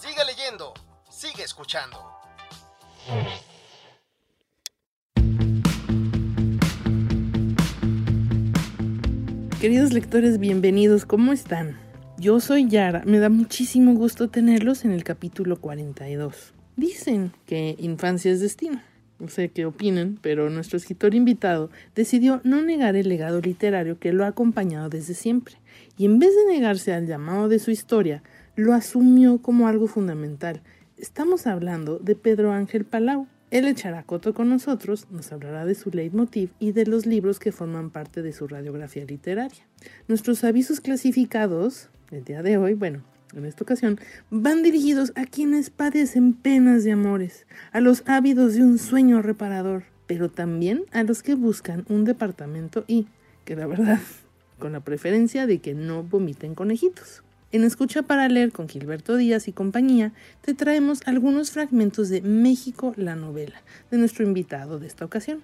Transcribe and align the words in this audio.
Sigue 0.00 0.24
leyendo, 0.24 0.74
sigue 1.10 1.42
escuchando. 1.42 1.98
Queridos 9.60 9.92
lectores, 9.92 10.38
bienvenidos, 10.38 11.04
¿cómo 11.04 11.32
están? 11.32 11.76
Yo 12.16 12.38
soy 12.38 12.68
Yara, 12.68 13.02
me 13.06 13.18
da 13.18 13.28
muchísimo 13.28 13.94
gusto 13.94 14.30
tenerlos 14.30 14.84
en 14.84 14.92
el 14.92 15.02
capítulo 15.02 15.60
42. 15.60 16.54
Dicen 16.76 17.32
que 17.44 17.74
infancia 17.80 18.30
es 18.30 18.40
destino. 18.40 18.80
No 19.18 19.26
sé 19.26 19.48
qué 19.48 19.66
opinen, 19.66 20.16
pero 20.22 20.48
nuestro 20.48 20.76
escritor 20.76 21.16
invitado 21.16 21.70
decidió 21.96 22.40
no 22.44 22.62
negar 22.62 22.94
el 22.94 23.08
legado 23.08 23.40
literario 23.40 23.98
que 23.98 24.12
lo 24.12 24.24
ha 24.24 24.28
acompañado 24.28 24.90
desde 24.90 25.14
siempre, 25.14 25.56
y 25.96 26.04
en 26.04 26.20
vez 26.20 26.30
de 26.36 26.52
negarse 26.52 26.94
al 26.94 27.08
llamado 27.08 27.48
de 27.48 27.58
su 27.58 27.72
historia, 27.72 28.22
lo 28.58 28.74
asumió 28.74 29.38
como 29.38 29.68
algo 29.68 29.86
fundamental. 29.86 30.62
Estamos 30.96 31.46
hablando 31.46 32.00
de 32.00 32.16
Pedro 32.16 32.50
Ángel 32.50 32.84
Palau, 32.84 33.28
él 33.52 33.68
echará 33.68 34.02
coto 34.02 34.34
con 34.34 34.48
nosotros, 34.48 35.06
nos 35.12 35.30
hablará 35.30 35.64
de 35.64 35.76
su 35.76 35.90
leitmotiv 35.90 36.50
y 36.58 36.72
de 36.72 36.84
los 36.84 37.06
libros 37.06 37.38
que 37.38 37.52
forman 37.52 37.90
parte 37.90 38.20
de 38.20 38.32
su 38.32 38.48
radiografía 38.48 39.04
literaria. 39.04 39.64
Nuestros 40.08 40.42
avisos 40.42 40.80
clasificados, 40.80 41.88
el 42.10 42.24
día 42.24 42.42
de 42.42 42.58
hoy, 42.58 42.74
bueno, 42.74 43.04
en 43.32 43.44
esta 43.44 43.62
ocasión, 43.62 44.00
van 44.28 44.64
dirigidos 44.64 45.12
a 45.14 45.24
quienes 45.24 45.70
padecen 45.70 46.32
penas 46.32 46.82
de 46.82 46.90
amores, 46.90 47.46
a 47.70 47.80
los 47.80 48.02
ávidos 48.06 48.54
de 48.54 48.62
un 48.62 48.78
sueño 48.78 49.22
reparador, 49.22 49.84
pero 50.08 50.30
también 50.30 50.84
a 50.90 51.04
los 51.04 51.22
que 51.22 51.36
buscan 51.36 51.84
un 51.88 52.04
departamento 52.04 52.82
y, 52.88 53.06
que 53.44 53.54
la 53.54 53.68
verdad, 53.68 54.00
con 54.58 54.72
la 54.72 54.80
preferencia 54.80 55.46
de 55.46 55.60
que 55.60 55.74
no 55.74 56.02
vomiten 56.02 56.56
conejitos. 56.56 57.22
En 57.50 57.64
Escucha 57.64 58.02
para 58.02 58.28
leer 58.28 58.52
con 58.52 58.68
Gilberto 58.68 59.16
Díaz 59.16 59.48
y 59.48 59.52
compañía, 59.52 60.12
te 60.42 60.52
traemos 60.52 61.00
algunos 61.06 61.50
fragmentos 61.50 62.10
de 62.10 62.20
México 62.20 62.92
la 62.98 63.16
novela, 63.16 63.62
de 63.90 63.96
nuestro 63.96 64.26
invitado 64.26 64.78
de 64.78 64.86
esta 64.86 65.06
ocasión, 65.06 65.40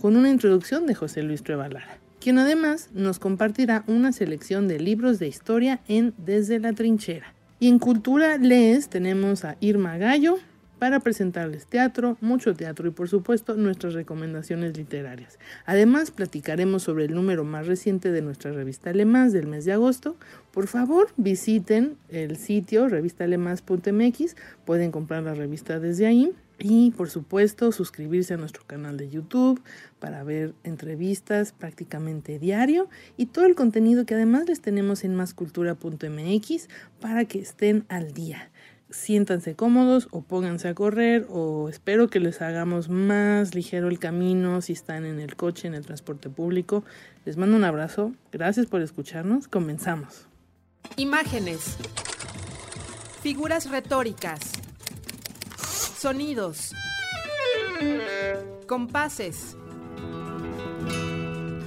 con 0.00 0.14
una 0.14 0.30
introducción 0.30 0.86
de 0.86 0.94
José 0.94 1.24
Luis 1.24 1.42
Trevalara, 1.42 1.98
quien 2.20 2.38
además 2.38 2.90
nos 2.94 3.18
compartirá 3.18 3.82
una 3.88 4.12
selección 4.12 4.68
de 4.68 4.78
libros 4.78 5.18
de 5.18 5.26
historia 5.26 5.80
en 5.88 6.14
Desde 6.16 6.60
la 6.60 6.74
Trinchera. 6.74 7.34
Y 7.58 7.66
en 7.66 7.80
Cultura 7.80 8.38
Lees 8.38 8.88
tenemos 8.88 9.44
a 9.44 9.56
Irma 9.58 9.98
Gallo, 9.98 10.38
para 10.78 11.00
presentarles 11.00 11.66
teatro, 11.66 12.16
mucho 12.20 12.54
teatro 12.54 12.88
y 12.88 12.90
por 12.90 13.08
supuesto 13.08 13.54
nuestras 13.54 13.94
recomendaciones 13.94 14.76
literarias. 14.76 15.38
Además, 15.66 16.10
platicaremos 16.10 16.82
sobre 16.82 17.06
el 17.06 17.14
número 17.14 17.44
más 17.44 17.66
reciente 17.66 18.12
de 18.12 18.22
nuestra 18.22 18.52
revista 18.52 18.90
Alemás 18.90 19.32
del 19.32 19.46
mes 19.46 19.64
de 19.64 19.72
agosto. 19.72 20.16
Por 20.58 20.66
favor, 20.66 21.06
visiten 21.16 21.98
el 22.08 22.36
sitio 22.36 22.88
revistalemás.mx, 22.88 24.34
pueden 24.64 24.90
comprar 24.90 25.22
la 25.22 25.32
revista 25.34 25.78
desde 25.78 26.04
ahí. 26.04 26.32
Y 26.58 26.90
por 26.90 27.10
supuesto 27.10 27.70
suscribirse 27.70 28.34
a 28.34 28.38
nuestro 28.38 28.64
canal 28.66 28.96
de 28.96 29.08
YouTube 29.08 29.62
para 30.00 30.24
ver 30.24 30.54
entrevistas 30.64 31.52
prácticamente 31.52 32.40
diario 32.40 32.88
y 33.16 33.26
todo 33.26 33.46
el 33.46 33.54
contenido 33.54 34.04
que 34.04 34.14
además 34.14 34.48
les 34.48 34.60
tenemos 34.60 35.04
en 35.04 35.14
mascultura.mx 35.14 36.68
para 37.00 37.24
que 37.26 37.38
estén 37.38 37.84
al 37.88 38.12
día 38.12 38.50
siéntanse 38.90 39.54
cómodos 39.54 40.08
o 40.10 40.22
pónganse 40.22 40.66
a 40.66 40.74
correr 40.74 41.26
o 41.28 41.68
espero 41.68 42.08
que 42.08 42.18
les 42.18 42.42
hagamos 42.42 42.88
más 42.88 43.54
ligero 43.54 43.88
el 43.88 44.00
camino 44.00 44.60
si 44.60 44.72
están 44.72 45.04
en 45.04 45.20
el 45.20 45.36
coche, 45.36 45.68
en 45.68 45.74
el 45.74 45.86
transporte 45.86 46.30
público. 46.30 46.82
Les 47.24 47.36
mando 47.36 47.54
un 47.54 47.64
abrazo, 47.64 48.12
gracias 48.32 48.66
por 48.66 48.80
escucharnos, 48.80 49.46
comenzamos. 49.46 50.28
Imágenes, 50.96 51.76
figuras 53.22 53.70
retóricas, 53.70 54.52
sonidos, 55.98 56.74
compases, 58.66 59.56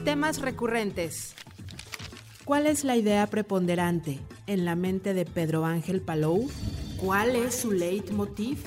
temas 0.03 0.39
recurrentes. 0.41 1.35
¿Cuál 2.45 2.67
es 2.67 2.83
la 2.83 2.95
idea 2.95 3.27
preponderante 3.27 4.19
en 4.47 4.65
la 4.65 4.75
mente 4.75 5.13
de 5.13 5.25
Pedro 5.25 5.65
Ángel 5.65 6.01
Palou? 6.01 6.49
¿Cuál 6.97 7.35
es 7.35 7.55
su 7.55 7.71
leitmotiv? 7.71 8.57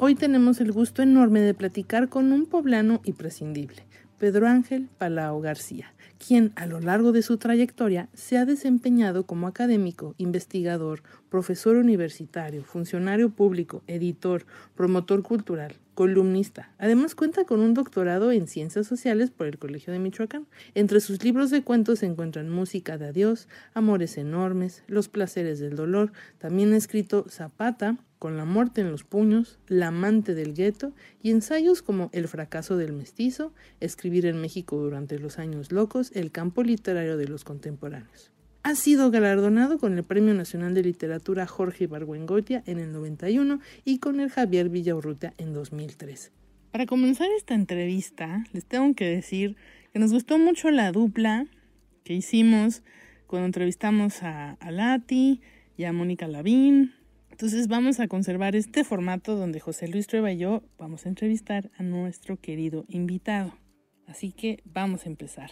Hoy 0.00 0.14
tenemos 0.14 0.60
el 0.60 0.70
gusto 0.70 1.02
enorme 1.02 1.40
de 1.40 1.54
platicar 1.54 2.08
con 2.08 2.32
un 2.32 2.46
poblano 2.46 3.00
imprescindible, 3.04 3.84
Pedro 4.18 4.48
Ángel 4.48 4.88
Palau 4.98 5.40
García, 5.40 5.94
quien 6.18 6.52
a 6.56 6.66
lo 6.66 6.80
largo 6.80 7.12
de 7.12 7.22
su 7.22 7.38
trayectoria 7.38 8.08
se 8.14 8.36
ha 8.36 8.44
desempeñado 8.44 9.24
como 9.24 9.46
académico, 9.46 10.16
investigador, 10.18 11.02
profesor 11.28 11.76
universitario, 11.76 12.64
funcionario 12.64 13.30
público, 13.30 13.82
editor, 13.86 14.44
promotor 14.74 15.22
cultural, 15.22 15.76
columnista. 15.98 16.70
Además 16.78 17.16
cuenta 17.16 17.44
con 17.44 17.58
un 17.58 17.74
doctorado 17.74 18.30
en 18.30 18.46
Ciencias 18.46 18.86
Sociales 18.86 19.32
por 19.32 19.48
el 19.48 19.58
Colegio 19.58 19.92
de 19.92 19.98
Michoacán. 19.98 20.46
Entre 20.76 21.00
sus 21.00 21.24
libros 21.24 21.50
de 21.50 21.64
cuentos 21.64 21.98
se 21.98 22.06
encuentran 22.06 22.50
Música 22.50 22.98
de 22.98 23.06
Adiós, 23.06 23.48
Amores 23.74 24.16
Enormes, 24.16 24.84
Los 24.86 25.08
Placeres 25.08 25.58
del 25.58 25.74
Dolor. 25.74 26.12
También 26.38 26.72
ha 26.72 26.76
escrito 26.76 27.26
Zapata, 27.28 27.96
Con 28.20 28.36
la 28.36 28.44
muerte 28.44 28.80
en 28.80 28.92
los 28.92 29.02
puños, 29.02 29.58
La 29.66 29.88
amante 29.88 30.36
del 30.36 30.54
gueto 30.54 30.92
y 31.20 31.32
ensayos 31.32 31.82
como 31.82 32.10
El 32.12 32.28
fracaso 32.28 32.76
del 32.76 32.92
mestizo, 32.92 33.52
Escribir 33.80 34.26
en 34.26 34.40
México 34.40 34.76
durante 34.76 35.18
los 35.18 35.40
años 35.40 35.72
locos, 35.72 36.12
El 36.14 36.30
campo 36.30 36.62
literario 36.62 37.16
de 37.16 37.26
los 37.26 37.42
contemporáneos 37.42 38.30
ha 38.62 38.74
sido 38.74 39.10
galardonado 39.10 39.78
con 39.78 39.96
el 39.96 40.04
Premio 40.04 40.34
Nacional 40.34 40.74
de 40.74 40.82
Literatura 40.82 41.46
Jorge 41.46 41.84
Ibargüengoitia 41.84 42.62
en 42.66 42.78
el 42.78 42.92
91 42.92 43.60
y 43.84 43.98
con 43.98 44.20
el 44.20 44.30
Javier 44.30 44.68
Villaurrutia 44.68 45.34
en 45.38 45.52
2003. 45.54 46.32
Para 46.70 46.86
comenzar 46.86 47.28
esta 47.36 47.54
entrevista, 47.54 48.44
les 48.52 48.64
tengo 48.66 48.94
que 48.94 49.06
decir 49.06 49.56
que 49.92 49.98
nos 49.98 50.12
gustó 50.12 50.38
mucho 50.38 50.70
la 50.70 50.92
dupla 50.92 51.46
que 52.04 52.14
hicimos 52.14 52.82
cuando 53.26 53.46
entrevistamos 53.46 54.22
a, 54.22 54.52
a 54.52 54.70
Lati 54.70 55.40
y 55.76 55.84
a 55.84 55.92
Mónica 55.92 56.28
Lavín. 56.28 56.94
Entonces 57.30 57.68
vamos 57.68 58.00
a 58.00 58.08
conservar 58.08 58.56
este 58.56 58.84
formato 58.84 59.36
donde 59.36 59.60
José 59.60 59.88
Luis 59.88 60.06
Trueba 60.06 60.32
y 60.32 60.38
yo 60.38 60.62
vamos 60.78 61.06
a 61.06 61.08
entrevistar 61.08 61.70
a 61.78 61.82
nuestro 61.82 62.36
querido 62.38 62.84
invitado. 62.88 63.56
Así 64.06 64.32
que 64.32 64.62
vamos 64.64 65.06
a 65.06 65.08
empezar. 65.08 65.50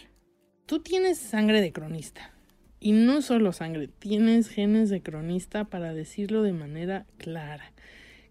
Tú 0.65 0.79
tienes 0.79 1.17
sangre 1.17 1.61
de 1.61 1.71
cronista. 1.71 2.36
Y 2.79 2.91
no 2.91 3.21
solo 3.21 3.53
sangre, 3.53 3.87
tienes 3.87 4.49
genes 4.49 4.89
de 4.89 5.01
cronista 5.01 5.65
para 5.65 5.93
decirlo 5.93 6.43
de 6.43 6.53
manera 6.53 7.05
clara. 7.17 7.71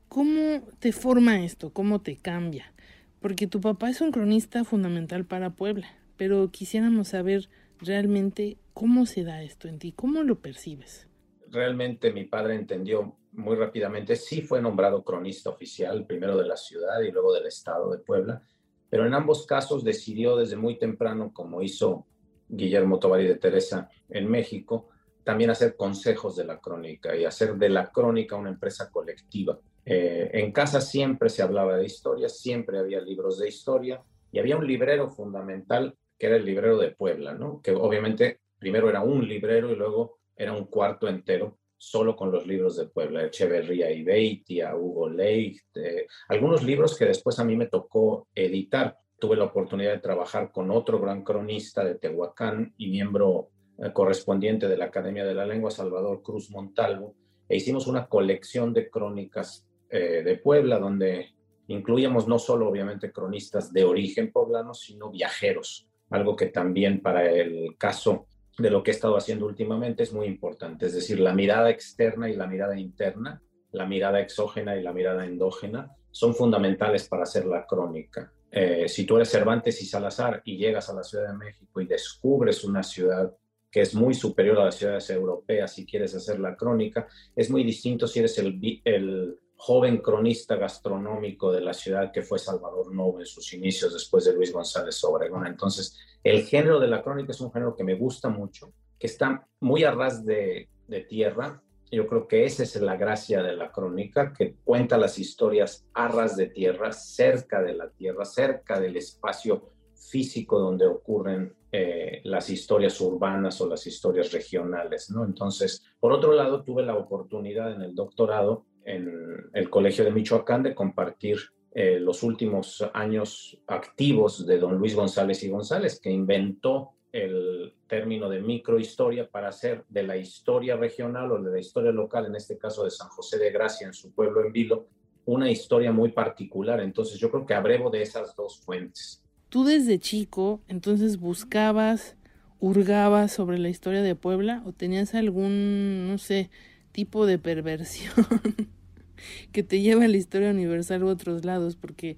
¿Cómo 0.09 0.63
te 0.79 0.93
forma 0.93 1.45
esto? 1.45 1.71
¿Cómo 1.71 2.01
te 2.01 2.17
cambia? 2.17 2.73
Porque 3.21 3.49
tu 3.49 3.61
papá 3.61 3.91
es 3.91 4.01
un 4.01 4.13
cronista 4.13 4.65
fundamental 4.65 5.25
para 5.25 5.51
Puebla, 5.51 5.89
pero 6.17 6.51
quisiéramos 6.53 7.09
saber 7.09 7.49
realmente 7.81 8.57
cómo 8.73 9.05
se 9.07 9.25
da 9.25 9.43
esto 9.43 9.69
en 9.69 9.79
ti, 9.79 9.93
cómo 9.93 10.23
lo 10.23 10.39
percibes. 10.39 11.09
Realmente 11.51 12.13
mi 12.13 12.25
padre 12.25 12.55
entendió 12.55 13.17
muy 13.33 13.57
rápidamente, 13.57 14.17
sí 14.17 14.43
fue 14.43 14.63
nombrado 14.63 15.03
cronista 15.03 15.51
oficial, 15.51 16.07
primero 16.07 16.37
de 16.37 16.47
la 16.47 16.57
ciudad 16.57 17.01
y 17.01 17.11
luego 17.11 17.35
del 17.35 17.47
estado 17.47 17.91
de 17.91 17.99
Puebla, 17.99 18.43
pero 18.89 19.07
en 19.07 19.15
ambos 19.15 19.45
casos 19.47 19.85
decidió 19.85 20.37
desde 20.37 20.57
muy 20.57 20.79
temprano, 20.79 21.33
como 21.35 21.63
hizo 21.63 22.07
Guillermo 22.49 22.99
Tovar 22.99 23.21
de 23.21 23.37
Teresa 23.37 23.91
en 24.09 24.31
México, 24.31 24.89
también 25.25 25.51
hacer 25.51 25.77
consejos 25.77 26.37
de 26.37 26.45
la 26.45 26.61
crónica 26.61 27.17
y 27.17 27.25
hacer 27.25 27.57
de 27.57 27.69
la 27.69 27.91
crónica 27.91 28.37
una 28.37 28.51
empresa 28.51 28.91
colectiva. 28.91 29.59
Eh, 29.85 30.31
en 30.33 30.53
casa 30.53 30.81
siempre 30.81 31.29
se 31.29 31.43
hablaba 31.43 31.77
de 31.77 31.87
historia, 31.87 32.29
siempre 32.29 32.79
había 32.79 33.01
libros 33.01 33.39
de 33.39 33.49
historia 33.49 34.03
y 34.31 34.39
había 34.39 34.57
un 34.57 34.67
librero 34.67 35.11
fundamental 35.11 35.97
que 36.19 36.27
era 36.27 36.37
el 36.37 36.45
librero 36.45 36.79
de 36.79 36.93
Puebla, 36.93 37.35
¿no? 37.35 37.61
Que 37.61 37.73
obviamente 37.73 38.41
primero 38.59 38.89
era 38.89 39.03
un 39.03 39.27
librero 39.27 39.71
y 39.71 39.77
luego 39.77 40.19
era 40.37 40.53
un 40.53 40.67
cuarto 40.67 41.09
entero 41.09 41.59
solo 41.77 42.17
con 42.17 42.33
los 42.33 42.47
libros 42.47 42.77
de 42.77 42.87
Puebla, 42.87 43.25
Echeverría 43.25 43.91
y 43.91 44.03
Beitia, 44.03 44.75
Hugo 44.77 45.09
Leicht, 45.09 45.77
eh, 45.77 46.07
algunos 46.29 46.63
libros 46.63 46.97
que 46.97 47.05
después 47.05 47.39
a 47.39 47.45
mí 47.45 47.55
me 47.55 47.67
tocó 47.67 48.29
editar 48.35 48.97
tuve 49.19 49.37
la 49.37 49.45
oportunidad 49.45 49.93
de 49.93 50.01
trabajar 50.01 50.53
con 50.53 50.71
otro 50.71 51.01
gran 51.01 51.23
cronista 51.23 51.85
de 51.85 51.97
Tehuacán 51.97 52.75
y 52.77 52.89
miembro 52.91 53.51
eh, 53.79 53.93
correspondiente 53.93 54.69
de 54.69 54.77
la 54.77 54.87
Academia 54.87 55.25
de 55.25 55.35
la 55.35 55.47
Lengua, 55.47 55.71
Salvador 55.71 56.23
Cruz 56.23 56.51
Montalvo, 56.51 57.15
e 57.49 57.57
hicimos 57.57 57.87
una 57.87 58.07
colección 58.07 58.73
de 58.73 58.91
crónicas 58.91 59.67
eh, 59.91 60.23
de 60.25 60.37
Puebla, 60.37 60.79
donde 60.79 61.35
incluíamos 61.69 62.27
no 62.29 62.39
solo 62.39 62.69
obviamente 62.69 63.13
cronistas 63.13 63.73
de 63.73 63.85
origen 63.85 64.33
poblano, 64.33 64.75
sino 64.75 65.11
viajeros, 65.11 65.89
algo 66.11 66.37
que 66.37 66.47
también 66.47 67.01
para 67.01 67.31
el 67.31 67.77
caso 67.79 68.27
de 68.59 68.71
lo 68.71 68.83
que 68.83 68.91
he 68.91 68.95
estado 68.95 69.17
haciendo 69.17 69.47
últimamente 69.47 70.03
es 70.03 70.13
muy 70.13 70.27
importante, 70.27 70.87
es 70.87 70.95
decir, 70.95 71.21
la 71.21 71.35
mirada 71.35 71.71
externa 71.71 72.31
y 72.31 72.37
la 72.37 72.47
mirada 72.47 72.79
interna, 72.79 73.43
la 73.73 73.87
mirada 73.87 74.21
exógena 74.21 74.77
y 74.77 74.83
la 74.83 74.93
mirada 74.93 75.27
endógena 75.27 75.93
son 76.11 76.35
fundamentales 76.35 77.09
para 77.09 77.25
hacer 77.25 77.45
la 77.45 77.67
crónica. 77.67 78.33
Eh, 78.51 78.89
si 78.89 79.05
tú 79.05 79.17
eres 79.17 79.31
Cervantes 79.31 79.83
y 79.83 79.87
Salazar 79.87 80.43
y 80.45 80.57
llegas 80.57 80.89
a 80.89 80.95
la 80.95 81.03
Ciudad 81.03 81.29
de 81.29 81.37
México 81.37 81.81
y 81.81 81.87
descubres 81.87 82.65
una 82.65 82.83
ciudad 82.83 83.35
que 83.71 83.83
es 83.83 83.95
muy 83.95 84.15
superior 84.15 84.59
a 84.59 84.67
las 84.67 84.77
ciudades 84.77 85.11
europeas 85.11 85.79
y 85.79 85.85
quieres 85.85 86.15
hacer 86.15 86.41
la 86.41 86.57
crónica, 86.57 87.07
es 87.35 87.51
muy 87.51 87.65
distinto 87.65 88.07
si 88.07 88.21
eres 88.21 88.39
el, 88.39 89.39
joven 89.59 89.99
cronista 89.99 90.57
gastronómico 90.57 91.51
de 91.51 91.63
la 91.63 91.73
ciudad 91.73 92.13
que 92.13 92.23
fue 92.23 92.39
Salvador 92.39 92.95
Novo 92.95 93.21
en 93.21 93.27
sus 93.27 93.55
inicios 93.55 93.95
después 93.95 94.27
de 94.27 94.35
Luis 94.35 94.53
González 94.53 95.03
Obregón. 95.03 95.47
Entonces, 95.47 95.99
el 96.23 96.45
género 96.45 96.79
de 96.79 96.89
la 96.89 97.03
crónica 97.03 97.33
es 97.33 97.41
un 97.41 97.51
género 97.51 97.75
que 97.75 97.83
me 97.83 97.95
gusta 97.95 98.29
mucho, 98.29 98.75
que 98.99 99.07
está 99.07 99.49
muy 99.61 99.85
a 99.85 99.93
ras 99.93 100.25
de 100.27 100.69
tierra. 101.09 101.63
Yo 101.91 102.07
creo 102.07 102.27
que 102.27 102.45
esa 102.45 102.63
es 102.65 102.81
la 102.81 102.97
gracia 102.97 103.43
de 103.43 103.55
la 103.55 103.71
crónica, 103.71 104.33
que 104.33 104.57
cuenta 104.65 104.99
las 104.99 105.19
historias 105.19 105.87
a 105.95 106.09
ras 106.09 106.37
de 106.37 106.47
tierra, 106.47 106.93
cerca 106.93 107.63
de 107.63 107.75
la 107.75 107.91
tierra, 107.91 108.25
cerca 108.25 108.81
del 108.81 108.97
espacio 108.97 109.71
físico 110.11 110.59
donde 110.59 110.87
ocurren 110.87 111.55
eh, 111.73 112.21
las 112.25 112.51
historias 112.51 113.01
urbanas 113.01 113.61
o 113.61 113.69
las 113.69 113.87
historias 113.87 114.33
regionales, 114.33 115.11
¿no? 115.11 115.25
Entonces, 115.25 115.85
por 116.01 116.13
otro 116.13 116.33
lado, 116.33 116.63
tuve 116.63 116.83
la 116.83 116.97
oportunidad 116.97 117.73
en 117.73 117.83
el 117.83 117.95
doctorado 117.95 118.67
en 118.85 119.51
el 119.53 119.69
Colegio 119.69 120.05
de 120.05 120.13
Michoacán 120.13 120.63
de 120.63 120.75
compartir 120.75 121.39
eh, 121.73 121.99
los 122.01 122.23
últimos 122.23 122.89
años 122.95 123.61
activos 123.67 124.47
de 124.47 124.59
don 124.59 124.79
Luis 124.79 124.95
González 124.95 125.43
y 125.43 125.51
González, 125.51 126.01
que 126.01 126.11
inventó 126.11 126.93
el 127.25 127.73
término 127.87 128.29
de 128.29 128.41
microhistoria 128.41 129.29
para 129.29 129.49
hacer 129.49 129.85
de 129.89 130.03
la 130.03 130.17
historia 130.17 130.77
regional 130.77 131.33
o 131.33 131.43
de 131.43 131.51
la 131.51 131.59
historia 131.59 131.93
local, 131.93 132.27
en 132.27 132.37
este 132.37 132.59
caso 132.59 132.85
de 132.85 132.91
San 132.91 133.09
José 133.09 133.39
de 133.39 133.51
Gracia, 133.51 133.87
en 133.87 133.95
su 133.95 134.13
pueblo 134.13 134.45
en 134.45 134.53
Vilo, 134.53 134.89
una 135.25 135.51
historia 135.51 135.93
muy 135.93 136.13
particular. 136.13 136.81
Entonces 136.81 137.19
yo 137.19 137.31
creo 137.31 137.47
que 137.47 137.55
abrevo 137.55 137.91
de 137.91 138.03
esas 138.03 138.37
dos 138.37 138.61
fuentes. 138.61 139.23
Tú 139.49 139.65
desde 139.65 139.99
chico, 139.99 140.61
entonces 140.69 141.19
buscabas, 141.19 142.17
hurgabas 142.61 143.33
sobre 143.33 143.59
la 143.59 143.69
historia 143.69 144.03
de 144.03 144.15
Puebla 144.15 144.63
o 144.67 144.73
tenías 144.73 145.15
algún, 145.15 146.09
no 146.09 146.19
sé, 146.19 146.51
tipo 146.93 147.27
de 147.27 147.39
perversión 147.39 148.13
que 149.53 149.63
te 149.63 149.81
lleva 149.81 150.05
a 150.05 150.09
la 150.09 150.17
historia 150.17 150.51
universal 150.51 151.05
u 151.05 151.09
otros 151.09 151.45
lados, 151.45 151.77
porque 151.77 152.17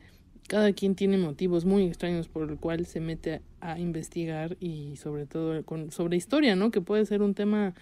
cada 0.48 0.72
quien 0.72 0.96
tiene 0.96 1.18
motivos 1.18 1.64
muy 1.64 1.84
extraños 1.84 2.26
por 2.26 2.50
el 2.50 2.56
cual 2.58 2.86
se 2.86 3.00
mete 3.00 3.42
a, 3.60 3.78
investigar 3.78 4.56
y 4.60 4.96
sobre 4.96 5.26
todo 5.26 5.62
con, 5.64 5.92
sobre 5.92 6.16
historia, 6.16 6.56
¿no? 6.56 6.70
Que 6.70 6.80
puede 6.80 7.06
ser 7.06 7.22
un 7.22 7.34
tema, 7.34 7.74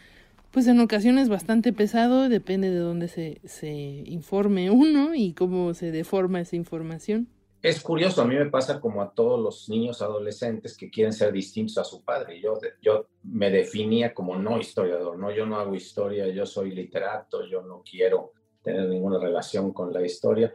pues 0.50 0.66
en 0.66 0.80
ocasiones 0.80 1.28
bastante 1.28 1.72
pesado, 1.72 2.28
depende 2.28 2.70
de 2.70 2.78
dónde 2.78 3.08
se, 3.08 3.40
se 3.44 3.70
informe 3.70 4.70
uno 4.70 5.14
y 5.14 5.32
cómo 5.32 5.72
se 5.74 5.92
deforma 5.92 6.40
esa 6.40 6.56
información. 6.56 7.28
Es 7.62 7.80
curioso, 7.80 8.22
a 8.22 8.26
mí 8.26 8.34
me 8.34 8.46
pasa 8.46 8.80
como 8.80 9.00
a 9.00 9.10
todos 9.10 9.40
los 9.40 9.68
niños 9.68 10.02
adolescentes 10.02 10.76
que 10.76 10.90
quieren 10.90 11.12
ser 11.12 11.32
distintos 11.32 11.78
a 11.78 11.84
su 11.84 12.04
padre. 12.04 12.40
Yo, 12.40 12.58
yo 12.82 13.08
me 13.22 13.50
definía 13.50 14.12
como 14.12 14.36
no 14.36 14.58
historiador, 14.58 15.18
no, 15.18 15.30
yo 15.30 15.46
no 15.46 15.56
hago 15.56 15.74
historia, 15.74 16.28
yo 16.28 16.46
soy 16.46 16.72
literato, 16.72 17.46
yo 17.46 17.62
no 17.62 17.82
quiero 17.88 18.32
tener 18.62 18.88
ninguna 18.88 19.18
relación 19.18 19.72
con 19.72 19.92
la 19.92 20.04
historia. 20.04 20.52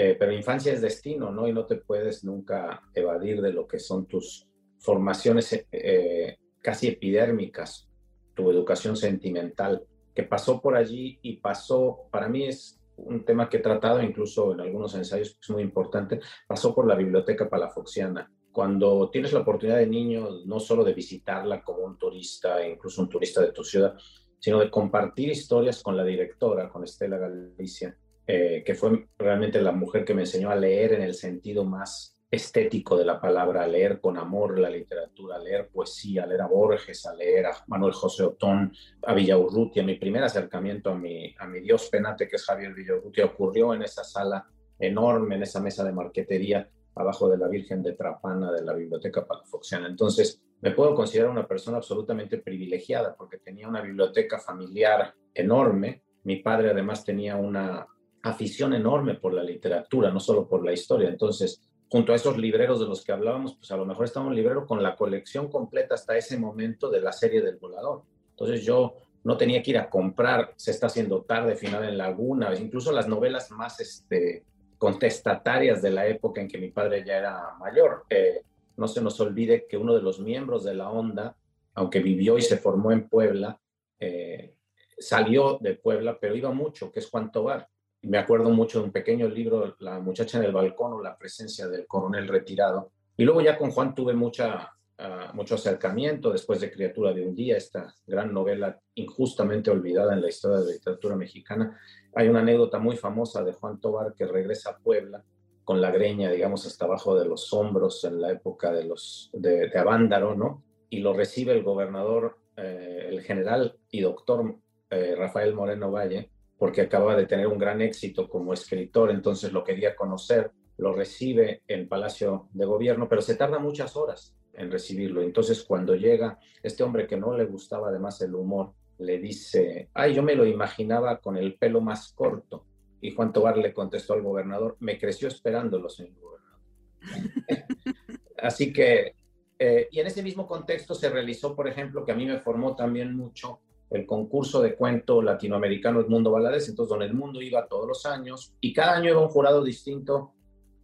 Eh, 0.00 0.14
pero 0.16 0.30
infancia 0.30 0.72
es 0.72 0.80
destino, 0.80 1.32
¿no? 1.32 1.48
Y 1.48 1.52
no 1.52 1.66
te 1.66 1.74
puedes 1.74 2.22
nunca 2.22 2.84
evadir 2.94 3.42
de 3.42 3.52
lo 3.52 3.66
que 3.66 3.80
son 3.80 4.06
tus 4.06 4.46
formaciones 4.78 5.66
eh, 5.72 6.36
casi 6.62 6.86
epidérmicas, 6.86 7.88
tu 8.32 8.48
educación 8.48 8.96
sentimental, 8.96 9.82
que 10.14 10.22
pasó 10.22 10.60
por 10.60 10.76
allí 10.76 11.18
y 11.22 11.38
pasó, 11.38 12.06
para 12.12 12.28
mí 12.28 12.44
es 12.46 12.80
un 12.94 13.24
tema 13.24 13.48
que 13.48 13.56
he 13.56 13.60
tratado 13.60 14.00
incluso 14.00 14.52
en 14.52 14.60
algunos 14.60 14.94
ensayos, 14.94 15.36
es 15.42 15.50
muy 15.50 15.64
importante, 15.64 16.20
pasó 16.46 16.72
por 16.76 16.86
la 16.86 16.94
biblioteca 16.94 17.48
palafoxiana. 17.48 18.32
Cuando 18.52 19.10
tienes 19.10 19.32
la 19.32 19.40
oportunidad 19.40 19.78
de 19.78 19.88
niño, 19.88 20.28
no 20.46 20.60
solo 20.60 20.84
de 20.84 20.94
visitarla 20.94 21.64
como 21.64 21.80
un 21.80 21.98
turista, 21.98 22.64
incluso 22.64 23.02
un 23.02 23.08
turista 23.08 23.40
de 23.40 23.50
tu 23.50 23.64
ciudad, 23.64 23.96
sino 24.38 24.60
de 24.60 24.70
compartir 24.70 25.28
historias 25.30 25.82
con 25.82 25.96
la 25.96 26.04
directora, 26.04 26.68
con 26.68 26.84
Estela 26.84 27.18
Galicia, 27.18 27.98
eh, 28.30 28.62
que 28.62 28.74
fue 28.74 29.08
realmente 29.16 29.58
la 29.62 29.72
mujer 29.72 30.04
que 30.04 30.12
me 30.12 30.20
enseñó 30.20 30.50
a 30.50 30.54
leer 30.54 30.92
en 30.92 31.00
el 31.00 31.14
sentido 31.14 31.64
más 31.64 32.14
estético 32.30 32.94
de 32.98 33.06
la 33.06 33.18
palabra, 33.18 33.62
a 33.62 33.66
leer 33.66 34.02
con 34.02 34.18
amor 34.18 34.58
la 34.58 34.68
literatura, 34.68 35.36
a 35.36 35.38
leer 35.38 35.70
poesía, 35.70 36.24
a 36.24 36.26
leer 36.26 36.42
a 36.42 36.46
Borges, 36.46 37.06
a 37.06 37.14
leer 37.14 37.46
a 37.46 37.52
Manuel 37.68 37.94
José 37.94 38.24
Otón, 38.24 38.70
a 39.06 39.14
Villaurrutia. 39.14 39.82
Mi 39.82 39.94
primer 39.94 40.24
acercamiento 40.24 40.90
a 40.90 40.94
mi, 40.94 41.34
a 41.38 41.46
mi 41.46 41.60
dios 41.60 41.88
penate, 41.88 42.28
que 42.28 42.36
es 42.36 42.44
Javier 42.44 42.74
Villaurrutia, 42.74 43.24
ocurrió 43.24 43.72
en 43.72 43.80
esa 43.80 44.04
sala 44.04 44.46
enorme, 44.78 45.36
en 45.36 45.44
esa 45.44 45.62
mesa 45.62 45.82
de 45.82 45.92
marquetería, 45.92 46.68
abajo 46.96 47.30
de 47.30 47.38
la 47.38 47.48
Virgen 47.48 47.82
de 47.82 47.94
Trapana 47.94 48.52
de 48.52 48.62
la 48.62 48.74
Biblioteca 48.74 49.26
Palafoxiana. 49.26 49.86
Entonces, 49.86 50.42
me 50.60 50.72
puedo 50.72 50.94
considerar 50.94 51.30
una 51.30 51.48
persona 51.48 51.78
absolutamente 51.78 52.36
privilegiada 52.36 53.14
porque 53.16 53.38
tenía 53.38 53.66
una 53.66 53.80
biblioteca 53.80 54.38
familiar 54.38 55.14
enorme. 55.32 56.02
Mi 56.24 56.36
padre 56.36 56.72
además 56.72 57.06
tenía 57.06 57.36
una 57.36 57.86
afición 58.22 58.74
enorme 58.74 59.14
por 59.14 59.32
la 59.32 59.42
literatura, 59.42 60.10
no 60.10 60.20
solo 60.20 60.48
por 60.48 60.64
la 60.64 60.72
historia. 60.72 61.08
Entonces, 61.08 61.62
junto 61.88 62.12
a 62.12 62.16
esos 62.16 62.36
libreros 62.36 62.80
de 62.80 62.86
los 62.86 63.04
que 63.04 63.12
hablábamos, 63.12 63.56
pues 63.56 63.70
a 63.70 63.76
lo 63.76 63.86
mejor 63.86 64.04
estaba 64.04 64.26
un 64.26 64.34
librero 64.34 64.66
con 64.66 64.82
la 64.82 64.96
colección 64.96 65.48
completa 65.48 65.94
hasta 65.94 66.16
ese 66.16 66.38
momento 66.38 66.90
de 66.90 67.00
la 67.00 67.12
serie 67.12 67.40
del 67.40 67.56
volador. 67.56 68.02
Entonces 68.30 68.64
yo 68.64 68.94
no 69.24 69.36
tenía 69.36 69.62
que 69.62 69.72
ir 69.72 69.78
a 69.78 69.90
comprar 69.90 70.54
Se 70.56 70.70
está 70.70 70.86
haciendo 70.86 71.22
tarde, 71.22 71.56
final 71.56 71.84
en 71.84 71.98
Laguna, 71.98 72.54
incluso 72.54 72.92
las 72.92 73.08
novelas 73.08 73.50
más 73.50 73.80
este, 73.80 74.44
contestatarias 74.78 75.82
de 75.82 75.90
la 75.90 76.06
época 76.06 76.40
en 76.40 76.48
que 76.48 76.58
mi 76.58 76.70
padre 76.70 77.04
ya 77.04 77.18
era 77.18 77.54
mayor. 77.58 78.04
Eh, 78.10 78.42
no 78.76 78.86
se 78.86 79.02
nos 79.02 79.20
olvide 79.20 79.66
que 79.66 79.76
uno 79.76 79.94
de 79.94 80.02
los 80.02 80.20
miembros 80.20 80.64
de 80.64 80.74
la 80.74 80.90
onda, 80.90 81.36
aunque 81.74 82.00
vivió 82.00 82.38
y 82.38 82.42
se 82.42 82.58
formó 82.58 82.92
en 82.92 83.08
Puebla, 83.08 83.60
eh, 83.98 84.54
salió 84.98 85.58
de 85.60 85.74
Puebla, 85.74 86.18
pero 86.20 86.36
iba 86.36 86.52
mucho, 86.52 86.92
que 86.92 87.00
es 87.00 87.10
Juan 87.10 87.32
Tobar. 87.32 87.68
Me 88.02 88.18
acuerdo 88.18 88.50
mucho 88.50 88.78
de 88.78 88.84
un 88.86 88.92
pequeño 88.92 89.28
libro, 89.28 89.76
La 89.80 89.98
muchacha 89.98 90.38
en 90.38 90.44
el 90.44 90.52
balcón 90.52 90.92
o 90.92 91.02
la 91.02 91.18
presencia 91.18 91.66
del 91.66 91.86
coronel 91.86 92.28
retirado. 92.28 92.92
Y 93.16 93.24
luego 93.24 93.40
ya 93.40 93.58
con 93.58 93.72
Juan 93.72 93.94
tuve 93.94 94.14
mucha, 94.14 94.72
ah, 94.98 95.32
mucho 95.34 95.56
acercamiento 95.56 96.30
después 96.30 96.60
de 96.60 96.70
Criatura 96.70 97.12
de 97.12 97.26
un 97.26 97.34
Día, 97.34 97.56
esta 97.56 97.92
gran 98.06 98.32
novela 98.32 98.78
injustamente 98.94 99.70
olvidada 99.70 100.14
en 100.14 100.22
la 100.22 100.28
historia 100.28 100.58
de 100.58 100.66
la 100.66 100.72
literatura 100.72 101.16
mexicana. 101.16 101.76
Hay 102.14 102.28
una 102.28 102.40
anécdota 102.40 102.78
muy 102.78 102.96
famosa 102.96 103.42
de 103.42 103.52
Juan 103.52 103.80
Tobar 103.80 104.14
que 104.14 104.26
regresa 104.26 104.70
a 104.70 104.78
Puebla 104.78 105.24
con 105.64 105.80
la 105.80 105.90
greña, 105.90 106.30
digamos, 106.30 106.64
hasta 106.66 106.84
abajo 106.84 107.18
de 107.18 107.26
los 107.26 107.52
hombros 107.52 108.04
en 108.04 108.20
la 108.20 108.30
época 108.30 108.72
de, 108.72 108.84
los, 108.84 109.28
de, 109.34 109.70
Avándaro, 109.76 110.34
¿no? 110.34 110.62
Y 110.88 111.00
lo 111.00 111.12
recibe 111.12 111.52
el 111.52 111.62
gobernador, 111.62 112.38
eh, 112.56 113.08
el 113.10 113.20
general 113.22 113.76
y 113.90 114.00
doctor 114.00 114.54
eh, 114.88 115.14
Rafael 115.14 115.54
Moreno 115.54 115.90
Valle, 115.90 116.30
porque 116.58 116.82
acaba 116.82 117.16
de 117.16 117.26
tener 117.26 117.46
un 117.46 117.58
gran 117.58 117.80
éxito 117.80 118.28
como 118.28 118.52
escritor, 118.52 119.10
entonces 119.10 119.52
lo 119.52 119.62
quería 119.62 119.94
conocer, 119.94 120.50
lo 120.76 120.92
recibe 120.92 121.62
en 121.68 121.88
Palacio 121.88 122.48
de 122.52 122.66
Gobierno, 122.66 123.08
pero 123.08 123.22
se 123.22 123.36
tarda 123.36 123.58
muchas 123.58 123.96
horas 123.96 124.36
en 124.52 124.70
recibirlo. 124.70 125.22
Entonces 125.22 125.62
cuando 125.62 125.94
llega 125.94 126.38
este 126.62 126.82
hombre 126.82 127.06
que 127.06 127.16
no 127.16 127.36
le 127.36 127.44
gustaba 127.44 127.88
además 127.88 128.20
el 128.22 128.34
humor, 128.34 128.72
le 128.98 129.18
dice, 129.18 129.88
ay, 129.94 130.14
yo 130.14 130.22
me 130.22 130.34
lo 130.34 130.44
imaginaba 130.44 131.20
con 131.20 131.36
el 131.36 131.54
pelo 131.54 131.80
más 131.80 132.12
corto. 132.12 132.66
Y 133.00 133.12
Juan 133.12 133.32
Tobar 133.32 133.56
le 133.56 133.72
contestó 133.72 134.14
al 134.14 134.22
gobernador, 134.22 134.76
me 134.80 134.98
creció 134.98 135.28
esperándolo, 135.28 135.88
señor 135.88 136.18
gobernador. 136.20 136.60
Así 138.38 138.72
que, 138.72 139.14
eh, 139.58 139.88
y 139.92 140.00
en 140.00 140.06
ese 140.08 140.24
mismo 140.24 140.46
contexto 140.48 140.96
se 140.96 141.08
realizó, 141.08 141.54
por 141.54 141.68
ejemplo, 141.68 142.04
que 142.04 142.10
a 142.10 142.16
mí 142.16 142.26
me 142.26 142.40
formó 142.40 142.74
también 142.74 143.16
mucho 143.16 143.60
el 143.90 144.06
concurso 144.06 144.60
de 144.60 144.74
cuento 144.74 145.22
latinoamericano 145.22 146.00
Edmundo 146.00 146.30
Valadez, 146.30 146.68
entonces 146.68 146.90
don 146.90 147.02
Edmundo 147.02 147.40
iba 147.40 147.66
todos 147.66 147.88
los 147.88 148.04
años 148.06 148.54
y 148.60 148.72
cada 148.72 148.96
año 148.96 149.10
iba 149.10 149.20
un 149.20 149.28
jurado 149.28 149.64
distinto 149.64 150.34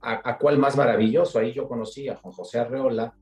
a, 0.01 0.29
a 0.31 0.39
cuál 0.39 0.59
más 0.59 0.77
maravilloso. 0.77 1.39
Ahí 1.39 1.53
yo 1.53 1.69
conocí 1.69 2.09
a 2.09 2.17
Juan 2.17 2.33
José 2.33 2.61
Arreola, 2.61 3.15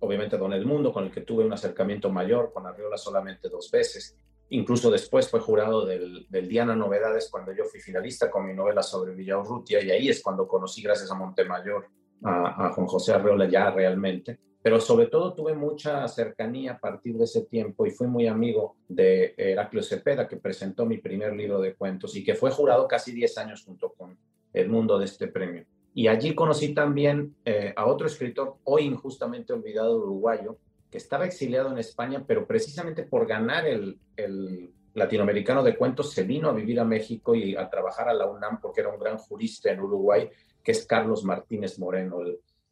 obviamente 0.00 0.36
don 0.36 0.52
Edmundo, 0.52 0.92
con 0.92 1.04
el 1.04 1.10
que 1.10 1.22
tuve 1.22 1.44
un 1.44 1.52
acercamiento 1.52 2.10
mayor, 2.10 2.52
con 2.52 2.66
Arreola 2.66 2.98
solamente 2.98 3.48
dos 3.48 3.70
veces. 3.70 4.16
Incluso 4.50 4.90
después 4.90 5.30
fue 5.30 5.40
jurado 5.40 5.86
del, 5.86 6.26
Diana 6.28 6.76
Novedades 6.76 7.30
cuando 7.30 7.52
yo 7.52 7.64
fui 7.64 7.80
finalista 7.80 8.30
con 8.30 8.46
mi 8.46 8.52
novela 8.52 8.82
sobre 8.82 9.14
Villaurrutia 9.14 9.82
y 9.82 9.90
ahí 9.90 10.08
es 10.10 10.22
cuando 10.22 10.46
conocí, 10.46 10.82
gracias 10.82 11.10
a 11.10 11.14
Montemayor, 11.14 11.86
a, 12.22 12.66
a 12.66 12.72
Juan 12.72 12.86
José 12.86 13.14
Arreola 13.14 13.48
ya 13.48 13.70
realmente. 13.70 14.38
Pero 14.62 14.80
sobre 14.80 15.06
todo 15.06 15.34
tuve 15.34 15.54
mucha 15.54 16.06
cercanía 16.06 16.72
a 16.72 16.78
partir 16.78 17.16
de 17.16 17.24
ese 17.24 17.42
tiempo 17.42 17.84
y 17.84 17.90
fui 17.90 18.06
muy 18.06 18.28
amigo 18.28 18.76
de 18.88 19.34
Heraclio 19.36 19.82
Cepeda, 19.82 20.28
que 20.28 20.36
presentó 20.36 20.86
mi 20.86 20.98
primer 20.98 21.34
libro 21.34 21.60
de 21.60 21.74
cuentos 21.74 22.14
y 22.16 22.22
que 22.22 22.36
fue 22.36 22.50
jurado 22.52 22.86
casi 22.86 23.12
10 23.12 23.38
años 23.38 23.64
junto 23.64 23.92
con 23.92 24.16
el 24.52 24.68
mundo 24.68 24.98
de 24.98 25.06
este 25.06 25.26
premio. 25.26 25.64
Y 25.94 26.06
allí 26.06 26.34
conocí 26.34 26.74
también 26.74 27.34
eh, 27.44 27.72
a 27.76 27.86
otro 27.86 28.06
escritor, 28.06 28.56
hoy 28.64 28.84
injustamente 28.84 29.52
olvidado 29.52 29.96
uruguayo, 29.96 30.56
que 30.90 30.98
estaba 30.98 31.26
exiliado 31.26 31.70
en 31.72 31.78
España, 31.78 32.24
pero 32.26 32.46
precisamente 32.46 33.02
por 33.02 33.26
ganar 33.26 33.66
el, 33.66 33.98
el 34.16 34.72
latinoamericano 34.94 35.62
de 35.62 35.76
cuentos 35.76 36.12
se 36.12 36.22
vino 36.22 36.48
a 36.48 36.52
vivir 36.52 36.78
a 36.78 36.84
México 36.84 37.34
y 37.34 37.56
a 37.56 37.68
trabajar 37.68 38.08
a 38.08 38.14
la 38.14 38.26
UNAM 38.26 38.60
porque 38.60 38.80
era 38.80 38.90
un 38.90 38.98
gran 38.98 39.18
jurista 39.18 39.70
en 39.70 39.80
Uruguay, 39.80 40.28
que 40.62 40.72
es 40.72 40.86
Carlos 40.86 41.24
Martínez 41.24 41.78
Moreno, 41.78 42.18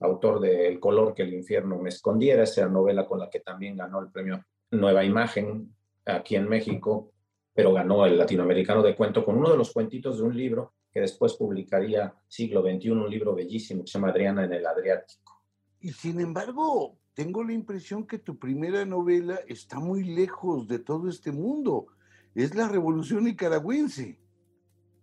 autor 0.00 0.40
de 0.40 0.66
El 0.68 0.80
color 0.80 1.14
que 1.14 1.22
el 1.22 1.34
infierno 1.34 1.78
me 1.78 1.90
escondiera, 1.90 2.42
esa 2.42 2.66
novela 2.68 3.06
con 3.06 3.18
la 3.18 3.30
que 3.30 3.40
también 3.40 3.76
ganó 3.76 4.00
el 4.00 4.10
premio 4.10 4.44
Nueva 4.70 5.04
Imagen 5.04 5.74
aquí 6.04 6.36
en 6.36 6.48
México, 6.48 7.12
pero 7.52 7.72
ganó 7.72 8.06
el 8.06 8.16
latinoamericano 8.16 8.82
de 8.82 8.96
cuento 8.96 9.24
con 9.24 9.36
uno 9.36 9.50
de 9.50 9.56
los 9.56 9.72
cuentitos 9.72 10.18
de 10.18 10.24
un 10.24 10.36
libro 10.36 10.74
que 10.92 11.00
después 11.00 11.34
publicaría 11.34 12.14
siglo 12.26 12.62
XXI, 12.62 12.90
un 12.90 13.10
libro 13.10 13.34
bellísimo 13.34 13.82
que 13.82 13.90
se 13.90 13.98
llama 13.98 14.08
Adriana 14.08 14.44
en 14.44 14.52
el 14.52 14.66
Adriático. 14.66 15.42
Y 15.80 15.90
sin 15.90 16.20
embargo, 16.20 16.98
tengo 17.14 17.44
la 17.44 17.52
impresión 17.52 18.06
que 18.06 18.18
tu 18.18 18.38
primera 18.38 18.84
novela 18.84 19.40
está 19.46 19.78
muy 19.78 20.04
lejos 20.04 20.66
de 20.66 20.78
todo 20.78 21.08
este 21.08 21.32
mundo. 21.32 21.86
Es 22.34 22.54
la 22.54 22.68
Revolución 22.68 23.24
Nicaragüense. 23.24 24.18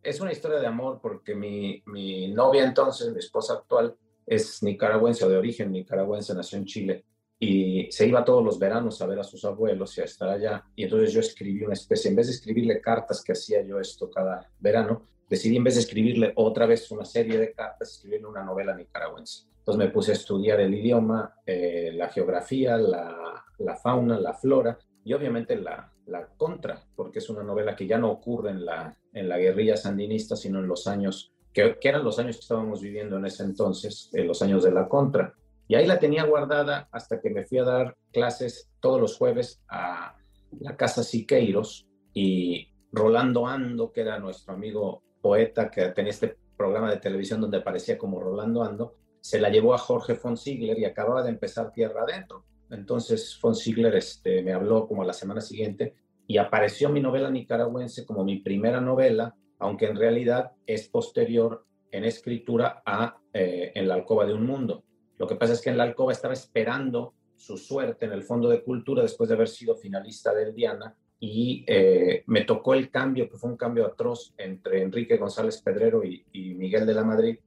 Es 0.04 0.20
una 0.22 0.32
historia 0.32 0.60
de 0.60 0.68
amor 0.68 1.00
porque 1.02 1.36
mi, 1.36 1.84
mi 1.86 2.34
novia 2.34 2.66
entonces, 2.66 3.12
mi 3.12 3.20
esposa 3.20 3.54
actual, 3.54 3.98
es 4.28 4.62
nicaragüense 4.62 5.26
o 5.26 5.30
de 5.30 5.38
origen 5.38 5.72
nicaragüense, 5.72 6.36
nació 6.36 6.60
en 6.60 6.66
Chile 6.66 7.06
y 7.40 7.88
se 7.92 8.08
iba 8.08 8.26
todos 8.26 8.44
los 8.44 8.60
veranos 8.60 9.02
a 9.02 9.08
ver 9.08 9.20
a 9.20 9.24
sus 9.24 9.46
abuelos 9.46 9.98
y 9.98 10.02
a 10.02 10.06
estar 10.06 10.30
allá. 10.30 10.64
Y 10.76 10.84
entonces 10.84 11.14
yo 11.14 11.20
escribí 11.20 11.64
una 11.64 11.74
especie, 11.74 12.10
en 12.10 12.16
vez 12.16 12.28
de 12.28 12.34
escribirle 12.34 12.82
cartas 12.82 13.24
que 13.24 13.32
hacía 13.32 13.62
yo 13.62 13.80
esto 13.80 14.10
cada 14.10 14.52
verano, 14.60 15.04
decidí 15.30 15.58
en 15.58 15.64
vez 15.64 15.76
de 15.76 15.82
escribirle 15.82 16.34
otra 16.36 16.66
vez 16.66 16.90
una 16.92 17.06
serie 17.06 17.38
de 17.38 17.54
cartas, 17.54 17.94
escribirle 17.94 18.28
una 18.28 18.44
novela 18.44 18.76
nicaragüense. 18.76 19.46
Entonces 19.60 19.86
me 19.86 19.92
puse 19.92 20.12
a 20.12 20.16
estudiar 20.16 20.62
el 20.62 20.74
idioma, 20.74 21.36
eh, 21.46 21.92
la 21.94 22.08
geografía, 22.10 22.78
la, 22.78 23.44
la, 23.58 23.76
fauna, 23.76 24.20
la 24.20 24.34
flora 24.34 24.78
y 25.04 25.14
obviamente 25.14 25.58
la, 25.58 25.92
la, 26.06 26.26
contra, 26.38 26.82
porque 26.96 27.20
es 27.20 27.30
una 27.30 27.44
novela 27.44 27.76
que 27.76 27.86
ya 27.86 27.98
no 27.98 28.10
ocurre 28.10 28.52
en 28.52 28.66
la, 28.66 28.98
en 29.12 29.28
la 29.28 29.38
guerrilla 29.38 29.76
sandinista, 29.76 30.38
sino 30.38 30.60
en 30.60 30.68
los 30.68 30.88
años, 30.88 31.34
que, 31.58 31.80
que 31.80 31.90
eran 31.90 32.04
los 32.04 32.20
años 32.20 32.36
que 32.36 32.42
estábamos 32.42 32.82
viviendo 32.82 33.18
en 33.18 33.26
ese 33.26 33.42
entonces, 33.42 34.12
en 34.14 34.28
los 34.28 34.44
años 34.44 34.64
de 34.64 34.72
la 34.72 34.88
contra. 34.88 35.34
Y 35.68 35.74
ahí 35.74 35.88
la 35.88 35.98
tenía 35.98 36.24
guardada 36.24 36.88
hasta 36.92 37.20
que 37.20 37.32
me 37.32 37.46
fui 37.46 37.58
a 37.58 37.64
dar 37.64 37.98
clases 38.14 38.70
todos 38.80 39.02
los 39.02 39.18
jueves 39.18 39.64
a 39.68 40.16
la 40.60 40.78
Casa 40.78 41.02
Siqueiros 41.02 41.88
y 42.14 42.68
Rolando 42.92 43.48
Ando, 43.48 43.92
que 43.92 44.02
era 44.02 44.20
nuestro 44.20 44.54
amigo 44.54 45.02
poeta 45.20 45.72
que 45.72 45.88
tenía 45.90 46.12
este 46.12 46.38
programa 46.56 46.92
de 46.92 46.98
televisión 46.98 47.42
donde 47.42 47.58
aparecía 47.58 47.98
como 47.98 48.20
Rolando 48.20 48.62
Ando, 48.62 48.94
se 49.20 49.42
la 49.42 49.50
llevó 49.50 49.74
a 49.74 49.80
Jorge 49.80 50.14
von 50.14 50.38
Ziegler 50.38 50.78
y 50.78 50.86
acababa 50.86 51.24
de 51.24 51.30
empezar 51.30 51.72
Tierra 51.72 52.04
Adentro. 52.04 52.46
Entonces 52.70 53.36
von 53.42 53.56
Ziegler 53.56 53.96
este, 53.96 54.44
me 54.44 54.54
habló 54.54 54.88
como 54.88 55.04
la 55.04 55.14
semana 55.14 55.42
siguiente 55.42 55.96
y 56.28 56.38
apareció 56.38 56.90
mi 56.90 57.02
novela 57.02 57.32
nicaragüense 57.32 58.06
como 58.06 58.24
mi 58.24 58.42
primera 58.42 58.80
novela, 58.80 59.36
aunque 59.60 59.86
en 59.86 59.96
realidad 59.96 60.52
es 60.66 60.88
posterior 60.88 61.66
en 61.92 62.04
escritura 62.04 62.82
a 62.86 63.18
eh, 63.34 63.72
En 63.76 63.88
la 63.88 63.94
alcoba 63.94 64.26
de 64.26 64.34
un 64.34 64.46
mundo. 64.46 64.84
Lo 65.18 65.28
que 65.28 65.36
pasa 65.36 65.54
es 65.54 65.62
que 65.62 65.70
en 65.70 65.78
la 65.78 65.84
alcoba 65.84 66.12
estaba 66.12 66.34
esperando 66.34 67.14
su 67.36 67.58
suerte 67.58 68.06
en 68.06 68.12
el 68.12 68.24
Fondo 68.24 68.50
de 68.50 68.64
Cultura 68.64 69.02
después 69.02 69.30
de 69.30 69.36
haber 69.36 69.48
sido 69.48 69.76
finalista 69.76 70.34
del 70.34 70.54
Diana 70.54 70.96
y 71.20 71.64
eh, 71.68 72.24
me 72.28 72.42
tocó 72.42 72.74
el 72.74 72.92
cambio, 72.92 73.30
que 73.30 73.38
fue 73.38 73.50
un 73.50 73.58
cambio 73.58 73.86
atroz 73.86 74.34
entre 74.38 74.82
Enrique 74.82 75.18
González 75.18 75.62
Pedrero 75.62 76.04
y, 76.04 76.24
Miguel 76.34 76.86
de 76.86 76.94
la 76.94 77.04
Madrid. 77.04 77.40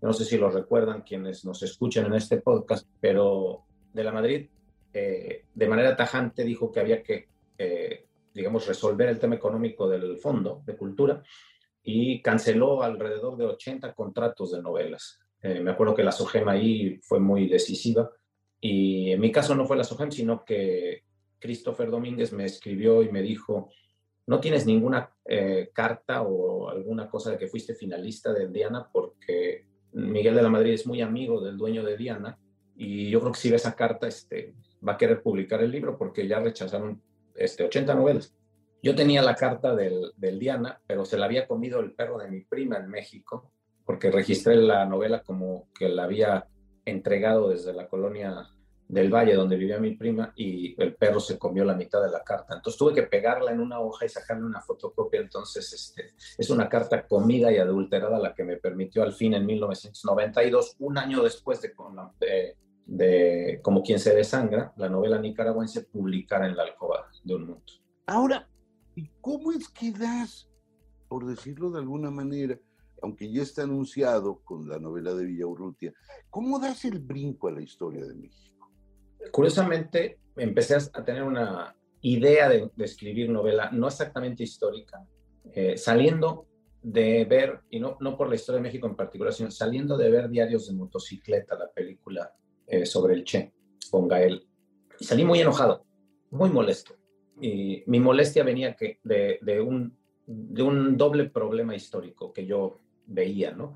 No 0.00 0.12
sé 0.12 0.24
si 0.24 0.36
lo 0.36 0.50
recuerdan 0.50 1.02
quienes 1.02 1.44
nos 1.44 1.62
escuchan 1.62 2.06
en 2.06 2.14
este 2.14 2.38
podcast, 2.38 2.86
pero 3.00 3.64
de 3.92 4.04
la 4.04 4.12
Madrid 4.12 4.46
eh, 4.92 5.44
de 5.54 5.68
manera 5.68 5.96
tajante 5.96 6.44
dijo 6.44 6.70
que 6.70 6.80
había 6.80 7.02
que, 7.02 7.28
eh, 7.58 8.06
digamos, 8.32 8.66
resolver 8.66 9.08
el 9.08 9.18
tema 9.18 9.34
económico 9.34 9.88
del 9.88 10.18
Fondo 10.18 10.62
de 10.64 10.76
Cultura 10.76 11.22
y 11.88 12.20
canceló 12.20 12.82
alrededor 12.82 13.36
de 13.36 13.46
80 13.46 13.94
contratos 13.94 14.50
de 14.50 14.60
novelas. 14.60 15.20
me 15.42 15.70
acuerdo 15.70 15.94
que 15.94 16.02
la 16.02 16.10
SOGEM 16.10 16.48
ahí 16.48 16.98
fue 17.02 17.20
muy 17.20 17.46
decisiva 17.46 18.10
y 18.60 19.12
en 19.12 19.20
mi 19.20 19.30
caso 19.30 19.54
no 19.54 19.66
fue 19.66 19.76
la 19.76 19.84
SOGEM, 19.84 20.10
sino 20.10 20.44
que 20.44 21.04
Christopher 21.38 21.88
Domínguez 21.88 22.32
me 22.32 22.44
escribió 22.44 23.04
y 23.04 23.12
me 23.12 23.22
dijo, 23.22 23.70
¿no 24.26 24.40
tienes 24.40 24.66
ninguna 24.66 25.14
eh, 25.24 25.70
carta 25.72 26.22
o 26.22 26.68
alguna 26.68 27.08
cosa 27.08 27.30
de 27.30 27.38
que 27.38 27.46
fuiste 27.46 27.76
finalista 27.76 28.32
de 28.32 28.48
Diana? 28.48 28.88
Porque 28.92 29.66
Miguel 29.92 30.34
de 30.34 30.42
la 30.42 30.48
Madrid 30.48 30.72
es 30.72 30.88
muy 30.88 31.00
amigo 31.00 31.40
del 31.40 31.56
dueño 31.56 31.84
de 31.84 31.96
Diana 31.96 32.36
y 32.74 33.10
yo 33.10 33.20
creo 33.20 33.32
que 33.32 33.38
si 33.38 33.50
ve 33.50 33.56
esa 33.56 33.76
carta 33.76 34.08
este, 34.08 34.54
va 34.86 34.94
a 34.94 34.98
querer 34.98 35.22
publicar 35.22 35.62
el 35.62 35.70
libro 35.70 35.96
porque 35.96 36.26
ya 36.26 36.40
rechazaron 36.40 37.00
este, 37.36 37.62
80 37.62 37.94
novelas. 37.94 38.34
Yo 38.82 38.94
tenía 38.94 39.22
la 39.22 39.34
carta 39.34 39.74
del, 39.74 40.12
del 40.16 40.38
Diana, 40.38 40.80
pero 40.86 41.04
se 41.04 41.18
la 41.18 41.26
había 41.26 41.46
comido 41.46 41.80
el 41.80 41.92
perro 41.92 42.18
de 42.18 42.28
mi 42.28 42.40
prima 42.42 42.76
en 42.76 42.88
México 42.88 43.50
porque 43.86 44.10
registré 44.10 44.56
la 44.56 44.84
novela 44.84 45.22
como 45.22 45.68
que 45.72 45.88
la 45.88 46.04
había 46.04 46.46
entregado 46.84 47.48
desde 47.48 47.72
la 47.72 47.88
colonia 47.88 48.50
del 48.88 49.12
valle 49.12 49.34
donde 49.34 49.56
vivía 49.56 49.78
mi 49.78 49.96
prima 49.96 50.32
y 50.36 50.80
el 50.80 50.94
perro 50.94 51.18
se 51.18 51.38
comió 51.38 51.64
la 51.64 51.74
mitad 51.74 52.02
de 52.02 52.10
la 52.10 52.22
carta. 52.22 52.54
Entonces 52.54 52.78
tuve 52.78 52.94
que 52.94 53.02
pegarla 53.04 53.52
en 53.52 53.60
una 53.60 53.80
hoja 53.80 54.04
y 54.04 54.08
sacarle 54.08 54.44
una 54.44 54.60
fotocopia. 54.60 55.20
Entonces 55.20 55.72
este, 55.72 56.14
es 56.38 56.50
una 56.50 56.68
carta 56.68 57.06
comida 57.06 57.50
y 57.50 57.58
adulterada 57.58 58.18
la 58.18 58.34
que 58.34 58.44
me 58.44 58.56
permitió 58.56 59.02
al 59.02 59.12
fin 59.12 59.34
en 59.34 59.46
1992, 59.46 60.76
un 60.78 60.98
año 60.98 61.22
después 61.22 61.60
de, 61.60 61.72
de, 62.20 62.56
de 62.86 63.60
Como 63.62 63.82
quien 63.82 63.98
se 63.98 64.14
desangra, 64.14 64.72
la 64.76 64.88
novela 64.88 65.18
nicaragüense, 65.18 65.82
publicar 65.82 66.44
en 66.44 66.56
la 66.56 66.64
alcoba 66.64 67.08
de 67.24 67.34
un 67.34 67.46
mundo. 67.46 67.64
Ahora, 68.06 68.48
¿y 68.96 69.08
cómo 69.20 69.52
es 69.52 69.68
que 69.68 69.92
das, 69.92 70.50
por 71.08 71.24
decirlo 71.26 71.70
de 71.70 71.78
alguna 71.78 72.10
manera, 72.10 72.58
aunque 73.02 73.30
ya 73.30 73.42
está 73.42 73.62
anunciado 73.62 74.40
con 74.42 74.68
la 74.68 74.78
novela 74.78 75.14
de 75.14 75.26
Villaurrutia, 75.26 75.92
¿cómo 76.30 76.58
das 76.58 76.84
el 76.84 76.98
brinco 76.98 77.46
a 77.46 77.52
la 77.52 77.62
historia 77.62 78.04
de 78.04 78.14
México? 78.14 78.72
Curiosamente, 79.30 80.18
empecé 80.36 80.76
a 80.76 81.04
tener 81.04 81.22
una 81.22 81.76
idea 82.00 82.48
de, 82.48 82.70
escribir 82.78 83.28
novela, 83.28 83.70
no 83.70 83.86
exactamente 83.86 84.42
histórica, 84.42 85.06
eh, 85.52 85.76
saliendo 85.76 86.46
de 86.82 87.24
ver, 87.24 87.60
y 87.70 87.80
no, 87.80 87.96
no 88.00 88.16
por 88.16 88.28
la 88.28 88.36
historia 88.36 88.58
de 88.58 88.62
México 88.62 88.86
en 88.86 88.96
particular, 88.96 89.32
sino 89.32 89.50
saliendo 89.50 89.96
de 89.96 90.10
ver 90.10 90.28
Diarios 90.28 90.68
de 90.68 90.74
Motocicleta, 90.74 91.56
la 91.56 91.68
película 91.70 92.32
eh, 92.66 92.86
sobre 92.86 93.14
el 93.14 93.24
Che, 93.24 93.52
con 93.90 94.08
Gael. 94.08 94.46
Y 94.98 95.04
salí 95.04 95.24
muy 95.24 95.40
enojado, 95.40 95.84
muy 96.30 96.48
molesto. 96.48 96.94
Y 97.40 97.82
mi 97.86 98.00
molestia 98.00 98.42
venía 98.42 98.76
de, 99.02 99.60
un, 99.60 99.96
doble 100.96 101.26
problema 101.30 101.74
histórico 101.74 102.32
que 102.32 102.46
yo 102.46 102.80
veía, 103.06 103.52
¿no? 103.52 103.74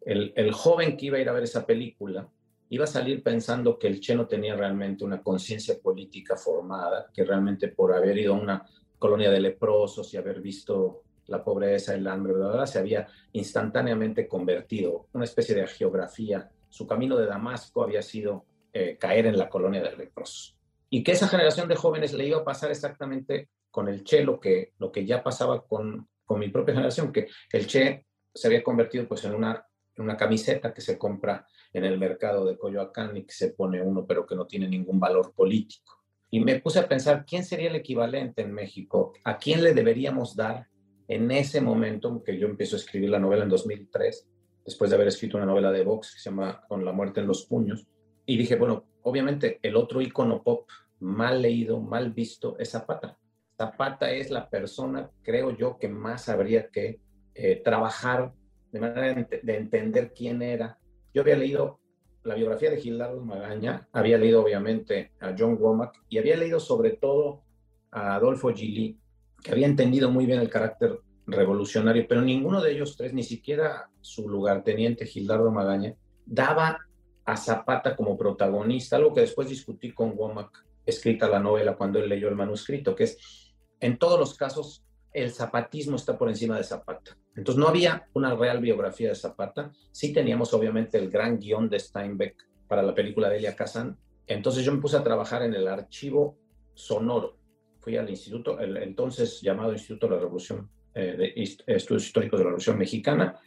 El, 0.00 0.52
joven 0.52 0.96
que 0.96 1.06
iba 1.06 1.18
a 1.18 1.20
ir 1.20 1.28
a 1.28 1.32
ver 1.32 1.44
esa 1.44 1.64
película 1.64 2.28
iba 2.70 2.84
a 2.84 2.88
salir 2.88 3.22
pensando 3.22 3.78
que 3.78 3.86
el 3.86 4.00
Che 4.00 4.14
no 4.14 4.26
tenía 4.26 4.56
realmente 4.56 5.04
una 5.04 5.22
conciencia 5.22 5.78
política 5.78 6.36
formada, 6.36 7.10
que 7.12 7.22
realmente 7.22 7.68
por 7.68 7.92
haber 7.92 8.16
ido 8.16 8.34
a 8.34 8.38
una 8.38 8.66
colonia 8.98 9.30
de 9.30 9.40
leprosos 9.40 10.12
y 10.14 10.16
haber 10.16 10.40
visto 10.40 11.02
la 11.26 11.44
pobreza, 11.44 11.94
el 11.94 12.06
hambre, 12.06 12.34
se 12.66 12.78
había 12.78 13.06
instantáneamente 13.32 14.26
convertido, 14.26 15.06
una 15.12 15.24
especie 15.24 15.54
de 15.54 15.66
geografía. 15.66 16.50
Su 16.68 16.86
camino 16.86 17.16
de 17.16 17.26
Damasco 17.26 17.82
había 17.82 18.00
sido 18.00 18.46
eh, 18.72 18.96
caer 18.98 19.26
en 19.26 19.36
la 19.36 19.50
colonia 19.50 19.82
de 19.82 19.94
leprosos. 19.94 20.56
Y 20.94 21.02
que 21.02 21.12
esa 21.12 21.26
generación 21.26 21.68
de 21.68 21.74
jóvenes 21.74 22.12
le 22.12 22.26
iba 22.26 22.36
a 22.36 22.44
pasar 22.44 22.70
exactamente 22.70 23.48
con 23.70 23.88
el 23.88 24.04
Che 24.04 24.22
lo 24.22 24.38
que, 24.38 24.74
lo 24.78 24.92
que 24.92 25.06
ya 25.06 25.22
pasaba 25.22 25.66
con, 25.66 26.06
con 26.22 26.38
mi 26.38 26.50
propia 26.50 26.74
generación, 26.74 27.10
que 27.10 27.28
el 27.50 27.66
Che 27.66 28.04
se 28.34 28.46
había 28.46 28.62
convertido 28.62 29.08
pues 29.08 29.24
en 29.24 29.34
una, 29.34 29.66
en 29.96 30.04
una 30.04 30.18
camiseta 30.18 30.74
que 30.74 30.82
se 30.82 30.98
compra 30.98 31.46
en 31.72 31.86
el 31.86 31.98
mercado 31.98 32.44
de 32.44 32.58
Coyoacán 32.58 33.16
y 33.16 33.24
que 33.24 33.32
se 33.32 33.54
pone 33.54 33.80
uno, 33.80 34.04
pero 34.06 34.26
que 34.26 34.34
no 34.34 34.46
tiene 34.46 34.68
ningún 34.68 35.00
valor 35.00 35.32
político. 35.32 36.04
Y 36.30 36.40
me 36.40 36.60
puse 36.60 36.80
a 36.80 36.86
pensar, 36.86 37.24
¿quién 37.24 37.42
sería 37.42 37.70
el 37.70 37.76
equivalente 37.76 38.42
en 38.42 38.52
México? 38.52 39.14
¿A 39.24 39.38
quién 39.38 39.62
le 39.62 39.72
deberíamos 39.72 40.36
dar 40.36 40.68
en 41.08 41.30
ese 41.30 41.62
momento 41.62 42.22
que 42.22 42.36
yo 42.36 42.46
empiezo 42.46 42.76
a 42.76 42.80
escribir 42.80 43.08
la 43.08 43.18
novela 43.18 43.44
en 43.44 43.48
2003, 43.48 44.28
después 44.66 44.90
de 44.90 44.96
haber 44.96 45.08
escrito 45.08 45.38
una 45.38 45.46
novela 45.46 45.72
de 45.72 45.84
Vox 45.84 46.12
que 46.12 46.20
se 46.20 46.28
llama 46.28 46.62
Con 46.68 46.84
la 46.84 46.92
muerte 46.92 47.20
en 47.20 47.28
los 47.28 47.46
puños? 47.46 47.86
Y 48.26 48.36
dije, 48.36 48.56
bueno, 48.56 48.91
obviamente 49.02 49.58
el 49.62 49.76
otro 49.76 50.00
icono 50.00 50.42
pop 50.42 50.68
mal 51.00 51.42
leído, 51.42 51.80
mal 51.80 52.12
visto 52.12 52.56
es 52.58 52.70
Zapata. 52.70 53.18
Zapata 53.56 54.10
es 54.10 54.30
la 54.30 54.48
persona, 54.48 55.10
creo 55.22 55.56
yo, 55.56 55.78
que 55.78 55.88
más 55.88 56.28
habría 56.28 56.68
que 56.68 57.00
eh, 57.34 57.60
trabajar 57.64 58.32
de 58.70 58.80
manera 58.80 59.28
de 59.42 59.56
entender 59.56 60.12
quién 60.14 60.40
era, 60.42 60.78
yo 61.12 61.22
había 61.22 61.36
leído 61.36 61.78
la 62.24 62.34
biografía 62.34 62.70
de 62.70 62.78
Gildardo 62.80 63.22
Magaña, 63.22 63.88
había 63.92 64.16
leído 64.16 64.42
obviamente 64.42 65.12
a 65.20 65.34
John 65.36 65.58
Womack 65.60 66.04
y 66.08 66.18
había 66.18 66.36
leído 66.36 66.60
sobre 66.60 66.90
todo 66.90 67.42
a 67.90 68.14
Adolfo 68.14 68.52
Gili, 68.52 68.98
que 69.42 69.52
había 69.52 69.66
entendido 69.66 70.10
muy 70.10 70.24
bien 70.24 70.40
el 70.40 70.48
carácter 70.48 71.00
revolucionario, 71.26 72.06
pero 72.08 72.22
ninguno 72.22 72.60
de 72.62 72.72
ellos 72.72 72.96
tres, 72.96 73.12
ni 73.12 73.22
siquiera 73.22 73.90
su 74.00 74.28
lugarteniente 74.28 75.06
Gildardo 75.06 75.50
Magaña, 75.50 75.94
daba 76.24 76.78
a 77.24 77.36
Zapata 77.36 77.94
como 77.94 78.16
protagonista, 78.16 78.96
algo 78.96 79.14
que 79.14 79.20
después 79.22 79.48
discutí 79.48 79.92
con 79.92 80.12
Womack, 80.16 80.64
escrita 80.84 81.28
la 81.28 81.38
novela 81.38 81.76
cuando 81.76 81.98
él 81.98 82.08
leyó 82.08 82.28
el 82.28 82.34
manuscrito, 82.34 82.94
que 82.94 83.04
es, 83.04 83.54
en 83.80 83.98
todos 83.98 84.18
los 84.18 84.34
casos, 84.34 84.84
el 85.12 85.30
zapatismo 85.30 85.96
está 85.96 86.16
por 86.16 86.28
encima 86.28 86.56
de 86.56 86.64
Zapata. 86.64 87.16
Entonces 87.36 87.60
no 87.60 87.68
había 87.68 88.08
una 88.14 88.34
real 88.34 88.60
biografía 88.60 89.10
de 89.10 89.14
Zapata, 89.14 89.72
sí 89.92 90.12
teníamos 90.12 90.52
obviamente 90.54 90.98
el 90.98 91.10
gran 91.10 91.38
guion 91.38 91.68
de 91.68 91.78
Steinbeck 91.78 92.46
para 92.66 92.82
la 92.82 92.94
película 92.94 93.28
de 93.28 93.36
Elia 93.36 93.54
Kazan, 93.54 93.96
entonces 94.26 94.64
yo 94.64 94.72
me 94.72 94.80
puse 94.80 94.96
a 94.96 95.02
trabajar 95.02 95.42
en 95.42 95.54
el 95.54 95.68
archivo 95.68 96.38
sonoro, 96.74 97.36
fui 97.80 97.96
al 97.96 98.08
instituto, 98.08 98.58
el 98.58 98.76
entonces 98.78 99.40
llamado 99.40 99.72
Instituto 99.72 100.06
de 100.06 100.14
la 100.14 100.20
Revolución, 100.20 100.70
eh, 100.94 101.32
de 101.66 101.74
Estudios 101.74 102.06
Históricos 102.06 102.38
de 102.38 102.44
la 102.44 102.50
Revolución 102.50 102.78
Mexicana, 102.78 103.38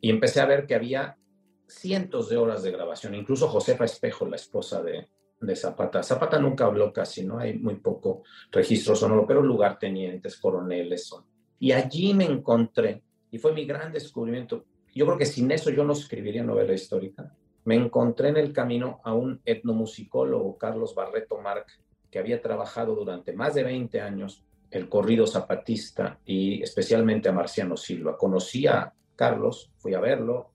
y 0.00 0.10
empecé 0.10 0.40
a 0.40 0.46
ver 0.46 0.66
que 0.66 0.74
había 0.74 1.16
cientos 1.68 2.28
de 2.28 2.36
horas 2.36 2.62
de 2.62 2.70
grabación, 2.70 3.14
incluso 3.14 3.48
Josefa 3.48 3.84
Espejo, 3.84 4.26
la 4.26 4.36
esposa 4.36 4.82
de, 4.82 5.08
Zapata. 5.54 6.02
Zapata 6.02 6.38
nunca 6.38 6.64
habló 6.64 6.92
casi, 6.92 7.24
¿no? 7.24 7.38
Hay 7.38 7.58
muy 7.58 7.76
poco 7.76 8.22
registro 8.50 8.96
sonoro, 8.96 9.26
pero 9.26 9.42
lugartenientes, 9.42 10.38
coroneles 10.38 11.06
son. 11.06 11.24
Y 11.58 11.72
allí 11.72 12.14
me 12.14 12.24
encontré, 12.24 13.02
y 13.30 13.38
fue 13.38 13.52
mi 13.52 13.66
gran 13.66 13.92
descubrimiento. 13.92 14.64
Yo 14.94 15.04
creo 15.04 15.18
que 15.18 15.26
sin 15.26 15.50
eso 15.50 15.70
yo 15.70 15.84
no 15.84 15.92
escribiría 15.92 16.42
novela 16.42 16.72
histórica. 16.72 17.32
Me 17.64 17.74
encontré 17.74 18.30
en 18.30 18.38
el 18.38 18.52
camino 18.52 19.00
a 19.04 19.12
un 19.12 19.40
etnomusicólogo, 19.44 20.56
Carlos 20.56 20.94
Barreto 20.94 21.38
Marc, 21.38 21.68
que 22.10 22.18
había 22.18 22.40
trabajado 22.40 22.94
durante 22.94 23.32
más 23.32 23.54
de 23.54 23.64
20 23.64 24.00
años 24.00 24.42
el 24.70 24.88
corrido 24.88 25.26
zapatista 25.26 26.18
y 26.24 26.62
especialmente 26.62 27.28
a 27.28 27.32
Marciano 27.32 27.76
Silva. 27.76 28.16
Conocí 28.16 28.66
a 28.66 28.92
Carlos, 29.14 29.70
fui 29.76 29.94
a 29.94 30.00
verlo, 30.00 30.52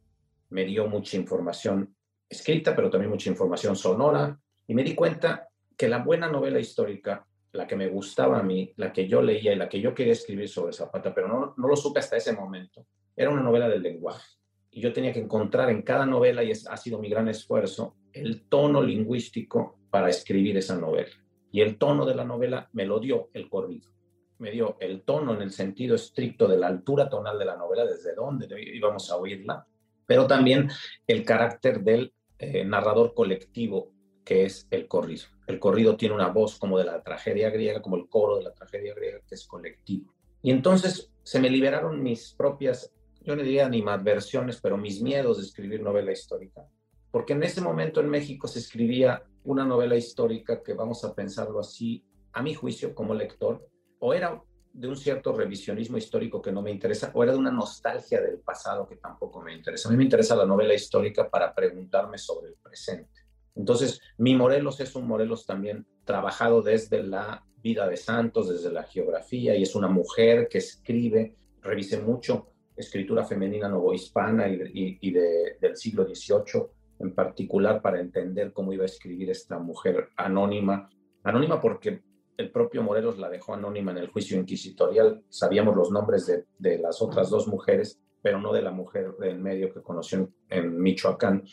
me 0.51 0.65
dio 0.65 0.87
mucha 0.87 1.17
información 1.17 1.95
escrita, 2.29 2.75
pero 2.75 2.89
también 2.89 3.09
mucha 3.09 3.29
información 3.29 3.75
sonora, 3.75 4.39
y 4.67 4.73
me 4.73 4.83
di 4.83 4.95
cuenta 4.95 5.49
que 5.75 5.89
la 5.89 5.97
buena 5.97 6.29
novela 6.29 6.59
histórica, 6.59 7.25
la 7.51 7.67
que 7.67 7.75
me 7.75 7.87
gustaba 7.87 8.39
a 8.39 8.43
mí, 8.43 8.71
la 8.77 8.93
que 8.93 9.07
yo 9.07 9.21
leía 9.21 9.51
y 9.51 9.57
la 9.57 9.67
que 9.67 9.81
yo 9.81 9.93
quería 9.93 10.13
escribir 10.13 10.47
sobre 10.47 10.71
Zapata, 10.71 11.13
pero 11.13 11.27
no, 11.27 11.53
no 11.57 11.67
lo 11.67 11.75
supe 11.75 11.99
hasta 11.99 12.15
ese 12.15 12.33
momento, 12.33 12.85
era 13.15 13.29
una 13.29 13.41
novela 13.41 13.67
del 13.67 13.81
lenguaje. 13.81 14.37
Y 14.69 14.79
yo 14.79 14.93
tenía 14.93 15.11
que 15.11 15.19
encontrar 15.19 15.69
en 15.69 15.81
cada 15.81 16.05
novela, 16.05 16.43
y 16.43 16.51
es, 16.51 16.67
ha 16.67 16.77
sido 16.77 16.99
mi 16.99 17.09
gran 17.09 17.27
esfuerzo, 17.27 17.97
el 18.13 18.43
tono 18.47 18.81
lingüístico 18.81 19.79
para 19.89 20.09
escribir 20.09 20.57
esa 20.57 20.77
novela. 20.77 21.11
Y 21.51 21.59
el 21.61 21.77
tono 21.77 22.05
de 22.05 22.15
la 22.15 22.23
novela 22.23 22.69
me 22.71 22.85
lo 22.85 22.99
dio 22.99 23.29
el 23.33 23.49
corrido. 23.49 23.89
Me 24.37 24.51
dio 24.51 24.77
el 24.79 25.01
tono 25.01 25.33
en 25.35 25.41
el 25.41 25.51
sentido 25.51 25.95
estricto 25.95 26.47
de 26.47 26.57
la 26.57 26.67
altura 26.67 27.09
tonal 27.09 27.37
de 27.37 27.45
la 27.45 27.57
novela, 27.57 27.85
desde 27.85 28.15
dónde 28.15 28.47
íbamos 28.73 29.11
a 29.11 29.17
oírla, 29.17 29.67
pero 30.11 30.27
también 30.27 30.69
el 31.07 31.23
carácter 31.23 31.79
del 31.79 32.13
eh, 32.37 32.65
narrador 32.65 33.13
colectivo 33.13 33.93
que 34.25 34.43
es 34.43 34.67
el 34.69 34.85
corrido. 34.85 35.23
El 35.47 35.57
corrido 35.57 35.95
tiene 35.95 36.13
una 36.13 36.27
voz 36.27 36.59
como 36.59 36.77
de 36.77 36.83
la 36.83 37.01
tragedia 37.01 37.49
griega, 37.49 37.81
como 37.81 37.95
el 37.95 38.09
coro 38.09 38.35
de 38.35 38.43
la 38.43 38.53
tragedia 38.53 38.93
griega, 38.93 39.21
que 39.25 39.35
es 39.35 39.47
colectivo. 39.47 40.13
Y 40.41 40.51
entonces 40.51 41.13
se 41.23 41.39
me 41.39 41.49
liberaron 41.49 42.03
mis 42.03 42.33
propias, 42.33 42.91
yo 43.21 43.37
no 43.37 43.41
diría 43.41 43.69
ni 43.69 43.81
versiones, 44.03 44.59
pero 44.59 44.75
mis 44.75 45.01
miedos 45.01 45.37
de 45.37 45.43
escribir 45.45 45.81
novela 45.81 46.11
histórica. 46.11 46.67
Porque 47.09 47.31
en 47.31 47.43
ese 47.43 47.61
momento 47.61 48.01
en 48.01 48.09
México 48.09 48.49
se 48.49 48.59
escribía 48.59 49.23
una 49.45 49.63
novela 49.63 49.95
histórica 49.95 50.61
que 50.61 50.73
vamos 50.73 51.05
a 51.05 51.15
pensarlo 51.15 51.57
así, 51.57 52.03
a 52.33 52.43
mi 52.43 52.53
juicio 52.53 52.93
como 52.93 53.13
lector, 53.13 53.65
o 53.99 54.13
era 54.13 54.43
de 54.73 54.87
un 54.87 54.95
cierto 54.95 55.33
revisionismo 55.33 55.97
histórico 55.97 56.41
que 56.41 56.51
no 56.51 56.61
me 56.61 56.71
interesa, 56.71 57.11
o 57.13 57.23
era 57.23 57.33
de 57.33 57.37
una 57.37 57.51
nostalgia 57.51 58.21
del 58.21 58.39
pasado 58.39 58.87
que 58.87 58.95
tampoco 58.95 59.41
me 59.41 59.53
interesa. 59.53 59.89
A 59.89 59.91
mí 59.91 59.97
me 59.97 60.03
interesa 60.03 60.35
la 60.35 60.45
novela 60.45 60.73
histórica 60.73 61.29
para 61.29 61.53
preguntarme 61.53 62.17
sobre 62.17 62.49
el 62.49 62.55
presente. 62.55 63.21
Entonces, 63.55 63.99
mi 64.17 64.35
Morelos 64.35 64.79
es 64.79 64.95
un 64.95 65.07
Morelos 65.07 65.45
también 65.45 65.85
trabajado 66.05 66.61
desde 66.61 67.03
la 67.03 67.45
vida 67.57 67.87
de 67.87 67.97
santos, 67.97 68.49
desde 68.49 68.71
la 68.71 68.83
geografía, 68.83 69.55
y 69.55 69.63
es 69.63 69.75
una 69.75 69.87
mujer 69.87 70.47
que 70.49 70.59
escribe, 70.59 71.35
revise 71.61 71.99
mucho 72.01 72.47
escritura 72.75 73.25
femenina 73.25 73.67
novohispana 73.67 74.47
y, 74.47 74.97
y, 75.01 75.11
del 75.11 75.75
siglo 75.75 76.05
XVIII, 76.05 76.63
en 76.99 77.13
particular 77.13 77.81
para 77.81 77.99
entender 77.99 78.53
cómo 78.53 78.73
iba 78.73 78.83
a 78.83 78.87
escribir 78.87 79.29
esta 79.29 79.59
mujer 79.59 80.09
anónima. 80.15 80.89
Anónima 81.23 81.59
porque 81.59 82.01
el 82.37 82.51
propio 82.51 82.83
Morelos 82.83 83.17
la 83.17 83.29
dejó 83.29 83.53
anónima 83.53 83.91
en 83.91 83.97
el 83.97 84.09
juicio 84.09 84.37
inquisitorial. 84.37 85.23
Sabíamos 85.29 85.75
los 85.75 85.91
nombres 85.91 86.25
de, 86.27 86.45
de 86.57 86.79
las 86.79 87.01
otras 87.01 87.29
dos 87.29 87.47
mujeres, 87.47 87.99
pero 88.21 88.39
no 88.39 88.53
de 88.53 88.61
la 88.61 88.71
mujer 88.71 89.15
del 89.19 89.39
medio 89.39 89.73
que 89.73 89.81
conoció 89.81 90.29
en, 90.49 90.81
Michoacán. 90.81 91.43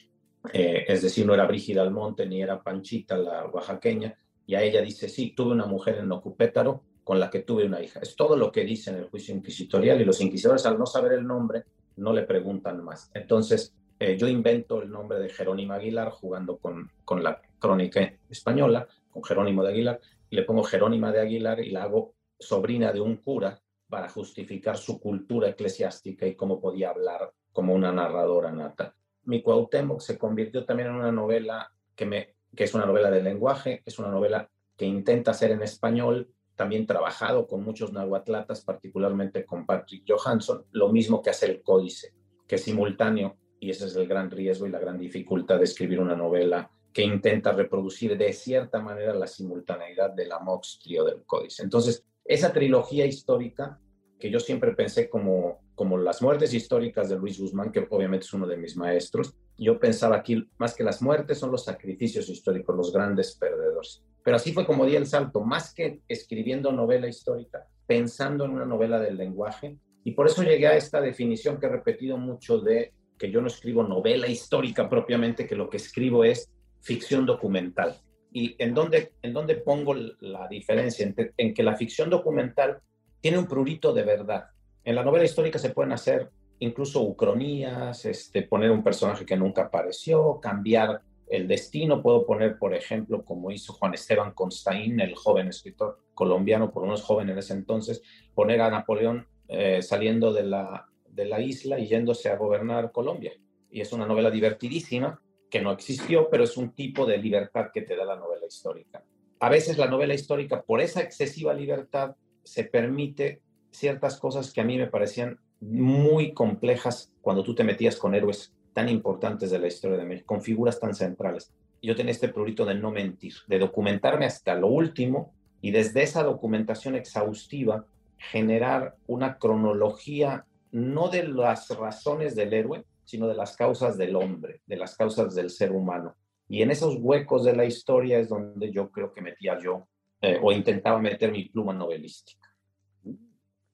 Eh, 0.52 0.84
es 0.86 1.02
decir, 1.02 1.26
no 1.26 1.34
era 1.34 1.46
Brígida 1.46 1.82
Almonte 1.82 2.26
ni 2.26 2.42
era 2.42 2.62
Panchita, 2.62 3.16
la 3.16 3.46
oaxaqueña. 3.46 4.16
Y 4.46 4.54
a 4.54 4.62
ella 4.62 4.80
dice, 4.80 5.08
sí, 5.08 5.34
tuve 5.34 5.52
una 5.52 5.66
mujer 5.66 5.98
en 5.98 6.10
Ocupétaro 6.10 6.82
con 7.04 7.18
la 7.18 7.30
que 7.30 7.40
tuve 7.40 7.64
una 7.64 7.82
hija. 7.82 8.00
Es 8.00 8.16
todo 8.16 8.36
lo 8.36 8.52
que 8.52 8.64
dice 8.64 8.90
en 8.90 8.96
el 8.96 9.08
juicio 9.08 9.34
inquisitorial 9.34 10.00
y 10.00 10.04
los 10.04 10.20
inquisidores 10.20 10.66
al 10.66 10.78
no 10.78 10.86
saber 10.86 11.12
el 11.12 11.26
nombre 11.26 11.64
no 11.96 12.12
le 12.12 12.22
preguntan 12.22 12.84
más. 12.84 13.10
Entonces, 13.14 13.74
eh, 13.98 14.16
yo 14.16 14.28
invento 14.28 14.82
el 14.82 14.90
nombre 14.90 15.18
de 15.18 15.28
Jerónimo 15.28 15.72
Aguilar 15.72 16.10
jugando 16.10 16.58
con, 16.58 16.90
con 17.04 17.22
la 17.22 17.40
crónica 17.58 18.12
española, 18.30 18.86
con 19.10 19.24
Jerónimo 19.24 19.64
de 19.64 19.70
Aguilar, 19.70 20.00
le 20.30 20.42
pongo 20.42 20.62
Jerónima 20.62 21.12
de 21.12 21.20
Aguilar 21.20 21.60
y 21.60 21.70
la 21.70 21.84
hago 21.84 22.14
sobrina 22.38 22.92
de 22.92 23.00
un 23.00 23.16
cura 23.16 23.60
para 23.88 24.08
justificar 24.08 24.76
su 24.76 25.00
cultura 25.00 25.48
eclesiástica 25.48 26.26
y 26.26 26.34
cómo 26.34 26.60
podía 26.60 26.90
hablar 26.90 27.32
como 27.52 27.74
una 27.74 27.92
narradora 27.92 28.52
nata. 28.52 28.94
Mi 29.24 29.42
Cuauhtémoc 29.42 30.00
se 30.00 30.18
convirtió 30.18 30.64
también 30.64 30.90
en 30.90 30.96
una 30.96 31.12
novela 31.12 31.72
que, 31.94 32.06
me, 32.06 32.34
que 32.54 32.64
es 32.64 32.74
una 32.74 32.86
novela 32.86 33.10
de 33.10 33.22
lenguaje, 33.22 33.82
es 33.84 33.98
una 33.98 34.08
novela 34.08 34.48
que 34.76 34.86
intenta 34.86 35.34
ser 35.34 35.50
en 35.50 35.62
español, 35.62 36.30
también 36.54 36.86
trabajado 36.86 37.46
con 37.46 37.62
muchos 37.62 37.92
nahuatlatas, 37.92 38.62
particularmente 38.62 39.44
con 39.44 39.66
Patrick 39.66 40.04
Johansson, 40.06 40.64
lo 40.72 40.90
mismo 40.90 41.22
que 41.22 41.30
hace 41.30 41.46
el 41.46 41.62
códice, 41.62 42.14
que 42.46 42.56
es 42.56 42.62
simultáneo, 42.62 43.36
y 43.60 43.70
ese 43.70 43.86
es 43.86 43.96
el 43.96 44.06
gran 44.06 44.30
riesgo 44.30 44.66
y 44.66 44.70
la 44.70 44.78
gran 44.78 44.98
dificultad 44.98 45.58
de 45.58 45.64
escribir 45.64 46.00
una 46.00 46.14
novela 46.14 46.70
que 46.92 47.02
intenta 47.02 47.52
reproducir 47.52 48.16
de 48.16 48.32
cierta 48.32 48.80
manera 48.80 49.14
la 49.14 49.26
simultaneidad 49.26 50.10
de 50.10 50.26
la 50.26 50.38
Mox 50.38 50.80
Trio 50.82 51.04
del 51.04 51.22
Códice. 51.24 51.62
Entonces, 51.62 52.04
esa 52.24 52.52
trilogía 52.52 53.06
histórica 53.06 53.78
que 54.18 54.30
yo 54.30 54.40
siempre 54.40 54.74
pensé 54.74 55.08
como, 55.08 55.60
como 55.74 55.96
las 55.96 56.20
muertes 56.22 56.52
históricas 56.52 57.08
de 57.08 57.16
Luis 57.16 57.38
Guzmán, 57.38 57.70
que 57.70 57.86
obviamente 57.88 58.26
es 58.26 58.32
uno 58.32 58.46
de 58.46 58.56
mis 58.56 58.76
maestros, 58.76 59.34
yo 59.56 59.78
pensaba 59.78 60.16
aquí, 60.16 60.44
más 60.58 60.74
que 60.74 60.84
las 60.84 61.02
muertes, 61.02 61.38
son 61.38 61.50
los 61.50 61.64
sacrificios 61.64 62.28
históricos, 62.28 62.76
los 62.76 62.92
grandes 62.92 63.36
perdedores. 63.36 64.04
Pero 64.24 64.36
así 64.36 64.52
fue 64.52 64.66
como 64.66 64.84
di 64.86 64.96
el 64.96 65.06
salto, 65.06 65.40
más 65.40 65.72
que 65.72 66.00
escribiendo 66.08 66.72
novela 66.72 67.08
histórica, 67.08 67.66
pensando 67.86 68.44
en 68.44 68.52
una 68.52 68.66
novela 68.66 69.00
del 69.00 69.16
lenguaje. 69.16 69.78
Y 70.04 70.12
por 70.12 70.26
eso 70.26 70.42
llegué 70.42 70.66
a 70.66 70.76
esta 70.76 71.00
definición 71.00 71.58
que 71.58 71.66
he 71.66 71.70
repetido 71.70 72.18
mucho 72.18 72.58
de 72.58 72.92
que 73.18 73.30
yo 73.30 73.40
no 73.40 73.48
escribo 73.48 73.82
novela 73.82 74.28
histórica 74.28 74.88
propiamente, 74.88 75.46
que 75.46 75.56
lo 75.56 75.68
que 75.68 75.78
escribo 75.78 76.24
es 76.24 76.50
ficción 76.80 77.26
documental. 77.26 78.00
¿Y 78.32 78.54
en 78.62 78.74
dónde, 78.74 79.12
en 79.22 79.32
dónde 79.32 79.56
pongo 79.56 79.94
la 79.94 80.48
diferencia? 80.48 81.12
En, 81.36 81.54
que 81.54 81.62
la 81.62 81.76
ficción 81.76 82.10
documental 82.10 82.80
tiene 83.20 83.38
un 83.38 83.46
prurito 83.46 83.92
de 83.92 84.02
verdad. 84.02 84.44
En 84.84 84.94
la 84.94 85.02
novela 85.02 85.24
histórica 85.24 85.58
se 85.58 85.70
pueden 85.70 85.92
hacer 85.92 86.30
incluso 86.60 87.02
ucronías, 87.02 88.04
este, 88.04 88.42
poner 88.42 88.70
un 88.70 88.82
personaje 88.82 89.24
que 89.24 89.36
nunca 89.36 89.62
apareció, 89.62 90.40
cambiar 90.40 91.02
el 91.28 91.48
destino. 91.48 92.02
Puedo 92.02 92.26
poner, 92.26 92.58
por 92.58 92.74
ejemplo, 92.74 93.24
como 93.24 93.50
hizo 93.50 93.72
Juan 93.72 93.94
Esteban 93.94 94.32
Constaín, 94.32 95.00
el 95.00 95.14
joven 95.14 95.48
escritor 95.48 96.00
colombiano, 96.14 96.70
por 96.70 96.82
unos 96.82 97.02
jóvenes 97.02 97.32
en 97.32 97.38
ese 97.38 97.52
entonces, 97.54 98.02
poner 98.34 98.60
a 98.60 98.70
Napoleón 98.70 99.26
eh, 99.48 99.82
saliendo 99.82 100.32
de 100.32 100.42
la, 100.42 100.86
de 101.08 101.24
la 101.24 101.40
isla 101.40 101.78
y 101.78 101.86
yéndose 101.86 102.28
a 102.28 102.36
gobernar 102.36 102.92
Colombia. 102.92 103.32
Y 103.70 103.80
es 103.80 103.92
una 103.92 104.06
novela 104.06 104.30
divertidísima 104.30 105.20
que 105.50 105.60
no 105.60 105.72
existió, 105.72 106.28
pero 106.30 106.44
es 106.44 106.56
un 106.56 106.70
tipo 106.70 107.06
de 107.06 107.18
libertad 107.18 107.70
que 107.72 107.82
te 107.82 107.96
da 107.96 108.04
la 108.04 108.16
novela 108.16 108.46
histórica. 108.46 109.02
A 109.40 109.48
veces 109.48 109.78
la 109.78 109.86
novela 109.86 110.14
histórica, 110.14 110.62
por 110.62 110.80
esa 110.80 111.00
excesiva 111.00 111.54
libertad, 111.54 112.16
se 112.42 112.64
permite 112.64 113.40
ciertas 113.70 114.18
cosas 114.18 114.52
que 114.52 114.60
a 114.60 114.64
mí 114.64 114.76
me 114.76 114.86
parecían 114.86 115.38
muy 115.60 116.32
complejas 116.32 117.12
cuando 117.20 117.42
tú 117.42 117.54
te 117.54 117.64
metías 117.64 117.96
con 117.96 118.14
héroes 118.14 118.54
tan 118.72 118.88
importantes 118.88 119.50
de 119.50 119.58
la 119.58 119.66
historia 119.66 119.96
de 119.96 120.04
México, 120.04 120.26
con 120.34 120.42
figuras 120.42 120.78
tan 120.78 120.94
centrales. 120.94 121.52
Yo 121.82 121.94
tenía 121.94 122.12
este 122.12 122.28
prurito 122.28 122.64
de 122.64 122.74
no 122.74 122.90
mentir, 122.90 123.34
de 123.46 123.58
documentarme 123.58 124.26
hasta 124.26 124.54
lo 124.54 124.68
último 124.68 125.32
y 125.60 125.70
desde 125.70 126.02
esa 126.02 126.22
documentación 126.22 126.94
exhaustiva 126.94 127.86
generar 128.16 128.96
una 129.06 129.38
cronología 129.38 130.44
no 130.70 131.08
de 131.08 131.26
las 131.26 131.68
razones 131.70 132.34
del 132.34 132.52
héroe, 132.52 132.84
sino 133.08 133.26
de 133.26 133.34
las 133.34 133.56
causas 133.56 133.96
del 133.96 134.14
hombre, 134.16 134.60
de 134.66 134.76
las 134.76 134.94
causas 134.94 135.34
del 135.34 135.48
ser 135.48 135.72
humano. 135.72 136.14
Y 136.46 136.60
en 136.60 136.70
esos 136.70 136.98
huecos 137.00 137.42
de 137.42 137.56
la 137.56 137.64
historia 137.64 138.18
es 138.18 138.28
donde 138.28 138.70
yo 138.70 138.90
creo 138.90 139.14
que 139.14 139.22
metía 139.22 139.58
yo 139.58 139.88
eh, 140.20 140.38
o 140.42 140.52
intentaba 140.52 141.00
meter 141.00 141.32
mi 141.32 141.48
pluma 141.48 141.72
novelística. 141.72 142.54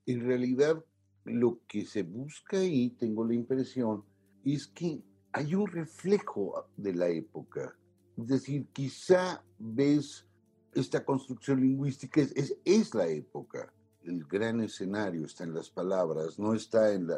En 0.07 0.25
realidad, 0.25 0.77
lo 1.25 1.59
que 1.67 1.85
se 1.85 2.05
busca 2.05 2.63
y 2.63 2.91
tengo 2.91 3.25
la 3.25 3.35
impresión, 3.35 4.05
es 4.45 4.69
que 4.69 5.03
hay 5.33 5.57
un 5.57 5.67
reflejo 5.67 6.69
de 6.77 6.95
la 6.95 7.09
época. 7.09 7.77
Es 8.17 8.29
decir, 8.29 8.69
quizá 8.73 9.43
ves 9.59 10.29
esta 10.75 11.05
construcción 11.05 11.61
lingüística, 11.61 12.21
es, 12.21 12.95
la 12.95 13.09
época. 13.09 13.73
El 14.05 14.23
gran 14.27 14.61
escenario 14.61 15.27
está 15.27 15.43
en 15.43 15.55
las 15.55 15.71
palabras, 15.71 16.39
no 16.39 16.55
está 16.55 16.93
en 16.93 17.11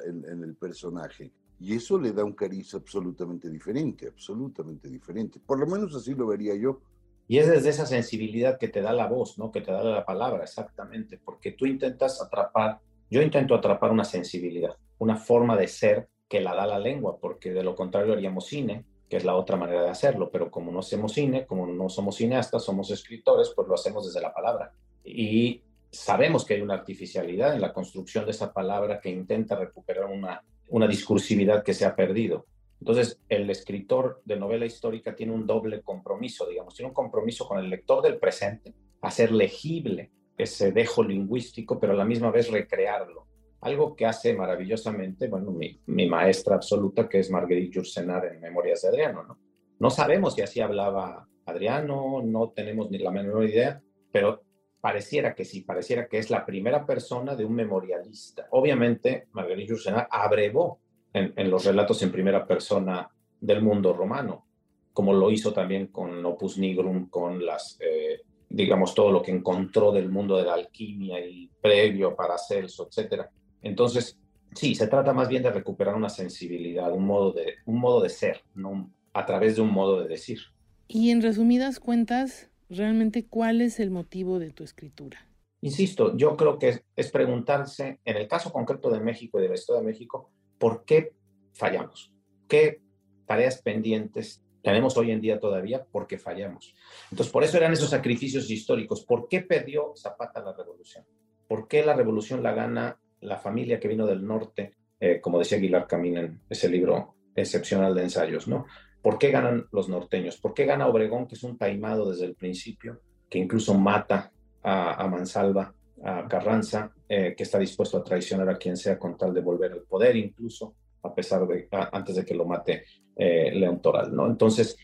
el 0.43 0.57
personaje. 0.57 1.31
Y 1.59 1.75
eso 1.75 1.99
le 1.99 2.13
da 2.13 2.25
un 2.25 2.33
cariz 2.33 2.75
absolutamente 2.75 3.49
diferente, 3.49 4.09
absolutamente 4.09 4.89
diferente. 4.89 5.41
Por 5.45 5.59
lo 5.59 5.67
menos 5.67 5.95
así 5.95 6.15
lo 6.15 6.27
vería 6.27 6.55
yo. 6.55 6.81
Y 7.29 7.39
es 7.39 7.49
desde 7.49 7.71
esa 7.71 7.87
sensibilidad 7.87 8.59
que 8.59 8.69
te 8.69 8.83
da 8.83 8.93
la 8.93 9.07
voz, 9.07 9.39
¿no? 9.39 9.51
Que 9.51 9.61
te 9.61 9.73
da 9.73 9.83
la 9.83 10.05
palabra, 10.05 10.45
exactamente. 10.45 11.19
Porque 11.19 11.53
tú 11.53 11.67
intentas 11.67 12.21
atrapar, 12.23 12.79
yo 13.11 13.23
intento 13.23 13.55
atrapar 13.55 13.91
una 13.91 14.05
sensibilidad, 14.05 14.77
una 14.99 15.17
forma 15.17 15.57
de 15.57 15.67
ser 15.67 16.09
que 16.29 16.41
la 16.41 16.55
da 16.55 16.67
la 16.67 16.79
lengua, 16.79 17.19
porque 17.19 17.53
de 17.53 17.65
lo 17.65 17.75
contrario 17.75 18.13
haríamos 18.13 18.47
cine, 18.47 18.85
que 19.09 19.17
es 19.17 19.25
la 19.25 19.35
otra 19.35 19.57
manera 19.57 19.83
de 19.83 19.91
hacerlo. 19.91 20.31
Pero 20.31 20.51
como 20.51 20.71
no 20.71 20.81
hacemos 20.81 21.13
cine, 21.13 21.47
como 21.47 21.67
no 21.67 21.89
somos 21.89 22.17
cineastas, 22.17 22.65
somos 22.65 22.91
escritores, 22.91 23.53
pues 23.57 23.67
lo 23.67 23.75
hacemos 23.75 24.07
desde 24.07 24.21
la 24.21 24.35
palabra. 24.35 24.73
Y 25.05 25.63
sabemos 25.91 26.45
que 26.45 26.55
hay 26.55 26.61
una 26.61 26.75
artificialidad 26.75 27.55
en 27.55 27.61
la 27.61 27.73
construcción 27.73 28.25
de 28.25 28.33
esa 28.33 28.53
palabra 28.53 29.01
que 29.01 29.11
intenta 29.11 29.57
recuperar 29.57 30.07
una 30.07 30.43
una 30.69 30.87
discursividad 30.87 31.63
que 31.63 31.75
se 31.75 31.85
ha 31.85 31.95
perdido. 31.95 32.47
Entonces, 32.81 33.21
el 33.29 33.49
escritor 33.51 34.21
de 34.25 34.37
novela 34.37 34.67
histórica 34.67 35.15
tiene 35.15 35.33
un 35.33 35.47
doble 35.47 35.83
compromiso, 35.83 36.47
digamos, 36.47 36.75
tiene 36.75 36.91
un 36.91 36.95
compromiso 36.95 37.49
con 37.49 37.59
el 37.59 37.71
lector 37.71 38.03
del 38.03 38.19
presente, 38.19 38.75
hacer 39.01 39.33
legible 39.33 40.11
ese 40.37 40.73
dejo 40.73 41.03
lingüístico, 41.03 41.81
pero 41.81 41.95
a 41.95 41.97
la 41.97 42.05
misma 42.05 42.31
vez 42.31 42.51
recrearlo. 42.51 43.27
Algo 43.63 43.97
que 43.97 44.05
hace 44.05 44.35
maravillosamente, 44.35 45.29
bueno, 45.29 45.51
mi, 45.51 46.07
maestra 46.07 46.57
absoluta, 46.57 47.09
que 47.09 47.21
es 47.21 47.31
Marguerite 47.31 47.77
Yourcenar 47.77 48.27
en 48.27 48.41
Memorias 48.41 48.83
de 48.83 48.89
Adriano, 48.89 49.25
¿no? 49.25 49.39
No 49.79 49.91
sabemos 49.91 50.35
si 50.35 50.43
así 50.43 50.61
hablaba 50.61 51.27
Adriano, 51.47 52.23
no 52.23 52.51
tenemos 52.51 52.91
ni 52.91 52.99
la 52.99 53.11
menor 53.11 53.45
idea, 53.45 53.83
pero 54.13 54.43
pareciera 54.81 55.35
que 55.35 55.45
sí, 55.45 55.63
pareciera 55.63 56.07
que 56.09 56.19
es 56.19 56.31
la 56.31 56.45
primera 56.45 56.87
persona 56.87 57.35
de 57.35 57.45
un 57.45 57.55
memorialista. 57.55 58.47
Obviamente, 58.51 59.29
Marguerite 59.33 59.71
Yourcenar 59.71 60.09
abrevó 60.11 60.81
en, 61.13 61.51
los 61.51 61.65
relatos 61.65 62.03
en 62.03 62.13
primera 62.13 62.47
persona 62.47 63.09
del 63.41 63.63
mundo 63.63 63.93
romano, 63.93 64.47
como 64.93 65.13
lo 65.13 65.31
hizo 65.31 65.53
también 65.53 65.89
con 65.89 66.25
Opus 66.25 66.59
Nigrum, 66.59 67.09
con 67.09 67.45
las, 67.45 67.79
eh, 67.81 68.21
digamos, 68.49 68.95
todo 68.95 69.11
lo 69.11 69.23
que 69.23 69.31
encontró 69.31 69.93
del 69.93 70.11
mundo 70.11 70.37
de 70.37 70.45
la 70.45 70.55
alquimia 70.55 71.25
y 71.25 71.51
previo 71.61 72.15
para 72.15 72.37
Celso, 72.39 72.89
etc. 72.91 73.23
Entonces, 73.63 74.19
sí, 74.55 74.75
se 74.75 74.89
trata 74.89 75.13
más 75.13 75.29
bien 75.29 75.43
de 75.43 75.51
recuperar 75.51 75.95
una 75.95 76.11
sensibilidad, 76.11 76.93
un 76.93 77.07
modo 77.07 77.33
de, 77.33 77.55
un 77.65 77.79
modo 77.79 78.03
de 78.03 78.11
ser, 78.11 78.43
¿no? 78.55 78.91
a 79.17 79.25
través 79.25 79.57
de 79.57 79.63
un 79.63 79.73
modo 79.73 80.03
de 80.03 80.09
decir. 80.09 80.41
Y 80.89 81.11
en 81.11 81.23
resumidas 81.23 81.81
cuentas, 81.81 82.51
realmente 82.69 83.27
cuál 83.27 83.61
es 83.61 83.81
el 83.81 83.91
motivo 83.91 84.39
de 84.39 84.51
tu 84.51 84.65
escritura. 84.65 85.27
Insisto, 85.61 86.17
yo 86.17 86.37
creo 86.37 86.59
que 86.59 86.83
es, 86.95 87.11
preguntarse, 87.11 88.01
en 88.05 88.17
el 88.17 88.29
caso 88.29 88.53
concreto 88.53 88.91
de 88.91 89.01
México 89.01 89.39
y 89.39 89.43
del 89.43 89.55
Estado 89.55 89.81
de 89.81 89.87
México, 89.87 90.31
¿por 90.59 90.85
qué 90.85 91.13
fallamos? 91.55 92.13
¿Qué 92.47 92.83
tareas 93.27 93.63
pendientes 93.63 94.43
tenemos 94.63 94.97
hoy 94.97 95.11
en 95.11 95.21
día 95.21 95.41
todavía 95.41 95.85
porque 95.91 96.19
fallamos? 96.19 96.75
Entonces, 97.11 97.33
por 97.33 97.43
eso 97.43 97.57
eran 97.57 97.73
esos 97.73 97.91
sacrificios 97.91 98.51
históricos. 98.51 99.05
¿Por 99.05 99.29
qué 99.29 99.41
perdió 99.41 99.93
Zapata 99.97 100.41
la 100.41 100.53
revolución? 100.53 101.05
¿Por 101.49 101.69
qué 101.69 101.85
la 101.85 101.95
revolución 101.95 102.43
la 102.43 102.53
gana 102.53 103.01
la 103.21 103.39
familia 103.39 103.81
que 103.81 103.89
vino 103.89 104.07
del 104.07 104.27
norte, 104.27 104.75
eh, 105.01 105.21
como 105.21 105.39
decía 105.39 105.59
Aguilar 105.59 105.87
Camín 105.87 106.17
en 106.17 106.41
ese 106.49 106.69
libro 106.69 107.17
excepcional 107.35 107.95
de 107.95 108.03
ensayos, 108.03 108.49
¿no? 108.49 108.67
¿Por 109.07 109.19
qué 109.19 109.31
ganan 109.31 109.69
los 109.71 109.89
norteños? 109.89 110.37
¿Por 110.37 110.53
qué 110.53 110.65
gana 110.65 110.89
Obregón, 110.89 111.29
que 111.29 111.37
es 111.37 111.45
un 111.45 111.57
taimado 111.57 112.11
desde 112.11 112.25
el 112.25 112.35
principio, 112.35 113.03
que 113.31 113.39
incluso 113.39 113.73
mata 113.79 114.33
a, 114.65 115.07
Mansalva, 115.07 115.73
a 116.03 116.27
Carranza, 116.27 116.91
eh, 117.09 117.33
que 117.37 117.45
está 117.45 117.57
dispuesto 117.61 117.99
a 117.99 118.03
traicionar 118.03 118.49
a 118.49 118.57
quien 118.57 118.77
sea 118.77 118.99
con 118.99 119.17
tal 119.17 119.33
de 119.33 119.43
volver 119.43 119.71
al 119.71 119.83
poder, 119.83 120.17
incluso 120.17 120.75
a 121.05 121.15
pesar 121.15 121.47
de, 121.47 121.69
antes 121.71 122.17
de 122.17 122.25
que 122.25 122.35
lo 122.35 122.47
mate 122.47 122.83
eh, 123.15 123.53
León 123.55 123.81
Toral, 123.81 124.13
¿no? 124.13 124.27
Entonces, 124.27 124.77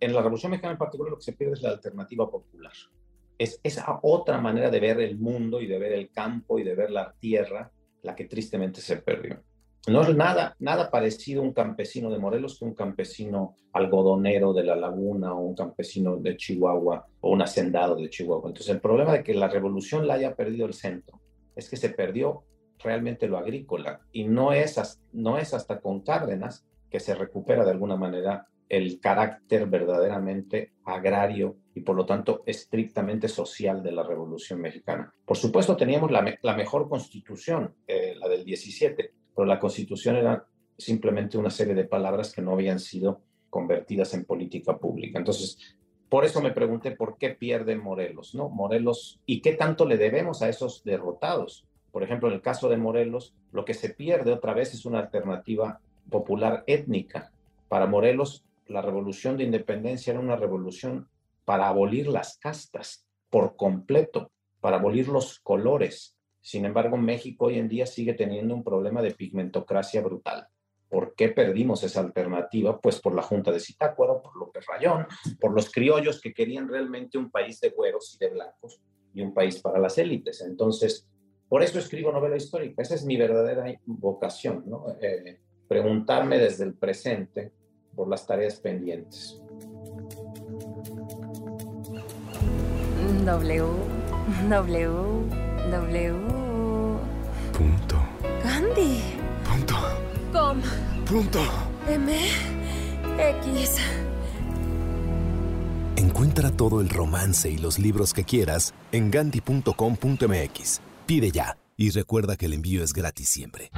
en 0.00 0.14
la 0.14 0.20
Revolución 0.20 0.52
Mexicana 0.52 0.72
en 0.72 0.78
particular 0.78 1.10
lo 1.10 1.18
que 1.18 1.24
se 1.24 1.34
pierde 1.34 1.52
es 1.52 1.62
la 1.62 1.72
alternativa 1.72 2.30
popular. 2.30 2.72
Es 3.36 3.60
esa 3.62 4.00
otra 4.00 4.40
manera 4.40 4.70
de 4.70 4.80
ver 4.80 5.00
el 5.00 5.18
mundo 5.18 5.60
y 5.60 5.66
de 5.66 5.78
ver 5.78 5.92
el 5.92 6.10
campo 6.10 6.58
y 6.58 6.64
de 6.64 6.74
ver 6.74 6.90
la 6.90 7.12
tierra 7.20 7.70
la 8.00 8.16
que 8.16 8.24
tristemente 8.24 8.80
se 8.80 8.96
perdió. 8.96 9.42
No 9.88 10.02
es 10.02 10.16
nada, 10.16 10.56
nada 10.58 10.90
parecido 10.90 11.42
un 11.42 11.52
campesino 11.52 12.10
de 12.10 12.18
Morelos 12.18 12.58
que 12.58 12.64
un 12.64 12.74
campesino 12.74 13.54
algodonero 13.72 14.52
de 14.52 14.64
la 14.64 14.74
laguna 14.74 15.32
o 15.32 15.42
un 15.42 15.54
campesino 15.54 16.16
de 16.16 16.36
Chihuahua 16.36 17.06
o 17.20 17.30
un 17.30 17.40
hacendado 17.40 17.94
de 17.94 18.10
Chihuahua. 18.10 18.48
Entonces 18.48 18.74
el 18.74 18.80
problema 18.80 19.12
de 19.12 19.22
que 19.22 19.34
la 19.34 19.46
revolución 19.46 20.08
la 20.08 20.14
haya 20.14 20.34
perdido 20.34 20.66
el 20.66 20.74
centro 20.74 21.20
es 21.54 21.70
que 21.70 21.76
se 21.76 21.90
perdió 21.90 22.42
realmente 22.78 23.28
lo 23.28 23.38
agrícola 23.38 24.00
y 24.10 24.24
no 24.24 24.52
es, 24.52 25.00
no 25.12 25.38
es 25.38 25.54
hasta 25.54 25.80
con 25.80 26.00
Cárdenas 26.00 26.66
que 26.90 26.98
se 26.98 27.14
recupera 27.14 27.64
de 27.64 27.70
alguna 27.70 27.96
manera 27.96 28.48
el 28.68 28.98
carácter 29.00 29.66
verdaderamente 29.66 30.72
agrario 30.84 31.58
y 31.74 31.82
por 31.82 31.94
lo 31.94 32.04
tanto 32.04 32.42
estrictamente 32.46 33.28
social 33.28 33.82
de 33.82 33.92
la 33.92 34.02
Revolución 34.02 34.60
Mexicana. 34.60 35.12
Por 35.24 35.36
supuesto 35.36 35.76
teníamos 35.76 36.10
la, 36.10 36.56
mejor 36.56 36.88
constitución, 36.88 37.74
eh, 37.86 38.14
la 38.18 38.28
del 38.28 38.44
17, 38.44 39.12
pero 39.36 39.46
la 39.46 39.60
constitución 39.60 40.16
era 40.16 40.46
simplemente 40.78 41.36
una 41.36 41.50
serie 41.50 41.74
de 41.74 41.84
palabras 41.84 42.32
que 42.32 42.42
no 42.42 42.52
habían 42.52 42.80
sido 42.80 43.20
convertidas 43.50 44.14
en 44.14 44.24
política 44.24 44.78
pública. 44.78 45.18
Entonces, 45.18 45.76
por 46.08 46.24
eso 46.24 46.40
me 46.40 46.52
pregunté 46.52 46.92
por 46.92 47.18
qué 47.18 47.30
pierde 47.30 47.76
Morelos, 47.76 48.34
¿no? 48.34 48.48
Morelos, 48.48 49.20
¿y 49.26 49.40
qué 49.42 49.52
tanto 49.52 49.84
le 49.84 49.98
debemos 49.98 50.42
a 50.42 50.48
esos 50.48 50.82
derrotados? 50.84 51.66
Por 51.92 52.02
ejemplo, 52.02 52.28
en 52.28 52.34
el 52.34 52.42
caso 52.42 52.68
de 52.68 52.76
Morelos, 52.78 53.34
lo 53.52 53.64
que 53.64 53.74
se 53.74 53.90
pierde 53.90 54.32
otra 54.32 54.54
vez 54.54 54.72
es 54.74 54.86
una 54.86 55.00
alternativa 55.00 55.80
popular 56.10 56.64
étnica. 56.66 57.32
Para 57.68 57.86
Morelos, 57.86 58.44
la 58.66 58.82
revolución 58.82 59.36
de 59.36 59.44
independencia 59.44 60.12
era 60.12 60.20
una 60.20 60.36
revolución 60.36 61.08
para 61.44 61.68
abolir 61.68 62.08
las 62.08 62.38
castas 62.38 63.06
por 63.30 63.56
completo, 63.56 64.30
para 64.60 64.76
abolir 64.76 65.08
los 65.08 65.40
colores, 65.40 66.15
sin 66.46 66.64
embargo, 66.64 66.96
México 66.96 67.46
hoy 67.46 67.58
en 67.58 67.68
día 67.68 67.86
sigue 67.86 68.14
teniendo 68.14 68.54
un 68.54 68.62
problema 68.62 69.02
de 69.02 69.10
pigmentocracia 69.10 70.00
brutal. 70.00 70.46
¿Por 70.88 71.16
qué 71.16 71.30
perdimos 71.30 71.82
esa 71.82 71.98
alternativa? 71.98 72.80
Pues 72.80 73.00
por 73.00 73.16
la 73.16 73.22
Junta 73.22 73.50
de 73.50 73.58
Zitácuaro, 73.58 74.22
por 74.22 74.36
López 74.36 74.64
Rayón, 74.64 75.08
por 75.40 75.52
los 75.52 75.72
criollos 75.72 76.20
que 76.20 76.32
querían 76.32 76.68
realmente 76.68 77.18
un 77.18 77.32
país 77.32 77.58
de 77.60 77.70
güeros 77.70 78.14
y 78.14 78.24
de 78.24 78.30
blancos 78.30 78.80
y 79.12 79.22
un 79.22 79.34
país 79.34 79.60
para 79.60 79.80
las 79.80 79.98
élites. 79.98 80.40
Entonces, 80.42 81.08
por 81.48 81.64
eso 81.64 81.80
escribo 81.80 82.12
novela 82.12 82.36
histórica. 82.36 82.80
Esa 82.80 82.94
es 82.94 83.04
mi 83.04 83.16
verdadera 83.16 83.64
vocación, 83.84 84.62
¿no? 84.68 84.96
Eh, 85.00 85.40
preguntarme 85.66 86.38
desde 86.38 86.62
el 86.62 86.74
presente 86.74 87.50
por 87.96 88.08
las 88.08 88.24
tareas 88.24 88.60
pendientes. 88.60 89.42
W, 93.24 93.64
W. 94.48 95.55
W. 95.70 96.14
Punto. 97.52 97.96
Gandhi. 98.44 99.00
Punto. 99.42 99.74
Com. 100.32 100.62
Punto. 101.04 101.40
M. 101.88 102.12
X. 103.18 103.76
Encuentra 105.96 106.52
todo 106.52 106.80
el 106.80 106.88
romance 106.88 107.50
y 107.50 107.58
los 107.58 107.78
libros 107.80 108.14
que 108.14 108.22
quieras 108.22 108.74
en 108.92 109.10
gandhi.com.mx. 109.10 110.80
Pide 111.06 111.30
ya 111.32 111.58
y 111.76 111.90
recuerda 111.90 112.36
que 112.36 112.46
el 112.46 112.52
envío 112.52 112.84
es 112.84 112.92
gratis 112.92 113.28
siempre. 113.28 113.70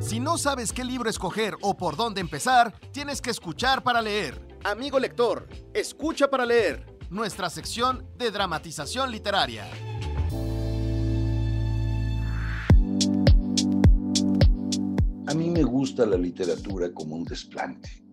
Si 0.00 0.18
no 0.18 0.36
sabes 0.36 0.72
qué 0.72 0.84
libro 0.84 1.08
escoger 1.08 1.56
o 1.62 1.76
por 1.76 1.96
dónde 1.96 2.20
empezar, 2.20 2.74
tienes 2.92 3.20
que 3.20 3.30
escuchar 3.30 3.84
para 3.84 4.02
leer. 4.02 4.40
Amigo 4.64 4.98
lector, 4.98 5.48
escucha 5.74 6.28
para 6.28 6.44
leer 6.44 6.95
nuestra 7.10 7.48
sección 7.50 8.04
de 8.18 8.30
dramatización 8.30 9.10
literaria. 9.10 9.64
A 15.28 15.34
mí 15.34 15.50
me 15.50 15.62
gusta 15.62 16.06
la 16.06 16.16
literatura 16.16 16.92
como 16.92 17.16
un 17.16 17.24
desplante. 17.24 18.04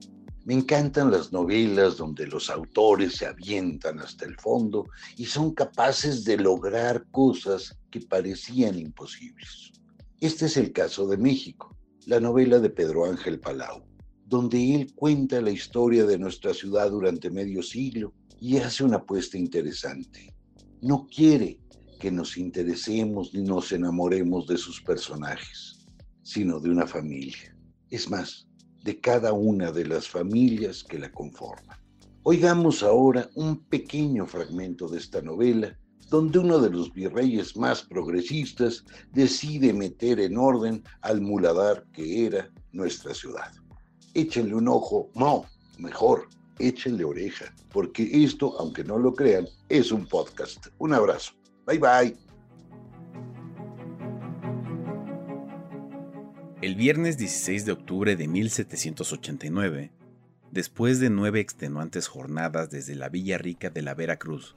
Me 0.46 0.54
encantan 0.54 1.10
las 1.10 1.32
novelas 1.32 1.98
donde 1.98 2.28
los 2.28 2.50
autores 2.50 3.16
se 3.16 3.26
avientan 3.26 4.00
hasta 4.00 4.26
el 4.26 4.36
fondo 4.38 4.86
y 5.16 5.26
son 5.26 5.54
capaces 5.54 6.26
de 6.26 6.38
lograr 6.38 7.06
cosas 7.12 7.78
que 7.90 8.02
parecían 8.02 8.78
imposibles. 8.78 9.72
Este 10.20 10.46
es 10.46 10.58
el 10.58 10.72
caso 10.72 11.08
de 11.08 11.18
México. 11.18 11.70
la 12.06 12.20
novela 12.20 12.60
de 12.60 12.70
Pedro 12.70 13.06
Ángel 13.06 13.40
Palau, 13.40 13.82
donde 14.26 14.76
él 14.76 14.94
cuenta 14.94 15.40
la 15.40 15.52
historia 15.52 16.06
de 16.06 16.18
nuestra 16.18 16.54
ciudad 16.54 16.92
durante 16.92 17.32
medio 17.32 17.64
siglo 17.64 18.14
y 18.44 18.58
hace 18.58 18.84
una 18.84 18.98
apuesta 18.98 19.38
interesante. 19.38 20.36
No 20.82 21.08
quiere 21.08 21.62
que 21.98 22.12
nos 22.12 22.36
interesemos 22.38 23.34
ni 23.34 23.42
nos 23.42 23.72
enamoremos 23.72 24.48
de 24.48 24.58
sus 24.58 24.82
personajes, 24.82 25.86
sino 26.24 26.60
de 26.60 26.70
una 26.70 26.86
familia. 26.86 27.56
Es 27.90 28.10
más, 28.10 28.46
de 28.84 29.00
cada 29.00 29.32
una 29.32 29.72
de 29.72 29.86
las 29.86 30.10
familias 30.10 30.84
que 30.84 31.00
la 31.00 31.10
conforman. 31.10 31.78
Oigamos 32.24 32.84
ahora 32.84 33.30
un 33.36 33.64
pequeño 33.64 34.28
fragmento 34.28 34.90
de 34.90 34.98
esta 34.98 35.22
novela 35.22 35.80
donde 36.10 36.40
uno 36.40 36.60
de 36.60 36.70
los 36.70 36.92
virreyes 36.92 37.56
más 37.56 37.84
progresistas 37.84 38.84
decide 39.14 39.72
meter 39.72 40.20
en 40.20 40.38
orden 40.38 40.84
al 41.00 41.22
muladar 41.22 41.86
que 41.94 42.26
era 42.26 42.52
nuestra 42.74 43.14
ciudad. 43.14 43.54
Échenle 44.14 44.56
un 44.56 44.68
ojo, 44.68 45.12
no, 45.16 45.46
mejor, 45.78 46.28
échenle 46.60 47.04
oreja, 47.04 47.54
porque 47.72 48.24
esto, 48.24 48.60
aunque 48.60 48.84
no 48.84 48.98
lo 48.98 49.14
crean, 49.14 49.48
es 49.70 49.92
un 49.92 50.06
podcast. 50.06 50.68
Un 50.78 50.94
abrazo. 50.94 51.34
Bye 51.66 51.80
bye. 51.80 52.18
El 56.62 56.76
viernes 56.76 57.18
16 57.18 57.66
de 57.66 57.72
octubre 57.74 58.16
de 58.16 58.28
1789, 58.28 59.92
después 60.52 61.00
de 61.00 61.10
nueve 61.10 61.42
extenuantes 61.42 62.08
jornadas 62.08 62.70
desde 62.70 62.96
la 62.96 63.10
Villa 63.10 63.38
Rica 63.38 63.70
de 63.70 63.82
la 63.82 63.96
Veracruz 63.96 64.56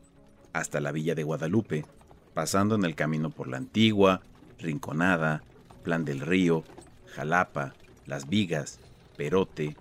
hasta 0.52 0.80
la 0.80 0.92
Villa 0.92 1.14
de 1.14 1.24
Guadalupe, 1.24 1.84
pasando 2.32 2.76
en 2.76 2.84
el 2.84 2.94
camino 2.94 3.30
por 3.30 3.48
la 3.48 3.56
Antigua, 3.56 4.22
Rinconada, 4.58 5.42
Plan 5.82 6.04
del 6.04 6.20
Río, 6.20 6.64
Jalapa, 7.14 7.74
Las 8.06 8.28
Vigas, 8.28 8.78
Perote, 9.16 9.76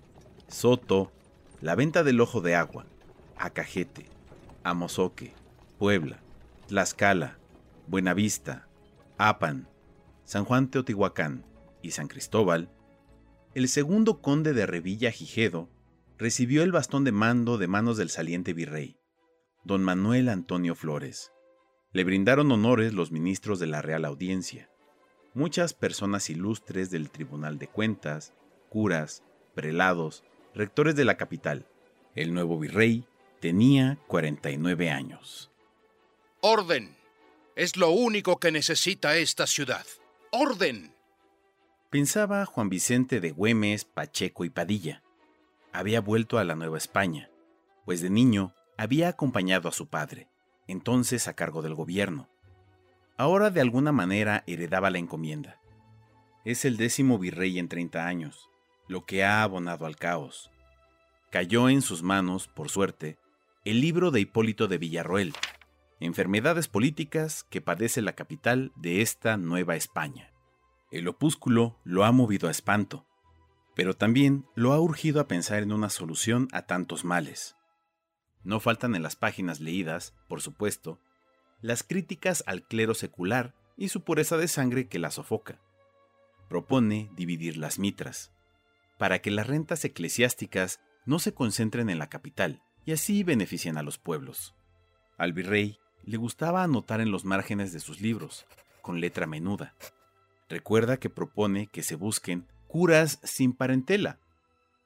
Soto, 0.48 1.12
la 1.66 1.74
Venta 1.74 2.04
del 2.04 2.20
Ojo 2.20 2.42
de 2.42 2.54
Agua, 2.54 2.86
Acajete, 3.36 4.06
Amozoque, 4.62 5.32
Puebla, 5.80 6.22
Tlaxcala, 6.68 7.38
Buenavista, 7.88 8.68
Apan, 9.18 9.68
San 10.22 10.44
Juan 10.44 10.70
Teotihuacán 10.70 11.44
y 11.82 11.90
San 11.90 12.06
Cristóbal, 12.06 12.70
el 13.56 13.66
segundo 13.66 14.22
conde 14.22 14.52
de 14.52 14.64
Revilla 14.64 15.10
Gijedo 15.10 15.68
recibió 16.18 16.62
el 16.62 16.70
bastón 16.70 17.02
de 17.02 17.10
mando 17.10 17.58
de 17.58 17.66
manos 17.66 17.96
del 17.96 18.10
saliente 18.10 18.52
virrey, 18.52 19.00
don 19.64 19.82
Manuel 19.82 20.28
Antonio 20.28 20.76
Flores. 20.76 21.32
Le 21.90 22.04
brindaron 22.04 22.52
honores 22.52 22.94
los 22.94 23.10
ministros 23.10 23.58
de 23.58 23.66
la 23.66 23.82
Real 23.82 24.04
Audiencia, 24.04 24.70
muchas 25.34 25.74
personas 25.74 26.30
ilustres 26.30 26.92
del 26.92 27.10
Tribunal 27.10 27.58
de 27.58 27.66
Cuentas, 27.66 28.34
curas, 28.68 29.24
prelados, 29.56 30.22
rectores 30.56 30.96
de 30.96 31.04
la 31.04 31.16
capital. 31.16 31.66
El 32.14 32.32
nuevo 32.32 32.58
virrey 32.58 33.06
tenía 33.40 33.98
49 34.08 34.90
años. 34.90 35.52
Orden. 36.40 36.96
Es 37.54 37.76
lo 37.76 37.90
único 37.90 38.38
que 38.38 38.50
necesita 38.50 39.16
esta 39.16 39.46
ciudad. 39.46 39.86
Orden. 40.32 40.94
Pensaba 41.90 42.44
Juan 42.46 42.68
Vicente 42.68 43.20
de 43.20 43.30
Güemes, 43.30 43.84
Pacheco 43.84 44.44
y 44.44 44.50
Padilla. 44.50 45.02
Había 45.72 46.00
vuelto 46.00 46.38
a 46.38 46.44
la 46.44 46.54
Nueva 46.56 46.78
España, 46.78 47.30
pues 47.84 48.00
de 48.00 48.10
niño 48.10 48.54
había 48.78 49.08
acompañado 49.08 49.68
a 49.68 49.72
su 49.72 49.88
padre, 49.88 50.28
entonces 50.66 51.28
a 51.28 51.34
cargo 51.34 51.62
del 51.62 51.74
gobierno. 51.74 52.28
Ahora 53.16 53.50
de 53.50 53.60
alguna 53.60 53.92
manera 53.92 54.42
heredaba 54.46 54.90
la 54.90 54.98
encomienda. 54.98 55.60
Es 56.44 56.64
el 56.64 56.76
décimo 56.76 57.18
virrey 57.18 57.58
en 57.58 57.68
30 57.68 58.06
años, 58.06 58.50
lo 58.88 59.04
que 59.04 59.24
ha 59.24 59.42
abonado 59.42 59.86
al 59.86 59.96
caos. 59.96 60.50
Cayó 61.30 61.68
en 61.68 61.82
sus 61.82 62.02
manos, 62.02 62.48
por 62.48 62.70
suerte, 62.70 63.18
el 63.64 63.80
libro 63.80 64.10
de 64.10 64.20
Hipólito 64.20 64.68
de 64.68 64.78
Villarroel, 64.78 65.34
Enfermedades 65.98 66.68
políticas 66.68 67.44
que 67.48 67.62
padece 67.62 68.02
la 68.02 68.12
capital 68.12 68.70
de 68.76 69.00
esta 69.00 69.38
Nueva 69.38 69.76
España. 69.76 70.30
El 70.90 71.08
opúsculo 71.08 71.78
lo 71.84 72.04
ha 72.04 72.12
movido 72.12 72.48
a 72.48 72.50
espanto, 72.50 73.06
pero 73.74 73.94
también 73.94 74.44
lo 74.54 74.74
ha 74.74 74.80
urgido 74.80 75.22
a 75.22 75.26
pensar 75.26 75.62
en 75.62 75.72
una 75.72 75.88
solución 75.88 76.48
a 76.52 76.62
tantos 76.62 77.04
males. 77.04 77.56
No 78.44 78.60
faltan 78.60 78.94
en 78.94 79.02
las 79.02 79.16
páginas 79.16 79.60
leídas, 79.60 80.14
por 80.28 80.42
supuesto, 80.42 81.00
las 81.62 81.82
críticas 81.82 82.44
al 82.46 82.62
clero 82.62 82.92
secular 82.92 83.54
y 83.78 83.88
su 83.88 84.02
pureza 84.04 84.36
de 84.36 84.48
sangre 84.48 84.88
que 84.88 84.98
la 84.98 85.10
sofoca. 85.10 85.60
Propone 86.48 87.10
dividir 87.16 87.56
las 87.56 87.78
mitras, 87.78 88.32
para 88.98 89.20
que 89.20 89.30
las 89.30 89.46
rentas 89.46 89.84
eclesiásticas 89.84 90.80
no 91.04 91.18
se 91.18 91.32
concentren 91.32 91.90
en 91.90 91.98
la 91.98 92.08
capital 92.08 92.62
y 92.84 92.92
así 92.92 93.22
beneficien 93.22 93.78
a 93.78 93.82
los 93.82 93.98
pueblos. 93.98 94.54
Al 95.18 95.32
virrey 95.32 95.78
le 96.04 96.16
gustaba 96.16 96.62
anotar 96.62 97.00
en 97.00 97.10
los 97.10 97.24
márgenes 97.24 97.72
de 97.72 97.80
sus 97.80 98.00
libros, 98.00 98.46
con 98.80 99.00
letra 99.00 99.26
menuda. 99.26 99.74
Recuerda 100.48 100.96
que 100.96 101.10
propone 101.10 101.66
que 101.66 101.82
se 101.82 101.96
busquen 101.96 102.46
curas 102.68 103.18
sin 103.24 103.52
parentela, 103.52 104.20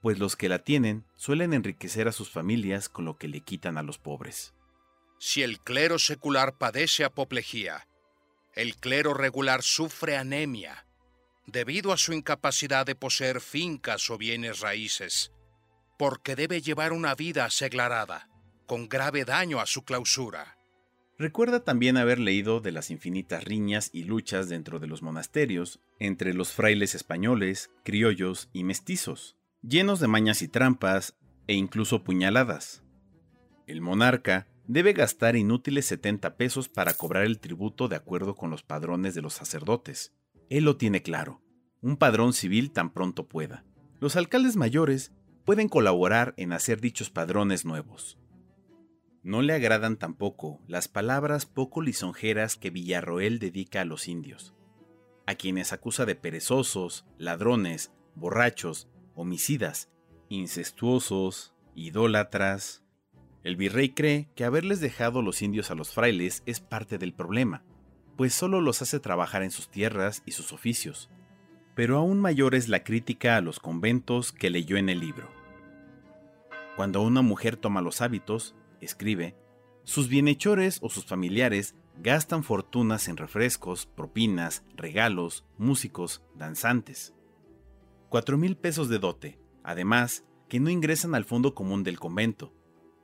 pues 0.01 0.19
los 0.19 0.37
que 0.37 0.49
la 0.49 0.61
tienen 0.61 1.05
suelen 1.17 1.53
enriquecer 1.53 2.09
a 2.09 2.13
sus 2.13 2.31
familias 2.31 2.89
con 2.89 3.05
lo 3.05 3.19
que 3.19 3.29
le 3.29 3.41
quitan 3.41 3.77
a 3.77 3.83
los 3.83 3.99
pobres. 3.99 4.55
Si 5.19 5.43
el 5.43 5.61
clero 5.61 5.99
secular 5.99 6.57
padece 6.57 7.05
apoplejía, 7.05 7.87
el 8.55 8.77
clero 8.77 9.13
regular 9.13 9.63
sufre 9.63 10.17
anemia, 10.17 10.87
debido 11.47 11.93
a 11.93 11.97
su 11.97 12.13
incapacidad 12.13 12.87
de 12.87 12.95
poseer 12.95 13.41
fincas 13.41 14.11
o 14.11 14.19
bienes 14.19 14.61
raíces, 14.61 15.33
porque 15.99 16.37
debe 16.37 16.61
llevar 16.61 16.93
una 16.93 17.15
vida 17.15 17.45
aseglarada, 17.45 18.29
con 18.67 18.89
grave 18.89 19.25
daño 19.25 19.61
a 19.61 19.67
su 19.67 19.85
clausura. 19.85 20.57
Recuerda 21.19 21.65
también 21.65 21.99
haber 21.99 22.19
leído 22.19 22.61
de 22.61 22.73
las 22.73 22.91
infinitas 22.91 23.45
riñas 23.45 23.91
y 23.93 24.05
luchas 24.05 24.49
dentro 24.49 24.79
de 24.79 24.87
los 24.87 25.03
monasterios 25.03 25.81
entre 25.99 26.33
los 26.33 26.53
frailes 26.53 26.95
españoles, 26.95 27.71
criollos 27.85 28.49
y 28.55 28.65
mestizos, 28.65 29.37
llenos 29.63 30.01
de 30.01 30.09
mañas 30.09 30.41
y 30.41 30.49
trampas 30.49 31.15
e 31.47 31.53
incluso 31.53 32.05
puñaladas. 32.05 32.83
El 33.67 33.83
monarca 33.83 34.47
debe 34.67 34.93
gastar 34.95 35.37
inútiles 35.37 35.85
70 35.87 36.37
pesos 36.37 36.69
para 36.69 36.95
cobrar 36.95 37.25
el 37.25 37.39
tributo 37.39 37.89
de 37.89 37.97
acuerdo 37.97 38.35
con 38.35 38.51
los 38.51 38.63
padrones 38.63 39.15
de 39.15 39.21
los 39.21 39.35
sacerdotes. 39.35 40.15
Él 40.51 40.65
lo 40.65 40.77
tiene 40.77 41.01
claro, 41.01 41.41
un 41.81 41.97
padrón 41.97 42.33
civil 42.33 42.73
tan 42.73 42.93
pronto 42.93 43.29
pueda. 43.29 43.65
Los 44.01 44.17
alcaldes 44.17 44.57
mayores 44.57 45.13
pueden 45.45 45.69
colaborar 45.69 46.35
en 46.37 46.53
hacer 46.53 46.81
dichos 46.81 47.09
padrones 47.09 47.65
nuevos. 47.65 48.19
No 49.23 49.43
le 49.43 49.53
agradan 49.53 49.97
tampoco 49.97 50.61
las 50.67 50.89
palabras 50.89 51.47
poco 51.47 51.83
lisonjeras 51.83 52.57
que 52.57 52.71
Villarroel 52.71 53.39
dedica 53.39 53.83
a 53.83 53.85
los 53.85 54.09
indios, 54.09 54.53
a 55.25 55.37
quienes 55.37 55.73
acusa 55.73 56.05
de 56.05 56.17
perezosos, 56.17 57.07
ladrones, 57.17 57.93
borrachos, 58.17 58.89
homicidas, 59.15 59.89
incestuosos, 60.31 61.55
idólatras. 61.77 62.83
El 63.45 63.55
virrey 63.55 63.91
cree 63.91 64.29
que 64.35 64.45
haberles 64.45 64.81
dejado 64.81 65.23
los 65.23 65.43
indios 65.43 65.71
a 65.71 65.77
los 65.77 65.93
frailes 65.93 66.43
es 66.45 66.59
parte 66.59 66.99
del 66.99 67.15
problema, 67.15 67.63
pues 68.17 68.35
solo 68.35 68.61
los 68.61 68.83
hace 68.83 69.01
trabajar 69.01 69.43
en 69.43 69.51
sus 69.51 69.71
tierras 69.71 70.23
y 70.27 70.33
sus 70.33 70.53
oficios. 70.53 71.11
Pero 71.75 71.97
aún 71.97 72.21
mayor 72.21 72.55
es 72.55 72.69
la 72.69 72.85
crítica 72.85 73.37
a 73.37 73.41
los 73.41 73.61
conventos 73.61 74.33
que 74.33 74.51
leyó 74.51 74.77
en 74.77 74.89
el 74.89 75.01
libro. 75.01 75.29
Cuando 76.77 77.03
una 77.03 77.23
mujer 77.23 77.57
toma 77.57 77.83
los 77.83 78.01
hábitos, 78.01 78.55
escribe, 78.81 79.37
sus 79.85 80.09
bienhechores 80.09 80.79
o 80.83 80.91
sus 80.91 81.05
familiares 81.05 81.75
gastan 81.99 82.45
fortunas 82.45 83.09
en 83.09 83.17
refrescos, 83.17 83.87
propinas, 83.87 84.63
regalos, 84.75 85.45
músicos, 85.59 86.23
danzantes. 86.35 87.15
Cuatro 88.09 88.39
mil 88.39 88.57
pesos 88.57 88.89
de 88.89 88.99
dote, 88.99 89.39
además, 89.63 90.25
que 90.49 90.61
no 90.61 90.71
ingresan 90.71 91.15
al 91.15 91.25
fondo 91.25 91.55
común 91.55 91.85
del 91.85 91.99
convento, 91.99 92.55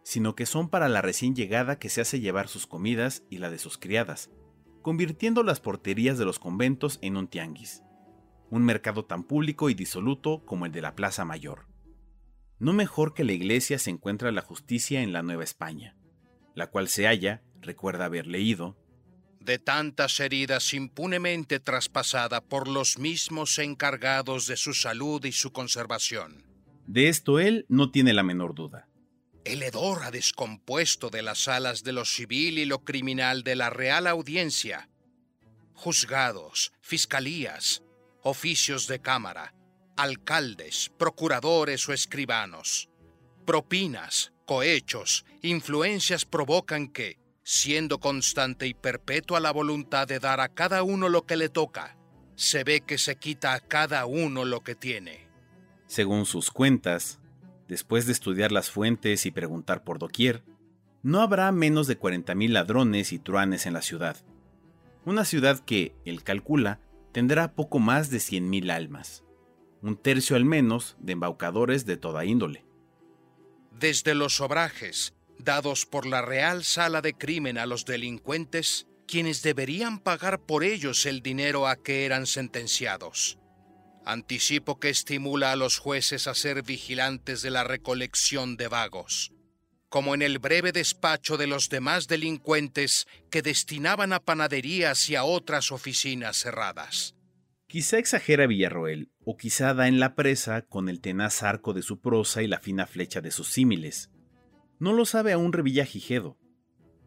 sino 0.02 0.34
que 0.34 0.46
son 0.46 0.68
para 0.68 0.88
la 0.88 1.02
recién 1.02 1.34
llegada 1.34 1.78
que 1.78 1.88
se 1.88 2.00
hace 2.00 2.20
llevar 2.20 2.48
sus 2.48 2.66
comidas 2.66 3.24
y 3.30 3.38
la 3.38 3.50
de 3.50 3.58
sus 3.58 3.78
criadas, 3.78 4.30
convirtiendo 4.86 5.42
las 5.42 5.58
porterías 5.58 6.16
de 6.16 6.24
los 6.24 6.38
conventos 6.38 7.00
en 7.02 7.16
un 7.16 7.26
tianguis, 7.26 7.82
un 8.50 8.62
mercado 8.62 9.04
tan 9.04 9.24
público 9.24 9.68
y 9.68 9.74
disoluto 9.74 10.44
como 10.44 10.64
el 10.64 10.70
de 10.70 10.80
la 10.80 10.94
Plaza 10.94 11.24
Mayor. 11.24 11.66
No 12.60 12.72
mejor 12.72 13.12
que 13.12 13.24
la 13.24 13.32
iglesia 13.32 13.80
se 13.80 13.90
encuentra 13.90 14.30
la 14.30 14.42
justicia 14.42 15.02
en 15.02 15.12
la 15.12 15.24
Nueva 15.24 15.42
España, 15.42 15.96
la 16.54 16.68
cual 16.68 16.86
se 16.86 17.08
halla, 17.08 17.42
recuerda 17.60 18.04
haber 18.04 18.28
leído, 18.28 18.76
de 19.40 19.58
tantas 19.58 20.20
heridas 20.20 20.72
impunemente 20.72 21.58
traspasada 21.58 22.40
por 22.40 22.68
los 22.68 22.96
mismos 22.96 23.58
encargados 23.58 24.46
de 24.46 24.56
su 24.56 24.72
salud 24.72 25.24
y 25.24 25.32
su 25.32 25.50
conservación. 25.50 26.44
De 26.86 27.08
esto 27.08 27.40
él 27.40 27.66
no 27.68 27.90
tiene 27.90 28.12
la 28.12 28.22
menor 28.22 28.54
duda. 28.54 28.88
El 29.46 29.62
hedor 29.62 30.02
ha 30.02 30.10
descompuesto 30.10 31.08
de 31.08 31.22
las 31.22 31.44
salas 31.44 31.84
de 31.84 31.92
lo 31.92 32.04
civil 32.04 32.58
y 32.58 32.64
lo 32.64 32.80
criminal 32.80 33.44
de 33.44 33.54
la 33.54 33.70
Real 33.70 34.08
Audiencia, 34.08 34.88
juzgados, 35.72 36.72
fiscalías, 36.80 37.84
oficios 38.22 38.88
de 38.88 38.98
cámara, 38.98 39.54
alcaldes, 39.96 40.90
procuradores 40.98 41.88
o 41.88 41.92
escribanos. 41.92 42.88
Propinas, 43.44 44.32
cohechos, 44.46 45.24
influencias 45.42 46.24
provocan 46.24 46.88
que, 46.88 47.20
siendo 47.44 48.00
constante 48.00 48.66
y 48.66 48.74
perpetua 48.74 49.38
la 49.38 49.52
voluntad 49.52 50.08
de 50.08 50.18
dar 50.18 50.40
a 50.40 50.48
cada 50.48 50.82
uno 50.82 51.08
lo 51.08 51.24
que 51.24 51.36
le 51.36 51.50
toca, 51.50 51.96
se 52.34 52.64
ve 52.64 52.80
que 52.80 52.98
se 52.98 53.14
quita 53.14 53.54
a 53.54 53.60
cada 53.60 54.06
uno 54.06 54.44
lo 54.44 54.64
que 54.64 54.74
tiene. 54.74 55.28
Según 55.86 56.26
sus 56.26 56.50
cuentas, 56.50 57.20
después 57.68 58.06
de 58.06 58.12
estudiar 58.12 58.52
las 58.52 58.70
fuentes 58.70 59.26
y 59.26 59.30
preguntar 59.30 59.84
por 59.84 59.98
doquier, 59.98 60.42
no 61.02 61.20
habrá 61.20 61.52
menos 61.52 61.86
de 61.86 61.98
40.000 61.98 62.48
ladrones 62.48 63.12
y 63.12 63.18
truanes 63.18 63.66
en 63.66 63.72
la 63.72 63.82
ciudad. 63.82 64.16
Una 65.04 65.24
ciudad 65.24 65.60
que, 65.60 65.94
él 66.04 66.24
calcula, 66.24 66.80
tendrá 67.12 67.52
poco 67.52 67.78
más 67.78 68.10
de 68.10 68.18
100.000 68.18 68.70
almas, 68.72 69.24
un 69.82 69.96
tercio 69.96 70.36
al 70.36 70.44
menos 70.44 70.96
de 70.98 71.12
embaucadores 71.12 71.86
de 71.86 71.96
toda 71.96 72.24
índole. 72.24 72.64
Desde 73.70 74.14
los 74.14 74.40
obrajes, 74.40 75.14
dados 75.38 75.86
por 75.86 76.06
la 76.06 76.22
Real 76.22 76.64
Sala 76.64 77.02
de 77.02 77.14
Crimen 77.14 77.58
a 77.58 77.66
los 77.66 77.84
delincuentes, 77.84 78.86
quienes 79.06 79.42
deberían 79.42 80.00
pagar 80.00 80.40
por 80.40 80.64
ellos 80.64 81.06
el 81.06 81.22
dinero 81.22 81.68
a 81.68 81.76
que 81.76 82.04
eran 82.04 82.26
sentenciados. 82.26 83.38
Anticipo 84.06 84.80
que 84.80 84.88
estimula 84.88 85.52
a 85.52 85.56
los 85.56 85.78
jueces 85.78 86.26
a 86.26 86.34
ser 86.34 86.62
vigilantes 86.62 87.42
de 87.42 87.50
la 87.50 87.64
recolección 87.64 88.56
de 88.56 88.68
vagos 88.68 89.32
como 89.88 90.14
en 90.14 90.22
el 90.22 90.38
breve 90.38 90.72
despacho 90.72 91.36
de 91.36 91.46
los 91.46 91.68
demás 91.68 92.08
delincuentes 92.08 93.06
que 93.30 93.40
destinaban 93.40 94.12
a 94.12 94.20
panaderías 94.20 95.08
y 95.08 95.16
a 95.16 95.24
otras 95.24 95.72
oficinas 95.72 96.36
cerradas. 96.36 97.14
Quizá 97.66 97.98
exagera 97.98 98.46
Villarroel, 98.46 99.10
o 99.24 99.36
quizá 99.36 99.74
da 99.74 99.88
en 99.88 99.98
la 99.98 100.14
presa 100.14 100.62
con 100.62 100.88
el 100.88 101.00
tenaz 101.00 101.42
arco 101.42 101.72
de 101.72 101.82
su 101.82 102.00
prosa 102.00 102.42
y 102.42 102.46
la 102.46 102.60
fina 102.60 102.86
flecha 102.86 103.20
de 103.20 103.30
sus 103.30 103.48
símiles. 103.48 104.10
No 104.78 104.92
lo 104.92 105.04
sabe 105.04 105.32
aún 105.32 105.52
Revillagigedo, 105.52 106.36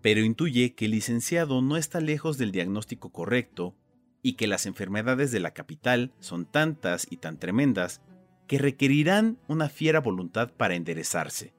pero 0.01 0.21
intuye 0.21 0.73
que 0.73 0.85
el 0.85 0.91
licenciado 0.91 1.61
no 1.61 1.77
está 1.77 2.01
lejos 2.01 2.37
del 2.37 2.51
diagnóstico 2.51 3.11
correcto 3.11 3.75
y 4.21 4.33
que 4.33 4.47
las 4.47 4.65
enfermedades 4.65 5.31
de 5.31 5.39
la 5.39 5.51
capital 5.51 6.13
son 6.19 6.45
tantas 6.45 7.07
y 7.09 7.17
tan 7.17 7.39
tremendas 7.39 8.01
que 8.47 8.57
requerirán 8.57 9.37
una 9.47 9.69
fiera 9.69 9.99
voluntad 9.99 10.51
para 10.51 10.75
enderezarse 10.75 11.53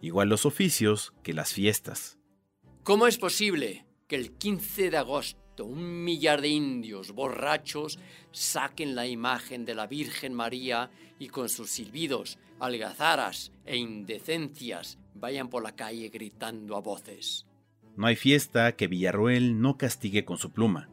igual 0.00 0.28
los 0.28 0.46
oficios 0.46 1.12
que 1.22 1.34
las 1.34 1.52
fiestas. 1.52 2.18
¿Cómo 2.82 3.06
es 3.06 3.18
posible 3.18 3.86
que 4.08 4.16
el 4.16 4.32
15 4.32 4.90
de 4.90 4.96
agosto 4.96 5.64
un 5.64 6.04
millar 6.04 6.40
de 6.40 6.48
indios 6.48 7.12
borrachos 7.12 7.98
saquen 8.32 8.94
la 8.94 9.06
imagen 9.06 9.66
de 9.66 9.74
la 9.74 9.86
Virgen 9.86 10.32
María 10.32 10.90
y 11.18 11.28
con 11.28 11.50
sus 11.50 11.70
silbidos, 11.70 12.38
algazaras 12.58 13.52
e 13.66 13.76
indecencias 13.76 14.98
vayan 15.14 15.48
por 15.48 15.62
la 15.62 15.76
calle 15.76 16.08
gritando 16.08 16.76
a 16.76 16.80
voces? 16.80 17.46
No 17.96 18.06
hay 18.06 18.16
fiesta 18.16 18.72
que 18.72 18.86
Villarroel 18.86 19.60
no 19.60 19.76
castigue 19.76 20.24
con 20.24 20.38
su 20.38 20.50
pluma. 20.50 20.88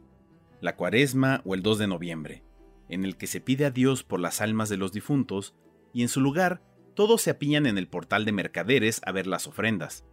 La 0.62 0.76
cuaresma 0.76 1.42
o 1.46 1.54
el 1.54 1.62
2 1.62 1.78
de 1.78 1.88
noviembre, 1.88 2.44
en 2.90 3.06
el 3.06 3.18
que 3.18 3.28
se 3.28 3.42
pide 3.42 3.66
a 3.66 3.72
Dios 3.72 4.04
por 4.04 4.20
las 4.20 4.42
almas 4.42 4.70
de 4.70 4.78
los 4.78 4.92
difuntos 4.92 5.56
y 5.94 6.02
en 6.02 6.10
su 6.10 6.22
lugar 6.22 6.64
todos 6.96 7.22
se 7.22 7.30
apiñan 7.30 7.68
en 7.68 7.78
el 7.78 7.88
portal 7.88 8.26
de 8.26 8.32
mercaderes 8.32 9.02
a 9.06 9.12
ver 9.12 9.28
las 9.28 9.46
ofrendas, 9.46 10.04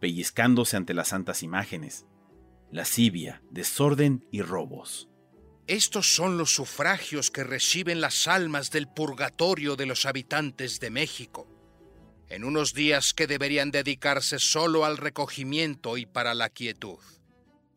pellizcándose 0.00 0.76
ante 0.76 0.94
las 0.94 1.08
santas 1.08 1.44
imágenes. 1.44 2.06
Lascivia, 2.72 3.42
desorden 3.50 4.26
y 4.32 4.42
robos. 4.42 5.08
Estos 5.68 6.12
son 6.12 6.38
los 6.38 6.52
sufragios 6.52 7.30
que 7.30 7.44
reciben 7.44 8.00
las 8.00 8.26
almas 8.26 8.72
del 8.72 8.88
purgatorio 8.88 9.76
de 9.76 9.86
los 9.86 10.04
habitantes 10.04 10.80
de 10.80 10.90
México, 10.90 11.46
en 12.28 12.42
unos 12.42 12.74
días 12.74 13.14
que 13.14 13.28
deberían 13.28 13.70
dedicarse 13.70 14.40
solo 14.40 14.84
al 14.84 14.96
recogimiento 14.96 15.96
y 15.96 16.06
para 16.06 16.34
la 16.34 16.48
quietud. 16.48 16.98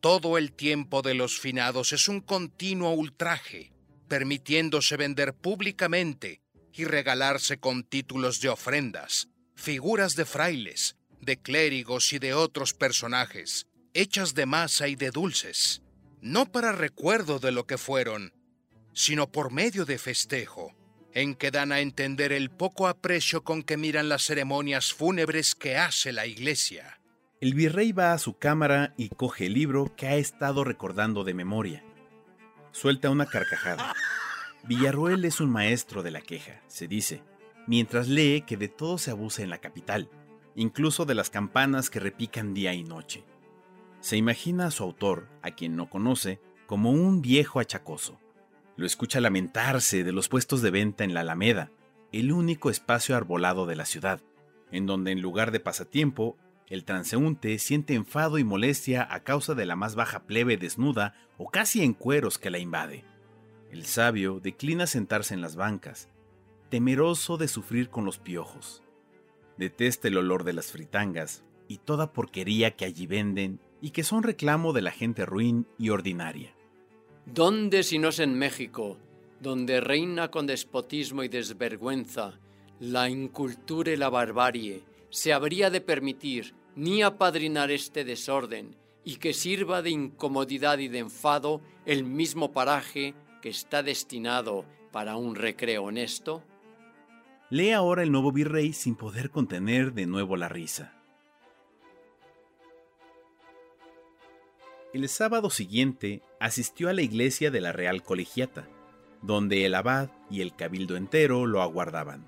Todo 0.08 0.38
el 0.38 0.52
tiempo 0.52 1.02
de 1.02 1.14
los 1.14 1.40
finados 1.40 1.92
es 1.92 2.06
un 2.06 2.20
continuo 2.20 2.92
ultraje, 2.92 3.72
permitiéndose 4.06 4.96
vender 4.96 5.34
públicamente 5.34 6.42
y 6.72 6.84
regalarse 6.84 7.58
con 7.58 7.82
títulos 7.82 8.40
de 8.40 8.48
ofrendas, 8.48 9.30
figuras 9.56 10.14
de 10.14 10.24
frailes, 10.24 10.94
de 11.20 11.38
clérigos 11.38 12.12
y 12.12 12.20
de 12.20 12.34
otros 12.34 12.72
personajes, 12.72 13.66
hechas 13.94 14.34
de 14.34 14.46
masa 14.46 14.86
y 14.86 14.94
de 14.94 15.10
dulces, 15.10 15.82
no 16.20 16.52
para 16.52 16.70
recuerdo 16.70 17.40
de 17.40 17.50
lo 17.50 17.66
que 17.66 17.76
fueron, 17.76 18.32
sino 18.92 19.32
por 19.32 19.50
medio 19.50 19.84
de 19.84 19.98
festejo, 19.98 20.72
en 21.14 21.34
que 21.34 21.50
dan 21.50 21.72
a 21.72 21.80
entender 21.80 22.30
el 22.30 22.52
poco 22.52 22.86
aprecio 22.86 23.42
con 23.42 23.64
que 23.64 23.76
miran 23.76 24.08
las 24.08 24.22
ceremonias 24.22 24.94
fúnebres 24.94 25.56
que 25.56 25.76
hace 25.76 26.12
la 26.12 26.26
iglesia. 26.26 27.00
El 27.38 27.52
virrey 27.52 27.92
va 27.92 28.14
a 28.14 28.18
su 28.18 28.38
cámara 28.38 28.94
y 28.96 29.10
coge 29.10 29.44
el 29.44 29.52
libro 29.52 29.92
que 29.94 30.06
ha 30.06 30.16
estado 30.16 30.64
recordando 30.64 31.22
de 31.22 31.34
memoria. 31.34 31.84
Suelta 32.72 33.10
una 33.10 33.26
carcajada. 33.26 33.92
Villarroel 34.64 35.22
es 35.26 35.42
un 35.42 35.50
maestro 35.50 36.02
de 36.02 36.10
la 36.10 36.22
queja, 36.22 36.62
se 36.66 36.88
dice, 36.88 37.22
mientras 37.66 38.08
lee 38.08 38.42
que 38.46 38.56
de 38.56 38.68
todo 38.68 38.96
se 38.96 39.10
abusa 39.10 39.42
en 39.42 39.50
la 39.50 39.58
capital, 39.58 40.08
incluso 40.54 41.04
de 41.04 41.14
las 41.14 41.28
campanas 41.28 41.90
que 41.90 42.00
repican 42.00 42.54
día 42.54 42.72
y 42.72 42.82
noche. 42.82 43.22
Se 44.00 44.16
imagina 44.16 44.68
a 44.68 44.70
su 44.70 44.82
autor, 44.84 45.28
a 45.42 45.50
quien 45.50 45.76
no 45.76 45.90
conoce, 45.90 46.40
como 46.64 46.90
un 46.90 47.20
viejo 47.20 47.60
achacoso. 47.60 48.18
Lo 48.76 48.86
escucha 48.86 49.20
lamentarse 49.20 50.04
de 50.04 50.12
los 50.12 50.30
puestos 50.30 50.62
de 50.62 50.70
venta 50.70 51.04
en 51.04 51.12
la 51.12 51.20
Alameda, 51.20 51.70
el 52.12 52.32
único 52.32 52.70
espacio 52.70 53.14
arbolado 53.14 53.66
de 53.66 53.76
la 53.76 53.84
ciudad, 53.84 54.22
en 54.72 54.86
donde 54.86 55.12
en 55.12 55.20
lugar 55.20 55.50
de 55.50 55.60
pasatiempo, 55.60 56.38
el 56.68 56.84
transeúnte 56.84 57.58
siente 57.58 57.94
enfado 57.94 58.38
y 58.38 58.44
molestia 58.44 59.06
a 59.08 59.22
causa 59.22 59.54
de 59.54 59.66
la 59.66 59.76
más 59.76 59.94
baja 59.94 60.26
plebe 60.26 60.56
desnuda 60.56 61.14
o 61.38 61.50
casi 61.50 61.82
en 61.82 61.94
cueros 61.94 62.38
que 62.38 62.50
la 62.50 62.58
invade. 62.58 63.04
El 63.70 63.84
sabio 63.84 64.40
declina 64.40 64.86
sentarse 64.86 65.34
en 65.34 65.40
las 65.40 65.54
bancas, 65.56 66.08
temeroso 66.68 67.36
de 67.36 67.48
sufrir 67.48 67.88
con 67.88 68.04
los 68.04 68.18
piojos. 68.18 68.82
Detesta 69.56 70.08
el 70.08 70.16
olor 70.16 70.44
de 70.44 70.52
las 70.52 70.72
fritangas 70.72 71.44
y 71.68 71.78
toda 71.78 72.12
porquería 72.12 72.72
que 72.72 72.84
allí 72.84 73.06
venden 73.06 73.60
y 73.80 73.90
que 73.90 74.04
son 74.04 74.22
reclamo 74.22 74.72
de 74.72 74.82
la 74.82 74.90
gente 74.90 75.24
ruin 75.24 75.66
y 75.78 75.90
ordinaria. 75.90 76.54
¿Dónde 77.26 77.82
si 77.82 77.98
no 77.98 78.08
es 78.08 78.18
en 78.18 78.38
México, 78.38 78.98
donde 79.40 79.80
reina 79.80 80.30
con 80.30 80.46
despotismo 80.46 81.22
y 81.22 81.28
desvergüenza 81.28 82.38
la 82.80 83.08
incultura 83.08 83.92
y 83.92 83.96
la 83.96 84.10
barbarie, 84.10 84.82
se 85.10 85.32
habría 85.32 85.70
de 85.70 85.80
permitir 85.80 86.54
ni 86.74 87.02
apadrinar 87.02 87.70
este 87.70 88.04
desorden 88.04 88.76
y 89.04 89.16
que 89.16 89.32
sirva 89.32 89.82
de 89.82 89.90
incomodidad 89.90 90.78
y 90.78 90.88
de 90.88 90.98
enfado 90.98 91.60
el 91.84 92.04
mismo 92.04 92.52
paraje 92.52 93.14
que 93.40 93.48
está 93.48 93.82
destinado 93.82 94.64
para 94.92 95.16
un 95.16 95.34
recreo 95.34 95.84
honesto? 95.84 96.42
Lee 97.48 97.70
ahora 97.70 98.02
el 98.02 98.10
nuevo 98.10 98.32
virrey 98.32 98.72
sin 98.72 98.96
poder 98.96 99.30
contener 99.30 99.92
de 99.92 100.06
nuevo 100.06 100.36
la 100.36 100.48
risa. 100.48 100.92
El 104.92 105.08
sábado 105.08 105.50
siguiente 105.50 106.22
asistió 106.40 106.88
a 106.88 106.92
la 106.92 107.02
iglesia 107.02 107.50
de 107.50 107.60
la 107.60 107.72
Real 107.72 108.02
Colegiata, 108.02 108.66
donde 109.22 109.66
el 109.66 109.74
abad 109.74 110.08
y 110.30 110.40
el 110.40 110.56
cabildo 110.56 110.96
entero 110.96 111.46
lo 111.46 111.62
aguardaban. 111.62 112.26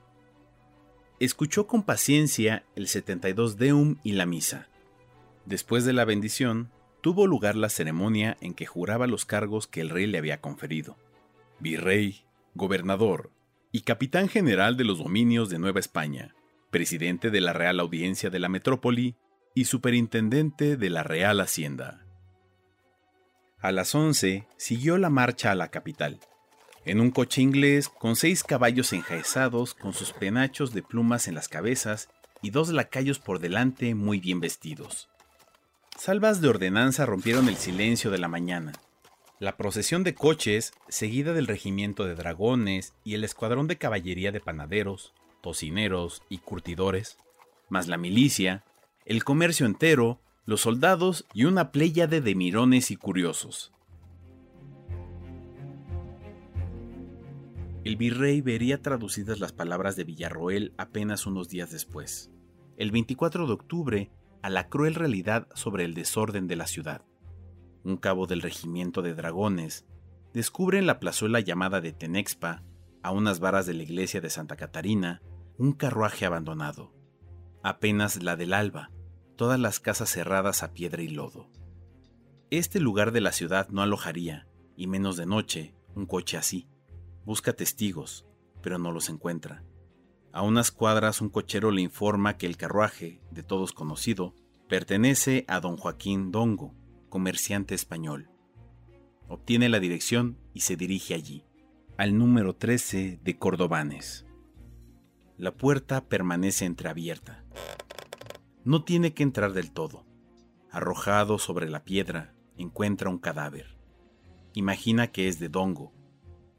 Escuchó 1.21 1.67
con 1.67 1.83
paciencia 1.83 2.65
el 2.77 2.87
72 2.87 3.57
Deum 3.57 3.97
y 4.05 4.13
la 4.13 4.25
misa. 4.25 4.69
Después 5.47 5.85
de 5.85 5.93
la 5.93 6.05
bendición, 6.05 6.71
tuvo 7.01 7.27
lugar 7.27 7.57
la 7.57 7.69
ceremonia 7.69 8.37
en 8.41 8.55
que 8.55 8.67
juraba 8.67 9.09
los 9.09 9.25
cargos 9.25 9.67
que 9.67 9.81
el 9.81 9.91
rey 9.91 10.07
le 10.07 10.19
había 10.19 10.41
conferido. 10.41 10.97
Virrey, 11.59 12.23
gobernador 12.55 13.33
y 13.73 13.81
capitán 13.81 14.29
general 14.29 14.77
de 14.77 14.85
los 14.85 14.99
dominios 14.99 15.51
de 15.51 15.59
Nueva 15.59 15.81
España, 15.81 16.37
presidente 16.71 17.31
de 17.31 17.41
la 17.41 17.53
Real 17.53 17.81
Audiencia 17.81 18.31
de 18.31 18.39
la 18.39 18.49
Metrópoli 18.49 19.17
y 19.55 19.65
superintendente 19.65 20.77
de 20.77 20.91
la 20.91 21.03
Real 21.03 21.41
Hacienda. 21.41 22.07
A 23.59 23.73
las 23.73 23.93
11 23.93 24.47
siguió 24.57 24.99
la 24.99 25.11
marcha 25.11 25.51
a 25.51 25.57
la 25.57 25.69
capital, 25.69 26.21
en 26.89 27.03
un 27.03 27.11
coche 27.11 27.43
inglés 27.43 27.91
con 27.91 28.17
seis 28.17 28.43
caballos 28.43 28.95
enjaezados 28.95 29.75
con 29.75 29.93
sus 29.93 30.13
penachos 30.13 30.73
de 30.73 30.83
plumas 30.83 31.29
en 31.29 31.35
las 31.35 31.47
cabezas 31.47 32.09
y 32.41 32.49
dos 32.49 32.71
lacayos 32.71 33.19
por 33.19 33.41
delante 33.41 33.95
muy 33.95 34.21
bien 34.21 34.41
vestidos. 34.41 35.11
Salvas 35.99 36.41
de 36.41 36.49
ordenanza 36.49 37.05
rompieron 37.05 37.49
el 37.49 37.57
silencio 37.57 38.11
de 38.11 38.17
la 38.17 38.29
mañana. 38.29 38.73
La 39.39 39.59
procesión 39.59 40.03
de 40.03 40.15
coches, 40.15 40.73
seguida 40.89 41.35
del 41.35 41.47
regimiento 41.47 42.07
de 42.07 42.15
dragones 42.15 42.95
y 43.05 43.15
el 43.15 43.23
escuadrón 43.23 43.67
de 43.67 43.77
caballería 43.77 44.33
de 44.33 44.41
panaderos, 44.41 45.13
tocineros 45.43 46.23
y 46.31 46.39
curtidores, 46.39 47.19
más 47.69 47.87
la 47.87 47.99
milicia, 47.99 48.65
el 49.05 49.25
comercio 49.25 49.67
entero, 49.67 50.21
los 50.47 50.63
soldados 50.63 51.27
y 51.35 51.45
una 51.45 51.71
pléyade 51.71 52.23
de 52.23 52.35
mirones 52.35 52.91
y 52.91 52.97
curiosos. 52.97 53.73
El 57.89 57.97
virrey 57.97 58.43
vería 58.43 58.83
traducidas 58.83 59.41
las 59.41 59.55
palabras 59.55 59.97
de 59.97 60.05
Villarroel 60.05 60.75
apenas 60.77 61.25
unos 61.25 61.49
días 61.49 61.71
después, 61.71 62.31
el 62.77 62.91
24 62.91 63.47
de 63.47 63.53
octubre, 63.55 64.11
a 64.43 64.51
la 64.51 64.69
cruel 64.69 64.95
realidad 64.95 65.49
sobre 65.55 65.87
el 65.87 65.95
desorden 65.95 66.49
de 66.49 66.57
la 66.57 66.67
ciudad. 66.67 67.07
Un 67.85 67.97
cabo 67.97 68.27
del 68.27 68.43
regimiento 68.43 69.01
de 69.01 69.15
dragones 69.15 69.87
descubre 70.35 70.79
en 70.79 70.87
la 70.87 71.01
plazuela 71.01 71.41
llamada 71.41 71.81
de 71.81 71.95
Tenexpa, 71.95 72.63
a 73.03 73.11
unas 73.11 73.41
varas 73.41 73.65
de 73.65 73.73
la 73.73 73.85
iglesia 73.85 74.21
de 74.21 74.29
Santa 74.29 74.57
Catarina, 74.57 75.23
un 75.57 75.73
carruaje 75.73 76.27
abandonado. 76.27 76.93
Apenas 77.63 78.23
la 78.23 78.37
del 78.37 78.53
alba, 78.53 78.91
todas 79.35 79.59
las 79.59 79.81
casas 79.81 80.11
cerradas 80.11 80.63
a 80.63 80.75
piedra 80.75 81.01
y 81.01 81.09
lodo. 81.09 81.49
Este 82.51 82.81
lugar 82.81 83.13
de 83.13 83.23
la 83.23 83.33
ciudad 83.33 83.71
no 83.71 83.81
alojaría, 83.81 84.47
y 84.77 84.89
menos 84.89 85.17
de 85.17 85.25
noche, 85.25 85.75
un 85.95 86.05
coche 86.05 86.37
así. 86.37 86.69
Busca 87.29 87.53
testigos, 87.53 88.25
pero 88.63 88.79
no 88.79 88.91
los 88.91 89.11
encuentra. 89.11 89.63
A 90.33 90.41
unas 90.41 90.71
cuadras 90.71 91.21
un 91.21 91.29
cochero 91.29 91.71
le 91.71 91.83
informa 91.83 92.39
que 92.39 92.47
el 92.47 92.57
carruaje, 92.57 93.21
de 93.31 93.43
todos 93.43 93.73
conocido, 93.73 94.35
pertenece 94.67 95.45
a 95.47 95.61
don 95.61 95.77
Joaquín 95.77 96.33
Dongo, 96.33 96.75
comerciante 97.11 97.75
español. 97.75 98.31
Obtiene 99.29 99.69
la 99.69 99.79
dirección 99.79 100.39
y 100.55 100.61
se 100.61 100.77
dirige 100.77 101.13
allí, 101.13 101.45
al 101.99 102.17
número 102.17 102.57
13 102.57 103.21
de 103.23 103.39
Cordobanes. 103.39 104.25
La 105.37 105.55
puerta 105.55 106.09
permanece 106.09 106.65
entreabierta. 106.65 107.45
No 108.65 108.85
tiene 108.85 109.13
que 109.13 109.23
entrar 109.23 109.53
del 109.53 109.71
todo. 109.71 110.07
Arrojado 110.71 111.39
sobre 111.39 111.69
la 111.69 111.85
piedra, 111.85 112.35
encuentra 112.57 113.11
un 113.11 113.19
cadáver. 113.19 113.77
Imagina 114.55 115.09
que 115.09 115.29
es 115.29 115.39
de 115.39 115.51
Dongo. 115.51 115.93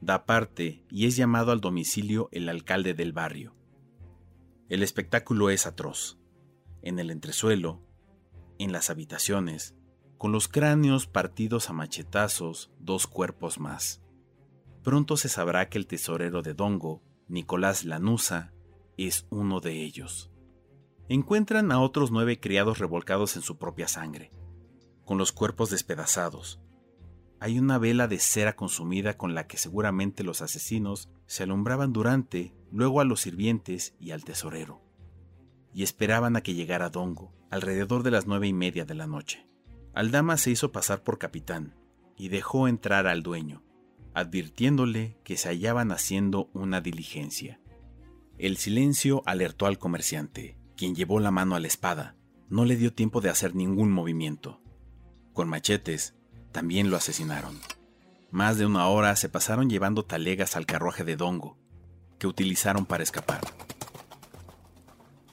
Da 0.00 0.24
parte 0.24 0.84
y 0.90 1.06
es 1.06 1.16
llamado 1.16 1.52
al 1.52 1.60
domicilio 1.60 2.28
el 2.32 2.48
alcalde 2.48 2.94
del 2.94 3.12
barrio. 3.12 3.54
El 4.68 4.82
espectáculo 4.82 5.50
es 5.50 5.66
atroz. 5.66 6.18
En 6.82 6.98
el 6.98 7.10
entresuelo, 7.10 7.82
en 8.58 8.72
las 8.72 8.88
habitaciones, 8.88 9.74
con 10.16 10.32
los 10.32 10.48
cráneos 10.48 11.06
partidos 11.06 11.70
a 11.70 11.72
machetazos, 11.72 12.70
dos 12.78 13.06
cuerpos 13.06 13.58
más. 13.58 14.02
Pronto 14.82 15.16
se 15.16 15.28
sabrá 15.28 15.68
que 15.68 15.78
el 15.78 15.86
tesorero 15.86 16.42
de 16.42 16.54
Dongo, 16.54 17.02
Nicolás 17.28 17.84
Lanusa, 17.84 18.52
es 18.96 19.26
uno 19.30 19.60
de 19.60 19.82
ellos. 19.82 20.30
Encuentran 21.08 21.72
a 21.72 21.80
otros 21.80 22.10
nueve 22.10 22.38
criados 22.38 22.78
revolcados 22.78 23.36
en 23.36 23.42
su 23.42 23.58
propia 23.58 23.88
sangre, 23.88 24.30
con 25.04 25.18
los 25.18 25.32
cuerpos 25.32 25.70
despedazados. 25.70 26.60
Hay 27.40 27.58
una 27.58 27.78
vela 27.78 28.06
de 28.06 28.18
cera 28.18 28.54
consumida 28.54 29.16
con 29.16 29.34
la 29.34 29.46
que 29.46 29.56
seguramente 29.56 30.24
los 30.24 30.42
asesinos 30.42 31.08
se 31.26 31.44
alumbraban 31.44 31.92
durante 31.92 32.54
luego 32.70 33.00
a 33.00 33.04
los 33.04 33.22
sirvientes 33.22 33.94
y 33.98 34.10
al 34.10 34.24
tesorero, 34.24 34.82
y 35.72 35.82
esperaban 35.82 36.36
a 36.36 36.42
que 36.42 36.54
llegara 36.54 36.90
Dongo, 36.90 37.32
alrededor 37.50 38.02
de 38.02 38.10
las 38.10 38.26
nueve 38.26 38.46
y 38.46 38.52
media 38.52 38.84
de 38.84 38.94
la 38.94 39.06
noche. 39.06 39.48
Aldama 39.94 40.36
se 40.36 40.50
hizo 40.50 40.70
pasar 40.70 41.02
por 41.02 41.18
capitán 41.18 41.74
y 42.14 42.28
dejó 42.28 42.68
entrar 42.68 43.06
al 43.06 43.22
dueño, 43.22 43.64
advirtiéndole 44.12 45.18
que 45.24 45.38
se 45.38 45.48
hallaban 45.48 45.92
haciendo 45.92 46.50
una 46.52 46.82
diligencia. 46.82 47.58
El 48.36 48.58
silencio 48.58 49.22
alertó 49.24 49.64
al 49.66 49.78
comerciante, 49.78 50.58
quien 50.76 50.94
llevó 50.94 51.20
la 51.20 51.30
mano 51.30 51.54
a 51.54 51.60
la 51.60 51.66
espada. 51.66 52.16
No 52.50 52.66
le 52.66 52.76
dio 52.76 52.92
tiempo 52.92 53.20
de 53.20 53.30
hacer 53.30 53.54
ningún 53.54 53.90
movimiento. 53.90 54.60
Con 55.32 55.48
machetes, 55.48 56.16
también 56.52 56.90
lo 56.90 56.96
asesinaron. 56.96 57.58
Más 58.30 58.58
de 58.58 58.66
una 58.66 58.86
hora 58.86 59.16
se 59.16 59.28
pasaron 59.28 59.68
llevando 59.68 60.04
talegas 60.04 60.56
al 60.56 60.66
carruaje 60.66 61.04
de 61.04 61.16
Dongo, 61.16 61.58
que 62.18 62.26
utilizaron 62.26 62.86
para 62.86 63.02
escapar. 63.02 63.40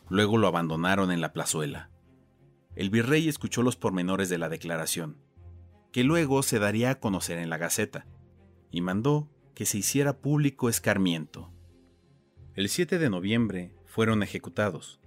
Luego 0.09 0.37
lo 0.37 0.47
abandonaron 0.47 1.11
en 1.11 1.21
la 1.21 1.33
plazuela. 1.33 1.89
El 2.75 2.89
virrey 2.89 3.27
escuchó 3.27 3.61
los 3.61 3.75
pormenores 3.75 4.29
de 4.29 4.37
la 4.37 4.49
declaración, 4.49 5.17
que 5.91 6.03
luego 6.03 6.43
se 6.43 6.59
daría 6.59 6.91
a 6.91 6.99
conocer 6.99 7.39
en 7.39 7.49
la 7.49 7.57
Gaceta, 7.57 8.05
y 8.71 8.81
mandó 8.81 9.29
que 9.53 9.65
se 9.65 9.79
hiciera 9.79 10.19
público 10.19 10.69
escarmiento. 10.69 11.51
El 12.55 12.69
7 12.69 12.99
de 12.99 13.09
noviembre 13.09 13.73
fueron 13.85 14.23
ejecutados. 14.23 14.99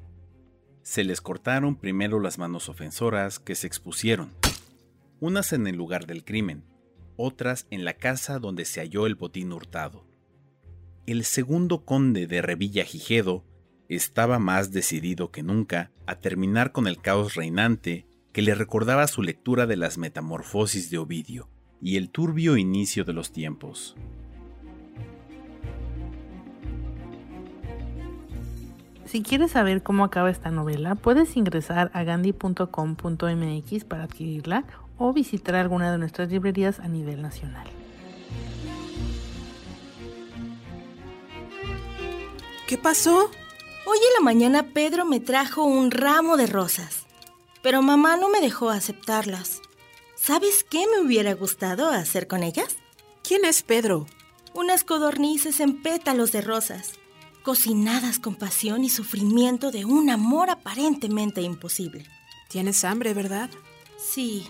Se 0.83 1.05
les 1.05 1.21
cortaron 1.21 1.77
primero 1.77 2.21
las 2.21 2.39
manos 2.39 2.69
ofensoras 2.69 3.39
que 3.39 3.55
se 3.55 3.67
expusieron, 3.67 4.33
unas 5.21 5.53
en 5.53 5.67
el 5.67 5.77
lugar 5.77 6.07
del 6.07 6.25
crimen, 6.25 6.65
otras 7.17 7.67
en 7.71 7.85
la 7.85 7.95
casa 7.95 8.39
donde 8.39 8.65
se 8.65 8.81
halló 8.81 9.07
el 9.07 9.15
botín 9.15 9.53
hurtado 9.53 10.11
el 11.11 11.25
segundo 11.25 11.85
conde 11.85 12.29
de 12.29 12.41
Revilla 12.41 12.85
Gijedo 12.85 13.45
estaba 13.89 14.39
más 14.39 14.71
decidido 14.71 15.33
que 15.33 15.43
nunca 15.43 15.91
a 16.07 16.15
terminar 16.15 16.71
con 16.71 16.87
el 16.87 17.01
caos 17.01 17.35
reinante 17.35 18.07
que 18.33 18.43
le 18.43 18.55
recordaba 18.55 19.09
su 19.09 19.23
lectura 19.23 19.67
de 19.67 19.77
las 19.77 19.99
Metamorfosis 19.99 20.89
de 20.89 20.99
Ovidio 20.99 21.49
y 21.83 21.97
el 21.97 22.11
turbio 22.11 22.57
inicio 22.57 23.05
de 23.05 23.13
los 23.13 23.33
tiempos. 23.33 23.97
Si 29.05 29.25
quieres 29.25 29.51
saber 29.51 29.83
cómo 29.83 30.05
acaba 30.05 30.31
esta 30.31 30.53
novela, 30.53 30.95
puedes 30.95 31.37
ingresar 31.37 31.91
a 31.93 32.05
gandhi.com.mx 32.05 33.85
para 33.85 34.05
adquirirla 34.05 34.63
o 35.01 35.15
visitar 35.15 35.55
alguna 35.57 35.91
de 35.91 35.99
nuestras 35.99 36.31
librerías 36.31 36.79
a 36.79 36.87
nivel 36.87 37.23
nacional. 37.23 37.67
¿Qué 42.69 42.77
pasó? 42.77 43.31
Hoy 43.87 43.99
en 43.99 44.15
la 44.19 44.21
mañana 44.23 44.63
Pedro 44.63 45.07
me 45.07 45.19
trajo 45.19 45.65
un 45.65 45.91
ramo 45.91 46.37
de 46.37 46.47
rosas, 46.47 47.07
pero 47.63 47.81
mamá 47.81 48.19
no 48.19 48.29
me 48.29 48.43
dejó 48.43 48.69
aceptarlas. 48.69 49.63
¿Sabes 50.17 50.65
qué 50.69 50.85
me 50.87 51.05
hubiera 51.05 51.33
gustado 51.33 51.89
hacer 51.89 52.29
con 52.29 52.43
ellas? 52.43 52.77
¿Quién 53.25 53.47
es 53.47 53.63
Pedro? 53.63 54.07
Unas 54.53 54.85
codornices 54.85 55.61
en 55.61 55.83
pétalos 55.83 56.31
de 56.31 56.43
rosas, 56.43 56.93
cocinadas 57.43 58.19
con 58.19 58.35
pasión 58.35 58.85
y 58.85 58.91
sufrimiento 58.91 59.71
de 59.71 59.87
un 59.87 60.11
amor 60.11 60.51
aparentemente 60.51 61.41
imposible. 61.41 62.05
Tienes 62.49 62.85
hambre, 62.85 63.15
¿verdad? 63.15 63.49
Sí. 63.97 64.47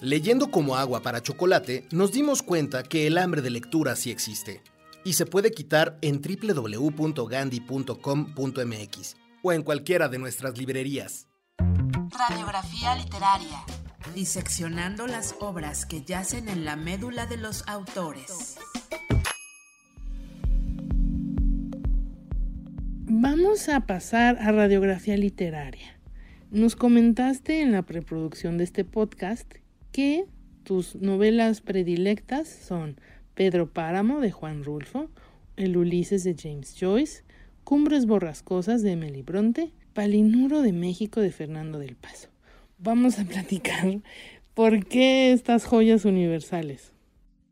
Leyendo 0.00 0.50
como 0.50 0.76
agua 0.76 1.00
para 1.00 1.22
chocolate, 1.22 1.86
nos 1.90 2.12
dimos 2.12 2.42
cuenta 2.42 2.82
que 2.82 3.06
el 3.06 3.16
hambre 3.16 3.40
de 3.40 3.48
lectura 3.48 3.96
sí 3.96 4.10
existe 4.10 4.60
y 5.04 5.14
se 5.14 5.24
puede 5.24 5.52
quitar 5.52 5.96
en 6.02 6.20
www.gandhi.com.mx 6.20 9.16
o 9.42 9.52
en 9.52 9.62
cualquiera 9.62 10.08
de 10.08 10.18
nuestras 10.18 10.58
librerías. 10.58 11.28
Radiografía 12.10 12.94
literaria. 12.96 13.64
Diseccionando 14.14 15.06
las 15.06 15.34
obras 15.40 15.86
que 15.86 16.02
yacen 16.02 16.50
en 16.50 16.66
la 16.66 16.76
médula 16.76 17.24
de 17.26 17.38
los 17.38 17.66
autores. 17.66 18.58
Vamos 23.08 23.70
a 23.70 23.86
pasar 23.86 24.36
a 24.40 24.52
radiografía 24.52 25.16
literaria. 25.16 25.98
Nos 26.50 26.76
comentaste 26.76 27.62
en 27.62 27.72
la 27.72 27.80
preproducción 27.82 28.58
de 28.58 28.64
este 28.64 28.84
podcast 28.84 29.54
que 29.96 30.26
tus 30.62 30.94
novelas 30.96 31.62
predilectas 31.62 32.48
son 32.48 33.00
Pedro 33.34 33.72
Páramo 33.72 34.20
de 34.20 34.30
Juan 34.30 34.62
Rulfo, 34.62 35.08
El 35.56 35.78
Ulises 35.78 36.22
de 36.22 36.36
James 36.38 36.76
Joyce, 36.78 37.24
Cumbres 37.64 38.04
Borrascosas 38.04 38.82
de 38.82 38.92
Emily 38.92 39.22
Bronte, 39.22 39.72
Palinuro 39.94 40.60
de 40.60 40.74
México 40.74 41.22
de 41.22 41.32
Fernando 41.32 41.78
del 41.78 41.96
Paso. 41.96 42.28
Vamos 42.76 43.18
a 43.18 43.24
platicar 43.24 44.02
por 44.52 44.84
qué 44.84 45.32
estas 45.32 45.64
joyas 45.64 46.04
universales. 46.04 46.92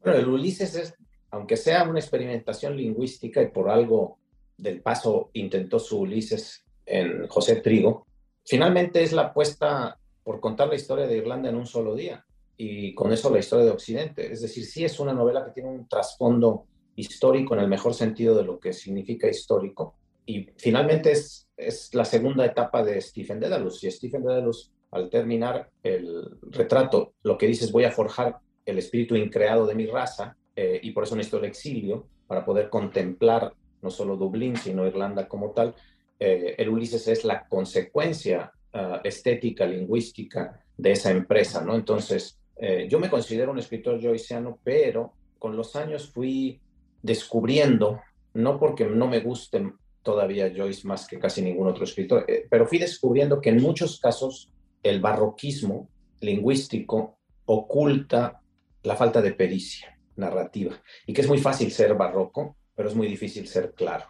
Bueno, 0.03 0.19
el 0.19 0.29
Ulises 0.29 0.75
es, 0.75 0.95
aunque 1.31 1.57
sea 1.57 1.89
una 1.89 1.99
experimentación 1.99 2.77
lingüística 2.77 3.41
y 3.41 3.49
por 3.49 3.71
algo 3.71 4.19
del 4.59 4.83
Paso 4.83 5.31
intentó 5.33 5.79
su 5.79 6.01
Ulises 6.01 6.67
en 6.85 7.27
José 7.27 7.57
Trigo, 7.63 8.07
finalmente 8.45 9.03
es 9.03 9.15
la 9.15 9.23
apuesta 9.23 9.99
por 10.23 10.41
contar 10.41 10.69
la 10.69 10.75
historia 10.75 11.07
de 11.07 11.17
Irlanda 11.17 11.49
en 11.49 11.57
un 11.57 11.67
solo 11.67 11.95
día 11.95 12.23
y 12.57 12.95
con 12.95 13.13
eso 13.13 13.31
la 13.31 13.41
historia 13.41 13.65
de 13.65 13.71
Occidente. 13.73 14.33
Es 14.33 14.43
decir, 14.43 14.65
sí 14.65 14.85
es 14.85 15.01
una 15.01 15.13
novela 15.13 15.45
que 15.45 15.53
tiene 15.53 15.69
un 15.69 15.89
trasfondo 15.89 16.67
histórico 16.97 17.55
en 17.55 17.61
el 17.61 17.69
mejor 17.69 17.95
sentido 17.95 18.37
de 18.37 18.45
lo 18.45 18.59
que 18.59 18.73
significa 18.73 19.29
histórico. 19.29 19.97
Y 20.27 20.49
finalmente 20.57 21.13
es, 21.13 21.49
es 21.57 21.95
la 21.95 22.05
segunda 22.05 22.47
etapa 22.47 22.85
de 22.85 23.01
Stephen 23.01 23.41
Dedalus. 23.41 23.83
Y 23.85 23.91
Stephen 23.91 24.23
Dedalus, 24.23 24.73
al 24.91 25.11
terminar 25.11 25.71
el 25.83 26.39
retrato, 26.43 27.15
lo 27.23 27.37
que 27.37 27.47
dice 27.47 27.65
es 27.65 27.73
voy 27.73 27.85
a 27.85 27.91
forjar 27.91 28.39
el 28.65 28.79
espíritu 28.79 29.17
increado 29.17 29.67
de 29.67 29.75
mi 29.75 29.87
raza, 29.87 30.37
eh, 30.57 30.81
y 30.83 30.93
por 30.93 31.05
eso 31.05 31.17
necesito 31.17 31.39
el 31.39 31.45
exilio, 31.45 32.07
para 32.27 32.45
poder 32.45 32.71
contemplar 32.71 33.53
no 33.83 33.91
solo 33.91 34.17
Dublín, 34.17 34.57
sino 34.57 34.87
Irlanda 34.87 35.29
como 35.29 35.51
tal. 35.51 35.75
Eh, 36.19 36.55
el 36.57 36.71
Ulises 36.71 37.07
es 37.09 37.25
la 37.25 37.47
consecuencia 37.47 38.53
ah, 38.73 39.01
estética, 39.05 39.67
lingüística 39.67 40.65
de 40.77 40.93
esa 40.93 41.11
empresa, 41.11 41.63
¿no? 41.63 41.75
Entonces, 41.75 42.39
eh, 42.57 42.87
yo 42.89 42.99
me 42.99 43.11
considero 43.11 43.53
un 43.53 43.59
escritor 43.59 44.01
joyceano, 44.01 44.59
pero 44.63 45.13
con 45.39 45.57
los 45.57 45.77
años 45.77 46.11
fui 46.11 46.61
descubriendo, 47.03 48.01
no 48.33 48.59
porque 48.59 48.87
no 48.87 49.07
me 49.07 49.21
guste 49.21 49.73
todavía 50.03 50.53
Joyce 50.55 50.87
más 50.87 51.07
que 51.09 51.19
casi 51.19 51.43
ningún 51.43 51.67
otro 51.67 51.85
escritor, 51.85 52.25
eh, 52.29 52.47
pero 52.49 52.67
fui 52.67 52.79
descubriendo 52.79 53.41
que 53.41 53.51
en 53.51 53.61
muchos 53.61 53.99
casos 53.99 54.51
el 54.83 55.01
barroquismo 55.01 55.89
lingüístico 56.21 57.19
oculta 57.47 58.41
la 58.83 58.97
falta 58.97 59.21
de 59.21 59.33
pericia 59.33 59.99
narrativa 60.17 60.79
y 61.07 61.13
que 61.13 61.23
es 61.23 61.29
muy 61.29 61.39
fácil 61.39 61.73
ser 61.73 61.95
barroco, 61.95 62.57
pero 62.75 62.89
es 62.89 62.95
muy 62.95 63.09
difícil 63.09 63.49
ser 63.49 63.73
claro. 63.73 64.05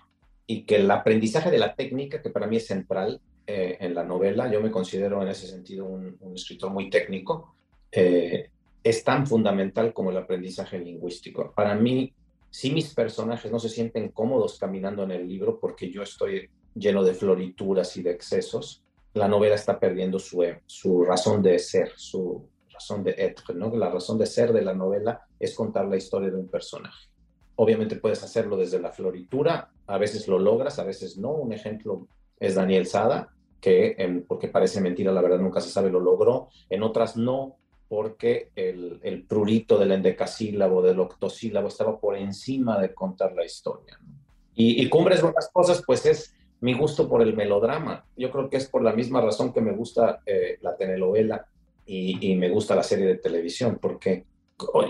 Y 0.47 0.65
que 0.65 0.77
el 0.77 0.91
aprendizaje 0.91 1.51
de 1.51 1.59
la 1.59 1.75
técnica, 1.75 2.21
que 2.21 2.31
para 2.31 2.47
mí 2.47 2.57
es 2.57 2.67
central 2.67 3.21
eh, 3.47 3.79
en 3.81 3.95
la 3.95 4.05
novela, 4.05 4.51
yo 4.51 4.61
me 4.61 4.71
considero 4.71 5.23
en 5.23 5.29
ese 5.29 5.47
sentido 5.47 5.87
un, 5.87 6.19
escritor 6.35 6.71
muy 6.71 6.91
técnico, 6.91 7.55
eh, 7.95 8.51
es 8.83 9.05
tan 9.05 9.27
fundamental 9.27 9.93
como 9.93 10.11
el 10.11 10.17
aprendizaje 10.17 10.79
lingüístico. 10.79 11.53
Para 11.55 11.75
mí, 11.75 12.13
si 12.51 12.71
mis 12.71 12.95
personajes 12.95 13.51
no 13.51 13.59
se 13.59 13.69
sienten 13.69 14.11
cómodos 14.11 14.59
caminando 14.59 15.03
en 15.03 15.11
el 15.11 15.27
libro 15.27 15.59
porque 15.59 15.91
yo 15.91 16.03
estoy 16.03 16.51
lleno 16.75 17.03
de 17.03 17.15
florituras 17.15 17.97
y 17.97 18.03
de 18.03 18.11
excesos, 18.11 18.85
la 19.15 19.29
novela 19.29 19.55
está 19.55 19.79
perdiendo 19.79 20.19
su, 20.19 20.45
su 20.67 21.05
razón 21.05 21.43
de 21.43 21.59
ser, 21.59 21.93
su 21.97 22.49
razón 22.73 23.05
de 23.05 23.15
être, 23.17 23.55
¿no? 23.55 23.75
La 23.75 23.89
razón 23.89 24.19
de 24.19 24.27
ser 24.27 24.53
de 24.53 24.63
la 24.63 24.75
novela 24.75 25.23
es 25.39 25.55
contar 25.55 25.87
la 25.87 25.97
historia 25.97 26.31
de 26.31 26.37
un 26.37 26.49
personaje. 26.49 27.09
Obviamente 27.57 27.97
puedes 27.97 28.23
hacerlo 28.25 28.57
desde 28.57 28.81
la 28.81 28.93
floritura, 28.93 29.71
a 29.87 29.99
veces 29.99 30.27
lo 30.27 30.39
logras, 30.39 30.79
a 30.81 30.85
veces 30.85 31.17
no. 31.17 31.31
Un 31.31 31.53
ejemplo 31.53 32.09
es 32.41 32.57
Daniel 32.57 32.87
Sada, 32.87 33.29
que 33.61 34.25
porque 34.27 34.49
parece 34.49 34.81
mentira, 34.81 35.13
la 35.13 35.23
verdad 35.23 35.39
nunca 35.39 35.61
se 35.61 35.71
sabe, 35.71 35.91
lo 35.91 36.01
logró. 36.01 36.49
En 36.69 36.83
otras 36.83 37.17
no, 37.17 37.57
porque 37.95 38.51
el, 38.57 38.99
el 39.05 39.23
prurito 39.23 39.79
del 39.79 39.93
endecasílabo, 39.93 40.83
del 40.83 40.99
octosílabo, 40.99 41.69
estaba 41.69 41.97
por 42.01 42.17
encima 42.17 42.77
de 42.81 42.93
contar 42.93 43.33
la 43.35 43.45
historia. 43.45 44.01
Y, 44.53 44.83
y 44.83 44.89
Cumbres 44.89 45.23
Buenas 45.23 45.49
Cosas, 45.53 45.81
pues 45.87 46.05
es 46.05 46.35
mi 46.61 46.75
gusto 46.75 47.09
por 47.09 47.23
el 47.23 47.37
melodrama. 47.37 48.05
Yo 48.17 48.33
creo 48.33 48.51
que 48.51 48.57
es 48.57 48.67
por 48.67 48.83
la 48.83 48.93
misma 48.93 49.21
razón 49.21 49.53
que 49.53 49.61
me 49.61 49.71
gusta 49.71 50.23
eh, 50.27 50.59
la 50.61 50.77
telenovela 50.77 51.47
y, 51.87 52.35
me 52.35 52.49
gusta 52.49 52.75
la 52.75 52.83
serie 52.83 53.07
de 53.07 53.19
televisión, 53.19 53.79
porque 53.81 54.25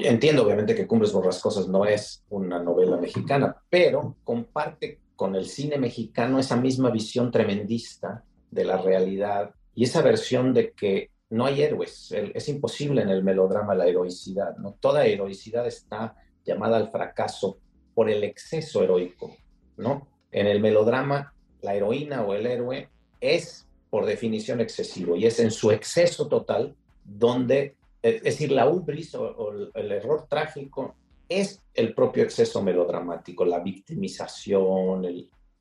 entiendo 0.00 0.42
obviamente 0.42 0.74
que 0.74 0.86
Cumbres 0.86 1.12
Borrascosas 1.12 1.68
no 1.68 1.84
es 1.84 2.24
una 2.30 2.62
novela 2.62 2.96
mexicana, 2.96 3.55
pero 3.68 4.16
comparte 4.24 5.00
con 5.14 5.36
el 5.36 5.44
cine 5.44 5.76
mexicano 5.76 6.38
esa 6.38 6.57
misma 6.57 6.88
visión 6.88 7.30
tremendista 7.30 8.24
de 8.50 8.64
la 8.64 8.78
realidad 8.78 9.50
y 9.74 9.84
esa 9.84 10.00
versión 10.00 10.55
de 10.55 10.72
que 10.72 11.11
no 11.31 11.47
hay 11.47 11.62
héroes, 11.62 12.12
es 12.12 12.49
imposible 12.49 13.03
en 13.03 13.09
el 13.09 13.25
melodrama 13.25 13.75
la 13.75 13.87
heroicidad. 13.87 14.55
Toda 14.81 15.07
heroicidad 15.07 15.66
está 15.66 16.16
llamada 16.45 16.77
al 16.77 16.91
fracaso 16.91 17.59
por 17.95 18.11
el 18.11 18.25
exceso 18.25 18.83
heroico, 18.83 19.37
¿no? 19.77 20.07
En 20.31 20.47
el 20.47 20.61
melodrama 20.61 21.33
la 21.62 21.75
heroína 21.75 22.22
o 22.22 22.35
el 22.35 22.47
héroe 22.47 22.89
es 23.20 23.66
por 23.89 24.05
definición 24.05 24.61
excesivo 24.61 25.16
y 25.16 25.27
es 25.27 25.41
en 25.41 25.51
su 25.51 25.70
exceso 25.70 26.29
total 26.29 26.75
donde, 27.05 27.77
es 28.03 28.22
decir, 28.22 28.51
la 28.53 28.68
ubris 28.68 29.14
o, 29.14 29.53
el 29.75 29.93
error 29.93 30.27
trágico 30.29 30.97
es 31.29 31.62
el 31.72 31.95
propio 31.95 32.22
exceso 32.22 32.62
melodramático, 32.62 33.45
la 33.45 33.61
victimización, 33.61 35.07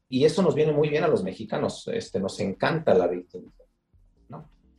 y 0.10 0.26
eso 0.26 0.42
nos 0.44 0.54
viene 0.54 0.72
muy 0.72 0.90
bien 0.90 1.04
a 1.04 1.08
los 1.08 1.24
mexicanos, 1.24 1.88
este, 1.88 2.20
nos 2.20 2.40
encanta 2.40 2.94
la 2.94 3.08
victimización. 3.08 3.63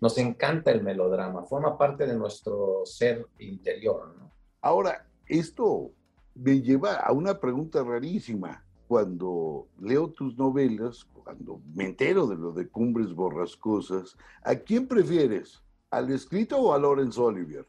Nos 0.05 0.19
encanta 0.19 0.71
el 0.71 0.83
melodrama, 0.83 1.45
forma 1.45 1.79
parte 1.79 2.07
de 2.07 2.15
nuestro 2.15 2.83
ser 2.85 3.27
interior, 3.39 4.15
¿no? 4.19 4.35
Ahora, 4.61 5.09
esto 5.25 5.93
me 6.35 6.61
lleva 6.61 6.97
a 6.97 7.11
una 7.13 7.41
pregunta 7.41 7.83
rarísima. 7.83 8.67
Cuando 8.87 9.67
leo 9.81 10.11
tus 10.11 10.37
novelas, 10.37 11.07
cuando 11.07 11.63
me 11.75 11.87
entero 11.87 12.27
de 12.27 12.37
lo 12.37 12.53
de 12.53 12.69
Cumbres 12.69 13.15
Borrascosas, 13.15 14.19
¿a 14.43 14.57
quién 14.57 14.87
prefieres? 14.87 15.63
¿Al 15.89 16.13
escrito 16.13 16.59
o 16.59 16.75
a 16.75 16.79
Lawrence 16.79 17.19
Olivier? 17.19 17.67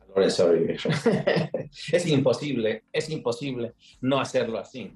A 0.00 0.08
Lawrence 0.08 0.42
Olivier. 0.42 0.80
es 1.92 2.06
imposible, 2.08 2.82
es 2.92 3.08
imposible 3.10 3.74
no 4.00 4.18
hacerlo 4.18 4.58
así. 4.58 4.92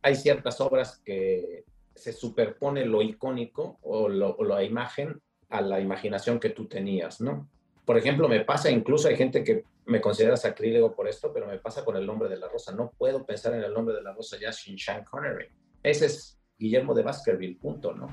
Hay 0.00 0.16
ciertas 0.16 0.58
obras 0.62 0.98
que 1.04 1.66
se 1.94 2.14
superpone 2.14 2.86
lo 2.86 3.02
icónico 3.02 3.78
o, 3.82 4.04
o 4.04 4.44
la 4.44 4.64
imagen 4.64 5.20
a 5.52 5.60
la 5.60 5.80
imaginación 5.80 6.40
que 6.40 6.50
tú 6.50 6.66
tenías, 6.66 7.20
¿no? 7.20 7.46
Por 7.84 7.98
ejemplo, 7.98 8.28
me 8.28 8.40
pasa, 8.40 8.70
incluso 8.70 9.08
hay 9.08 9.16
gente 9.16 9.44
que 9.44 9.64
me 9.86 10.00
considera 10.00 10.36
sacrílego 10.36 10.94
por 10.94 11.08
esto, 11.08 11.32
pero 11.32 11.46
me 11.46 11.58
pasa 11.58 11.84
con 11.84 11.96
el 11.96 12.06
nombre 12.06 12.28
de 12.28 12.38
la 12.38 12.48
rosa. 12.48 12.72
No 12.72 12.92
puedo 12.96 13.24
pensar 13.26 13.54
en 13.54 13.62
el 13.62 13.74
nombre 13.74 13.94
de 13.94 14.02
la 14.02 14.12
rosa 14.12 14.38
ya 14.40 14.52
sin 14.52 14.78
Sean 14.78 15.04
Connery. 15.04 15.46
Ese 15.82 16.06
es 16.06 16.40
Guillermo 16.58 16.94
de 16.94 17.02
Baskerville, 17.02 17.56
punto, 17.56 17.92
¿no? 17.92 18.08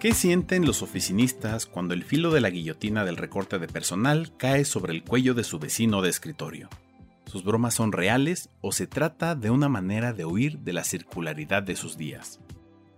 ¿Qué 0.00 0.14
sienten 0.14 0.66
los 0.66 0.82
oficinistas 0.82 1.66
cuando 1.66 1.94
el 1.94 2.02
filo 2.02 2.32
de 2.32 2.40
la 2.40 2.50
guillotina 2.50 3.04
del 3.04 3.16
recorte 3.16 3.60
de 3.60 3.68
personal 3.68 4.32
cae 4.36 4.64
sobre 4.64 4.92
el 4.92 5.04
cuello 5.04 5.34
de 5.34 5.44
su 5.44 5.60
vecino 5.60 6.02
de 6.02 6.08
escritorio? 6.08 6.68
¿Sus 7.32 7.44
bromas 7.44 7.72
son 7.72 7.92
reales 7.92 8.50
o 8.60 8.72
se 8.72 8.86
trata 8.86 9.34
de 9.34 9.48
una 9.48 9.70
manera 9.70 10.12
de 10.12 10.26
huir 10.26 10.58
de 10.58 10.74
la 10.74 10.84
circularidad 10.84 11.62
de 11.62 11.76
sus 11.76 11.96
días? 11.96 12.40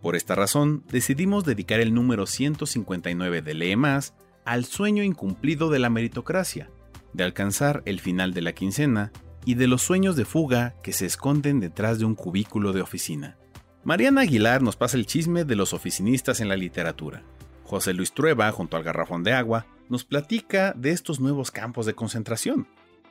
Por 0.03 0.16
esta 0.16 0.35
razón, 0.35 0.82
decidimos 0.91 1.45
dedicar 1.45 1.78
el 1.78 1.95
número 1.95 2.26
159 2.26 3.43
de 3.43 3.55
Lee 3.55 3.76
Más 3.76 4.12
al 4.45 4.64
sueño 4.64 5.05
incumplido 5.05 5.70
de 5.70 5.78
la 5.78 5.89
meritocracia, 5.89 6.68
de 7.12 7.22
alcanzar 7.22 7.85
el 7.87 8.01
final 8.01 8.35
de 8.35 8.43
la 8.43 8.55
quincena 8.55 9.12
y 9.45 9.55
de 9.55 9.68
los 9.68 9.82
sueños 9.82 10.16
de 10.16 10.24
fuga 10.24 10.74
que 10.82 10.93
se 10.93 11.07
esconden 11.07 11.61
detrás 11.61 12.01
de 12.01 12.05
un 12.05 12.16
cubículo 12.16 12.72
de 12.72 12.82
oficina. 12.82 13.39
Mariana 13.85 14.22
Aguilar 14.22 14.62
nos 14.62 14.74
pasa 14.74 14.97
el 14.97 15.07
chisme 15.07 15.45
de 15.45 15.55
los 15.55 15.72
oficinistas 15.72 16.41
en 16.41 16.49
la 16.49 16.57
literatura. 16.57 17.22
José 17.62 17.95
Luis 17.95 18.12
Trueba, 18.12 18.51
junto 18.51 18.76
al 18.76 18.82
garrafón 18.82 19.22
de 19.22 19.32
agua, 19.32 19.66
nos 19.89 20.03
platica 20.03 20.72
de 20.72 20.91
estos 20.91 21.20
nuevos 21.20 21.53
campos 21.53 21.87
de 21.87 21.95
concentración. 21.95 22.66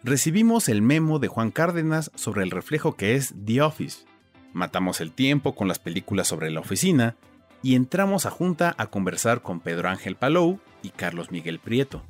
Recibimos 0.06 0.68
el 0.68 0.82
memo 0.82 1.20
de 1.20 1.30
Juan 1.30 1.50
Cárdenas 1.50 2.12
sobre 2.16 2.44
el 2.44 2.52
reflejo 2.52 2.98
que 2.98 3.16
es 3.16 3.34
The 3.46 3.62
Office. 3.62 4.04
Matamos 4.52 5.00
el 5.00 5.14
tiempo 5.14 5.56
con 5.56 5.70
las 5.70 5.80
películas 5.80 6.28
sobre 6.28 6.52
la 6.52 6.60
oficina 6.60 7.16
y 7.62 7.76
entramos 7.76 8.26
a 8.26 8.30
junta 8.30 8.76
a 8.78 8.88
conversar 8.88 9.42
con 9.42 9.62
Pedro 9.62 9.88
Ángel 9.88 10.18
Palou 10.18 10.60
y 10.82 10.90
Carlos 10.90 11.32
Miguel 11.32 11.60
Prieto. 11.60 12.04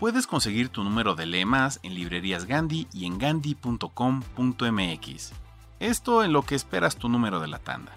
Puedes 0.00 0.26
conseguir 0.26 0.70
tu 0.70 0.82
número 0.82 1.14
de 1.14 1.26
lemas 1.26 1.78
en 1.84 1.94
librerías 1.94 2.44
Gandhi 2.44 2.88
y 2.92 3.06
en 3.06 3.18
gandhi.com.mx. 3.18 5.32
Esto 5.78 6.24
en 6.24 6.32
lo 6.32 6.42
que 6.42 6.56
esperas 6.56 6.96
tu 6.96 7.08
número 7.08 7.38
de 7.38 7.46
la 7.46 7.60
tanda. 7.60 7.92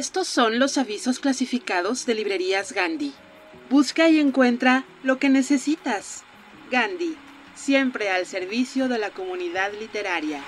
Estos 0.00 0.28
son 0.28 0.58
los 0.58 0.78
avisos 0.78 1.18
clasificados 1.18 2.06
de 2.06 2.14
librerías 2.14 2.72
Gandhi. 2.72 3.12
Busca 3.68 4.08
y 4.08 4.18
encuentra 4.18 4.86
lo 5.02 5.18
que 5.18 5.28
necesitas. 5.28 6.24
Gandhi, 6.70 7.18
siempre 7.54 8.08
al 8.08 8.24
servicio 8.24 8.88
de 8.88 8.96
la 8.96 9.10
comunidad 9.10 9.74
literaria. 9.78 10.42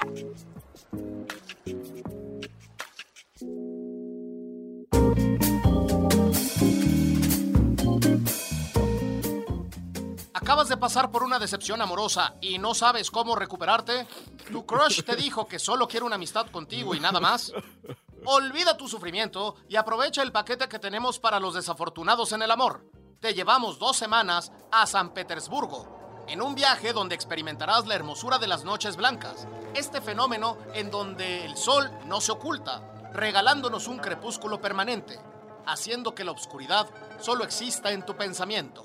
¿Acabas 10.33 10.71
de 10.71 10.79
pasar 10.79 11.11
por 11.11 11.25
una 11.25 11.39
decepción 11.39 11.83
amorosa 11.83 12.37
y 12.41 12.57
no 12.57 12.73
sabes 12.73 13.11
cómo 13.11 13.37
recuperarte? 13.37 14.07
¿Tu 14.51 14.65
crush 14.65 15.03
te 15.03 15.15
dijo 15.15 15.47
que 15.47 15.59
solo 15.59 15.87
quiere 15.87 16.07
una 16.07 16.15
amistad 16.15 16.47
contigo 16.47 16.95
y 16.95 17.01
nada 17.01 17.21
más? 17.21 17.53
Olvida 18.25 18.77
tu 18.77 18.87
sufrimiento 18.87 19.57
y 19.69 19.75
aprovecha 19.75 20.23
el 20.23 20.31
paquete 20.31 20.69
que 20.69 20.79
tenemos 20.79 21.19
para 21.19 21.41
los 21.41 21.55
desafortunados 21.55 22.31
en 22.31 22.43
el 22.43 22.53
amor. 22.53 22.87
Te 23.19 23.35
llevamos 23.35 23.81
dos 23.81 23.97
semanas 23.97 24.53
a 24.71 24.87
San 24.87 25.13
Petersburgo, 25.13 26.25
en 26.29 26.41
un 26.41 26.55
viaje 26.55 26.93
donde 26.93 27.17
experimentarás 27.17 27.87
la 27.89 27.97
hermosura 27.97 28.39
de 28.39 28.47
las 28.47 28.65
noches 28.65 28.97
blancas, 28.97 29.49
este 29.75 30.01
fenómeno 30.01 30.57
en 30.73 30.91
donde 30.91 31.45
el 31.45 31.57
sol 31.57 31.91
no 32.07 32.21
se 32.21 32.31
oculta, 32.31 33.11
regalándonos 33.13 33.89
un 33.89 33.99
crepúsculo 33.99 34.61
permanente, 34.61 35.19
haciendo 35.67 36.15
que 36.15 36.25
la 36.25 36.31
oscuridad 36.31 36.89
solo 37.19 37.43
exista 37.43 37.91
en 37.91 38.07
tu 38.07 38.17
pensamiento. 38.17 38.85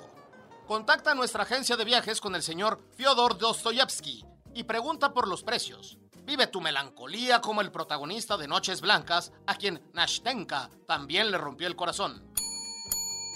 Contacta 0.68 1.12
a 1.12 1.16
nuestra 1.16 1.44
agencia 1.44 1.78
de 1.78 1.86
viajes 1.86 2.22
con 2.22 2.34
el 2.34 2.42
señor 2.42 2.82
Fyodor 2.96 3.38
Dostoyevsky 3.38 4.26
y 4.56 4.64
pregunta 4.64 5.14
por 5.14 5.28
los 5.28 5.44
precios. 5.44 6.00
Vive 6.28 6.48
tu 6.48 6.60
melancolía 6.60 7.40
como 7.40 7.62
el 7.62 7.72
protagonista 7.72 8.36
de 8.36 8.50
Noches 8.50 8.82
Blancas, 8.82 9.32
a 9.46 9.56
quien 9.56 9.82
Nashtenka 9.94 10.70
también 10.86 11.32
le 11.32 11.38
rompió 11.38 11.68
el 11.68 11.78
corazón. 11.78 12.22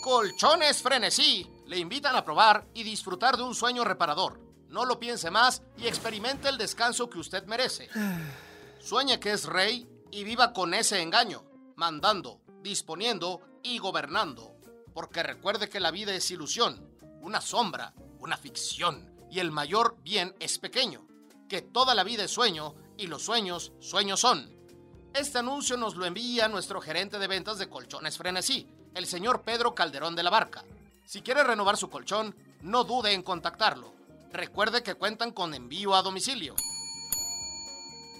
Colchones 0.03 0.81
Frenesí 0.81 1.49
le 1.67 1.77
invitan 1.77 2.17
a 2.17 2.25
probar 2.25 2.67
y 2.73 2.83
disfrutar 2.83 3.37
de 3.37 3.43
un 3.43 3.55
sueño 3.55 3.85
reparador. 3.85 4.41
No 4.67 4.83
lo 4.83 4.99
piense 4.99 5.31
más 5.31 5.61
y 5.77 5.87
experimente 5.87 6.49
el 6.49 6.57
descanso 6.57 7.09
que 7.09 7.19
usted 7.19 7.45
merece. 7.45 7.87
Sueñe 8.81 9.21
que 9.21 9.31
es 9.31 9.45
rey 9.45 9.87
y 10.11 10.25
viva 10.25 10.51
con 10.51 10.73
ese 10.73 11.01
engaño, 11.01 11.45
mandando, 11.77 12.41
disponiendo 12.61 13.39
y 13.63 13.77
gobernando. 13.77 14.57
Porque 14.93 15.23
recuerde 15.23 15.69
que 15.69 15.79
la 15.79 15.91
vida 15.91 16.13
es 16.13 16.29
ilusión, 16.29 16.93
una 17.21 17.39
sombra, 17.39 17.93
una 18.19 18.35
ficción, 18.35 19.15
y 19.31 19.39
el 19.39 19.51
mayor 19.51 19.95
bien 20.03 20.35
es 20.41 20.59
pequeño, 20.59 21.07
que 21.51 21.61
toda 21.61 21.93
la 21.93 22.05
vida 22.05 22.23
es 22.23 22.31
sueño 22.31 22.75
y 22.95 23.07
los 23.07 23.23
sueños, 23.23 23.73
sueños 23.81 24.21
son. 24.21 24.49
Este 25.13 25.39
anuncio 25.39 25.75
nos 25.75 25.97
lo 25.97 26.05
envía 26.05 26.47
nuestro 26.47 26.79
gerente 26.79 27.19
de 27.19 27.27
ventas 27.27 27.57
de 27.57 27.67
colchones 27.67 28.17
Frenesí, 28.17 28.69
el 28.95 29.05
señor 29.05 29.41
Pedro 29.41 29.75
Calderón 29.75 30.15
de 30.15 30.23
la 30.23 30.29
Barca. 30.29 30.63
Si 31.03 31.21
quiere 31.21 31.43
renovar 31.43 31.75
su 31.75 31.89
colchón, 31.89 32.33
no 32.61 32.85
dude 32.85 33.11
en 33.11 33.21
contactarlo. 33.21 33.93
Recuerde 34.31 34.81
que 34.81 34.95
cuentan 34.95 35.31
con 35.31 35.53
envío 35.53 35.93
a 35.93 36.01
domicilio. 36.01 36.55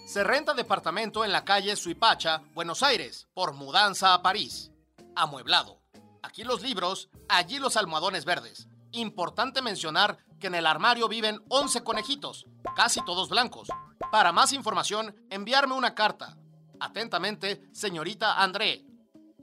Se 0.05 0.25
renta 0.25 0.53
departamento 0.53 1.23
en 1.23 1.31
la 1.31 1.45
calle 1.45 1.77
Suipacha, 1.77 2.41
Buenos 2.53 2.83
Aires, 2.83 3.29
por 3.33 3.53
mudanza 3.53 4.13
a 4.13 4.21
París. 4.21 4.71
Amueblado. 5.15 5.79
Aquí 6.21 6.43
los 6.43 6.61
libros, 6.63 7.07
allí 7.29 7.59
los 7.59 7.77
almohadones 7.77 8.25
verdes. 8.25 8.67
Importante 8.91 9.61
mencionar 9.61 10.17
que 10.41 10.47
en 10.47 10.55
el 10.55 10.67
armario 10.67 11.07
viven 11.07 11.39
11 11.47 11.83
conejitos, 11.85 12.45
casi 12.75 12.99
todos 13.05 13.29
blancos. 13.29 13.69
Para 14.11 14.33
más 14.33 14.51
información, 14.51 15.15
enviarme 15.29 15.75
una 15.75 15.95
carta. 15.95 16.35
Atentamente, 16.81 17.61
señorita 17.71 18.41
André. 18.41 18.83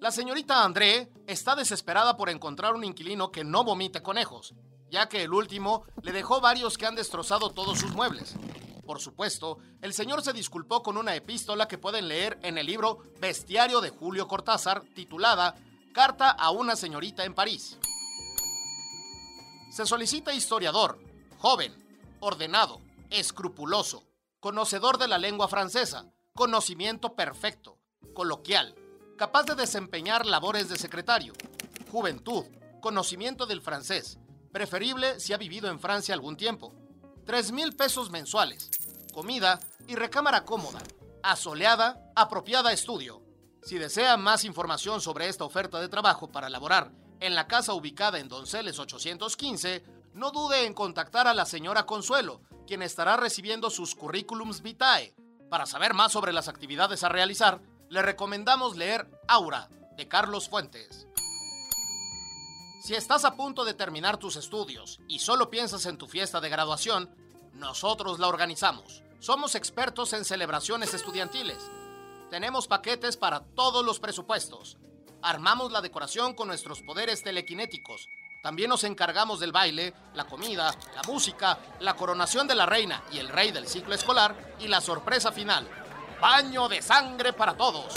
La 0.01 0.11
señorita 0.11 0.62
André 0.62 1.11
está 1.26 1.57
desesperada 1.57 2.18
por 2.18 2.28
encontrar 2.28 2.74
un 2.74 2.84
inquilino 2.84 3.32
que 3.32 3.44
no 3.44 3.64
vomite 3.64 4.03
conejos, 4.03 4.55
ya 4.90 5.09
que 5.09 5.22
el 5.22 5.32
último 5.32 5.84
le 6.03 6.12
dejó 6.12 6.40
varios 6.40 6.76
que 6.76 6.86
han 6.86 6.94
destrozado 6.94 7.51
todos 7.51 7.78
sus 7.78 7.92
muebles. 7.92 8.34
Por 8.84 9.01
supuesto, 9.01 9.59
el 9.82 9.92
señor 9.92 10.22
se 10.22 10.32
disculpó 10.32 10.82
con 10.82 10.96
una 10.96 11.14
epístola 11.14 11.68
que 11.68 11.78
pueden 11.78 12.09
leer 12.09 12.38
en 12.42 12.59
el 12.59 12.66
libro 12.66 12.99
Bestiario 13.20 13.80
de 13.80 13.90
Julio 13.90 14.26
Cortázar, 14.26 14.82
titulada 14.94 15.55
Carta 15.92 16.30
a 16.30 16.51
una 16.51 16.76
señorita 16.76 17.24
en 17.24 17.34
París. 17.34 17.78
Se 19.79 19.87
solicita 19.87 20.35
historiador, 20.35 20.99
joven, 21.39 21.72
ordenado, 22.18 22.81
escrupuloso, 23.11 24.03
conocedor 24.41 24.99
de 24.99 25.07
la 25.07 25.18
lengua 25.18 25.47
francesa, 25.47 26.11
conocimiento 26.35 27.14
perfecto, 27.14 27.79
coloquial, 28.12 28.74
capaz 29.16 29.45
de 29.45 29.55
desempeñar 29.55 30.26
labores 30.26 30.68
de 30.68 30.76
secretario, 30.76 31.33
juventud, 31.93 32.45
conocimiento 32.81 33.47
del 33.47 33.61
francés, 33.61 34.18
preferible 34.51 35.20
si 35.20 35.33
ha 35.33 35.37
vivido 35.37 35.70
en 35.70 35.79
Francia 35.79 36.12
algún 36.12 36.37
tiempo, 36.37 36.74
3 37.24 37.53
mil 37.53 37.76
pesos 37.76 38.11
mensuales, 38.11 38.72
comida 39.12 39.61
y 39.87 39.95
recámara 39.95 40.45
cómoda, 40.45 40.83
asoleada, 41.22 42.11
apropiada 42.16 42.72
estudio. 42.72 43.22
Si 43.62 43.79
desea 43.79 44.16
más 44.16 44.45
información 44.45 45.01
sobre 45.01 45.29
esta 45.29 45.45
oferta 45.45 45.81
de 45.81 45.89
trabajo 45.89 46.26
para 46.26 46.49
laborar 46.49 46.91
en 47.21 47.35
la 47.35 47.47
casa 47.47 47.75
ubicada 47.75 48.19
en 48.19 48.29
Donceles 48.29 48.79
815, 48.79 49.85
no 50.14 50.31
dude 50.31 50.64
en 50.64 50.75
contactar 50.75 51.27
a 51.27 51.35
la 51.35 51.45
señora 51.45 51.87
Consuelo, 51.87 52.41
quien 52.66 52.83
estará 52.83 53.16
recibiendo 53.16 53.71
sus 53.71 53.95
currículums 53.95 54.62
vitae. 54.62 55.14
Para 55.51 55.66
saber 55.66 55.95
más 55.95 56.12
sobre 56.12 56.33
las 56.33 56.49
actividades 56.49 57.03
a 57.03 57.09
realizar, 57.09 57.61
le 57.89 58.03
recomendamos 58.03 58.77
leer 58.77 59.09
Aura, 59.27 59.69
de 59.97 60.07
Carlos 60.07 60.49
Fuentes. 60.49 61.07
Si 62.83 62.95
estás 62.95 63.25
a 63.25 63.35
punto 63.35 63.64
de 63.64 63.75
terminar 63.75 64.16
tus 64.16 64.37
estudios 64.37 65.01
y 65.09 65.19
solo 65.19 65.51
piensas 65.51 65.87
en 65.87 65.99
tu 65.99 66.07
fiesta 66.07 66.41
de 66.41 66.49
graduación, 66.49 67.11
nosotros 67.55 68.19
la 68.19 68.29
organizamos. 68.29 69.03
Somos 69.19 69.55
expertos 69.57 70.12
en 70.12 70.25
celebraciones 70.25 70.95
estudiantiles. 70.95 71.59
Tenemos 72.31 72.69
paquetes 72.69 73.16
para 73.16 73.41
todos 73.41 73.85
los 73.85 73.99
presupuestos. 73.99 74.79
Armamos 75.23 75.73
la 75.73 75.81
decoración 75.81 76.35
con 76.35 76.49
nuestros 76.49 76.83
poderes 76.83 77.23
telequinéticos. 77.23 78.09
También 78.43 78.71
nos 78.71 78.85
encargamos 78.85 79.41
del 79.41 79.53
baile, 79.53 79.93
la 80.14 80.25
comida, 80.25 80.75
la 80.95 81.03
música, 81.03 81.59
la 81.81 81.95
coronación 81.95 82.47
de 82.47 82.55
la 82.55 82.66
reina 82.66 83.03
y 83.11 83.19
el 83.19 83.29
rey 83.29 83.51
del 83.51 83.66
ciclo 83.66 83.95
escolar 83.95 84.57
y 84.61 84.69
la 84.69 84.81
sorpresa 84.81 85.33
final. 85.33 85.69
Baño 86.21 86.69
de 86.69 86.83
sangre 86.83 87.33
para 87.33 87.57
todos. 87.57 87.93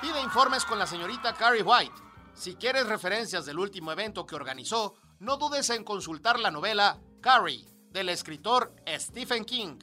Pide 0.00 0.20
informes 0.20 0.64
con 0.64 0.78
la 0.78 0.86
señorita 0.86 1.34
Carrie 1.34 1.62
White 1.62 2.04
si 2.34 2.56
quieres 2.56 2.86
referencias 2.86 3.46
del 3.46 3.60
último 3.60 3.92
evento 3.92 4.26
que 4.26 4.34
organizó, 4.34 4.96
no 5.20 5.36
dudes 5.36 5.70
en 5.70 5.84
consultar 5.84 6.40
la 6.40 6.50
novela 6.50 6.98
Carrie, 7.20 7.64
del 7.90 8.08
escritor 8.08 8.74
Stephen 8.88 9.44
King. 9.44 9.78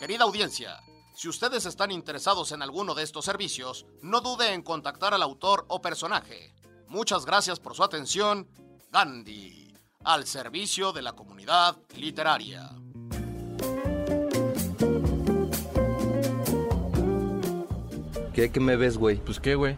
Querida 0.00 0.24
audiencia, 0.24 0.80
si 1.18 1.28
ustedes 1.28 1.66
están 1.66 1.90
interesados 1.90 2.52
en 2.52 2.62
alguno 2.62 2.94
de 2.94 3.02
estos 3.02 3.24
servicios, 3.24 3.86
no 4.02 4.20
dude 4.20 4.52
en 4.52 4.62
contactar 4.62 5.14
al 5.14 5.22
autor 5.24 5.64
o 5.66 5.82
personaje. 5.82 6.54
Muchas 6.86 7.26
gracias 7.26 7.58
por 7.58 7.74
su 7.74 7.82
atención. 7.82 8.46
Gandhi, 8.92 9.74
al 10.04 10.28
servicio 10.28 10.92
de 10.92 11.02
la 11.02 11.14
comunidad 11.14 11.76
literaria. 11.96 12.70
¿Qué, 18.32 18.52
qué 18.52 18.60
me 18.60 18.76
ves, 18.76 18.96
güey? 18.96 19.16
Pues 19.16 19.40
qué, 19.40 19.56
güey. 19.56 19.76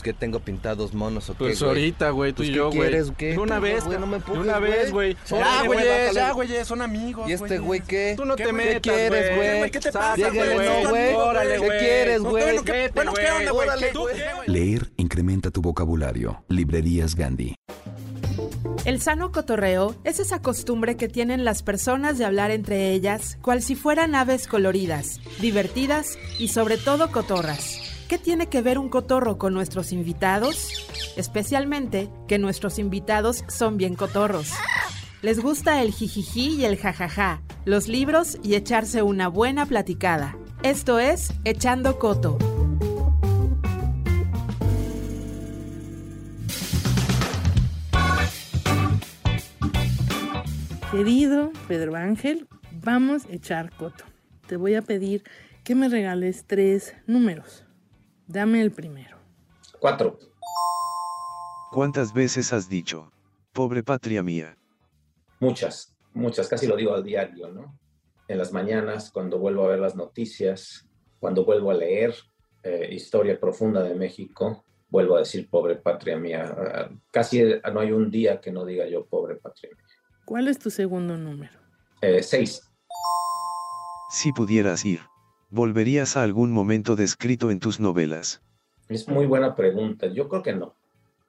Pues 0.00 0.14
que 0.14 0.18
tengo 0.18 0.40
pintados 0.40 0.94
monos 0.94 1.28
o 1.28 1.32
qué, 1.34 1.38
Pues 1.40 1.60
ahorita, 1.60 2.08
güey, 2.10 2.32
tú 2.32 2.38
Pues, 2.38 2.48
y 2.48 2.52
¿qué 2.52 2.56
yo, 2.56 2.70
güey. 2.70 2.80
quieres, 2.88 3.12
¿qué? 3.18 3.26
De 3.32 3.38
una 3.38 3.58
vez, 3.58 3.84
güey, 3.84 3.98
no 3.98 4.06
me 4.06 4.12
de 4.12 4.16
empujes, 4.16 4.40
una 4.42 4.58
vez, 4.58 4.90
güey. 4.92 5.14
Ya, 5.28 5.36
Órale, 5.36 5.66
güey, 5.68 6.14
ya, 6.14 6.32
güey, 6.32 6.64
son 6.64 6.80
amigos, 6.80 7.28
¿Y 7.28 7.32
este 7.34 7.58
güey 7.58 7.80
qué? 7.82 8.14
Tú 8.16 8.24
no 8.24 8.34
te 8.34 8.44
¿Qué 8.44 8.52
metas, 8.54 8.80
quieres, 8.80 9.36
güey? 9.36 9.70
¿Qué 9.70 9.78
te 9.80 9.92
pasa, 9.92 10.30
güey? 10.30 10.56
no, 10.82 10.88
güey. 10.88 11.14
Órale, 11.14 11.54
¿Qué 11.60 11.68
quieres, 11.78 12.20
güey? 12.22 12.44
bueno, 12.44 12.64
¿qué- 12.64 12.90
bueno, 12.94 13.12
¿qué 13.12 13.30
onda, 13.30 13.50
güey? 13.50 13.68
Órale, 13.68 13.86
¿Tú 13.92 14.00
güey. 14.00 14.16
qué, 14.16 14.24
güey? 14.36 14.48
Leer 14.48 14.90
incrementa 14.96 15.50
tu 15.50 15.60
vocabulario. 15.60 16.42
Librerías 16.48 17.14
Gandhi. 17.14 17.54
El 18.86 19.02
sano 19.02 19.32
cotorreo 19.32 19.96
es 20.04 20.18
esa 20.18 20.40
costumbre 20.40 20.96
que 20.96 21.08
tienen 21.08 21.44
las 21.44 21.62
personas 21.62 22.16
de 22.16 22.24
hablar 22.24 22.50
entre 22.50 22.92
ellas, 22.92 23.36
cual 23.42 23.60
si 23.62 23.74
fueran 23.74 24.14
aves 24.14 24.46
coloridas, 24.46 25.20
divertidas 25.40 26.16
y 26.38 26.48
sobre 26.48 26.78
todo 26.78 27.12
cotorras. 27.12 27.89
¿Qué 28.10 28.18
tiene 28.18 28.48
que 28.48 28.60
ver 28.60 28.76
un 28.80 28.88
cotorro 28.88 29.38
con 29.38 29.54
nuestros 29.54 29.92
invitados? 29.92 31.14
Especialmente 31.16 32.10
que 32.26 32.40
nuestros 32.40 32.80
invitados 32.80 33.44
son 33.46 33.76
bien 33.76 33.94
cotorros. 33.94 34.50
Les 35.22 35.38
gusta 35.38 35.80
el 35.80 35.92
jijiji 35.92 36.56
y 36.56 36.64
el 36.64 36.76
jajaja, 36.76 37.40
los 37.64 37.86
libros 37.86 38.36
y 38.42 38.56
echarse 38.56 39.02
una 39.02 39.28
buena 39.28 39.64
platicada. 39.64 40.36
Esto 40.64 40.98
es 40.98 41.32
Echando 41.44 42.00
Coto. 42.00 42.36
Querido 50.90 51.52
Pedro 51.68 51.94
Ángel, 51.94 52.48
vamos 52.72 53.26
a 53.26 53.32
echar 53.34 53.70
coto. 53.70 54.04
Te 54.48 54.56
voy 54.56 54.74
a 54.74 54.82
pedir 54.82 55.22
que 55.62 55.76
me 55.76 55.88
regales 55.88 56.42
tres 56.48 56.96
números. 57.06 57.69
Dame 58.30 58.62
el 58.62 58.70
primero. 58.70 59.16
Cuatro. 59.80 60.16
¿Cuántas 61.72 62.12
veces 62.14 62.52
has 62.52 62.68
dicho, 62.68 63.10
pobre 63.52 63.82
patria 63.82 64.22
mía? 64.22 64.56
Muchas, 65.40 65.96
muchas, 66.14 66.46
casi 66.46 66.68
lo 66.68 66.76
digo 66.76 66.94
al 66.94 67.02
diario, 67.02 67.48
¿no? 67.48 67.76
En 68.28 68.38
las 68.38 68.52
mañanas, 68.52 69.10
cuando 69.10 69.40
vuelvo 69.40 69.64
a 69.64 69.70
ver 69.70 69.80
las 69.80 69.96
noticias, 69.96 70.86
cuando 71.18 71.44
vuelvo 71.44 71.72
a 71.72 71.74
leer 71.74 72.14
eh, 72.62 72.90
Historia 72.92 73.40
Profunda 73.40 73.82
de 73.82 73.96
México, 73.96 74.64
vuelvo 74.90 75.16
a 75.16 75.20
decir 75.20 75.50
pobre 75.50 75.74
patria 75.74 76.16
mía. 76.16 76.54
Ah, 76.56 76.88
Casi 77.10 77.42
no 77.72 77.80
hay 77.80 77.90
un 77.90 78.12
día 78.12 78.40
que 78.40 78.52
no 78.52 78.64
diga 78.64 78.86
yo 78.88 79.06
pobre 79.06 79.34
patria 79.34 79.70
mía. 79.76 79.86
¿Cuál 80.24 80.46
es 80.46 80.60
tu 80.60 80.70
segundo 80.70 81.16
número? 81.16 81.58
Eh, 82.00 82.22
seis. 82.22 82.62
Si 84.10 84.32
pudieras 84.32 84.84
ir, 84.84 85.00
¿volverías 85.50 86.16
a 86.16 86.22
algún 86.22 86.52
momento 86.52 86.96
descrito 86.96 87.50
en 87.50 87.60
tus 87.60 87.80
novelas? 87.80 88.40
Es 88.88 89.08
muy 89.08 89.26
buena 89.26 89.54
pregunta. 89.54 90.06
Yo 90.06 90.28
creo 90.28 90.42
que 90.42 90.54
no. 90.54 90.74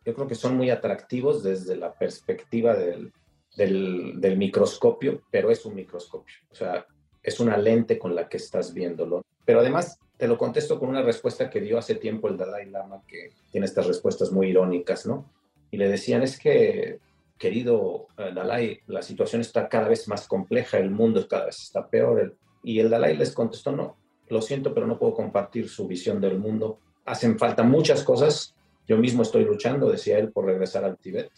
Yo 0.06 0.14
creo 0.16 0.28
que 0.28 0.36
son 0.36 0.56
muy 0.56 0.70
atractivos 0.70 1.44
desde 1.44 1.76
la 1.76 1.94
perspectiva 1.94 2.76
del, 2.76 3.12
del, 3.56 4.38
microscopio, 4.38 5.22
pero 5.30 5.52
es 5.52 5.66
un 5.66 5.76
microscopio. 5.76 6.36
O 6.52 6.56
sea, 6.56 6.86
es 7.22 7.40
una 7.40 7.58
lente 7.58 8.00
con 8.00 8.16
la 8.16 8.28
que 8.28 8.38
estás 8.38 8.74
viéndolo. 8.74 9.24
Pero 9.46 9.60
además, 9.60 10.00
te 10.18 10.28
lo 10.28 10.38
contesto 10.38 10.80
con 10.80 10.90
una 10.90 11.04
respuesta 11.04 11.50
que 11.50 11.62
dio 11.62 11.78
hace 11.78 11.96
tiempo 11.96 12.28
el 12.28 12.38
Dalai 12.38 12.70
Lama, 12.70 13.04
que 13.08 13.32
tiene 13.52 13.66
estas 13.66 13.86
respuestas 13.86 14.32
muy 14.32 14.48
irónicas, 14.48 15.06
¿no? 15.06 15.26
Y 15.70 15.78
le 15.78 15.88
decían, 15.88 16.24
es 16.24 16.40
que, 16.40 17.00
querido 17.38 18.08
eh, 18.18 18.32
Dalai, 18.34 18.80
la 18.88 19.04
situación 19.04 19.42
está 19.42 19.70
cada 19.70 19.88
vez 19.88 20.08
más 20.08 20.28
compleja, 20.28 20.80
el 20.80 20.90
mundo 20.90 21.28
cada 21.28 21.46
vez 21.46 21.62
está 21.62 21.88
peor. 21.88 22.36
Y 22.64 22.80
el 22.80 22.90
Dalai 22.90 23.16
les 23.16 23.34
contestó, 23.34 23.72
no, 23.72 23.98
lo 24.32 24.42
siento, 24.42 24.74
pero 24.74 24.88
no 24.88 24.98
puedo 24.98 25.14
compartir 25.14 25.70
su 25.70 25.88
visión 25.88 26.22
del 26.22 26.40
mundo. 26.40 26.80
Hacen 27.06 27.38
falta 27.38 27.64
muchas 27.64 28.04
cosas. 28.04 28.56
Yo 28.88 28.98
mismo 28.98 29.22
estoy 29.22 29.44
luchando, 29.46 29.90
decía 29.90 30.18
él, 30.18 30.32
por 30.32 30.46
regresar 30.46 30.84
al 30.84 30.98
Tíbet, 30.98 31.30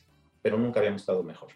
pero 0.41 0.57
nunca 0.57 0.79
habíamos 0.79 1.01
estado 1.01 1.23
mejor. 1.23 1.49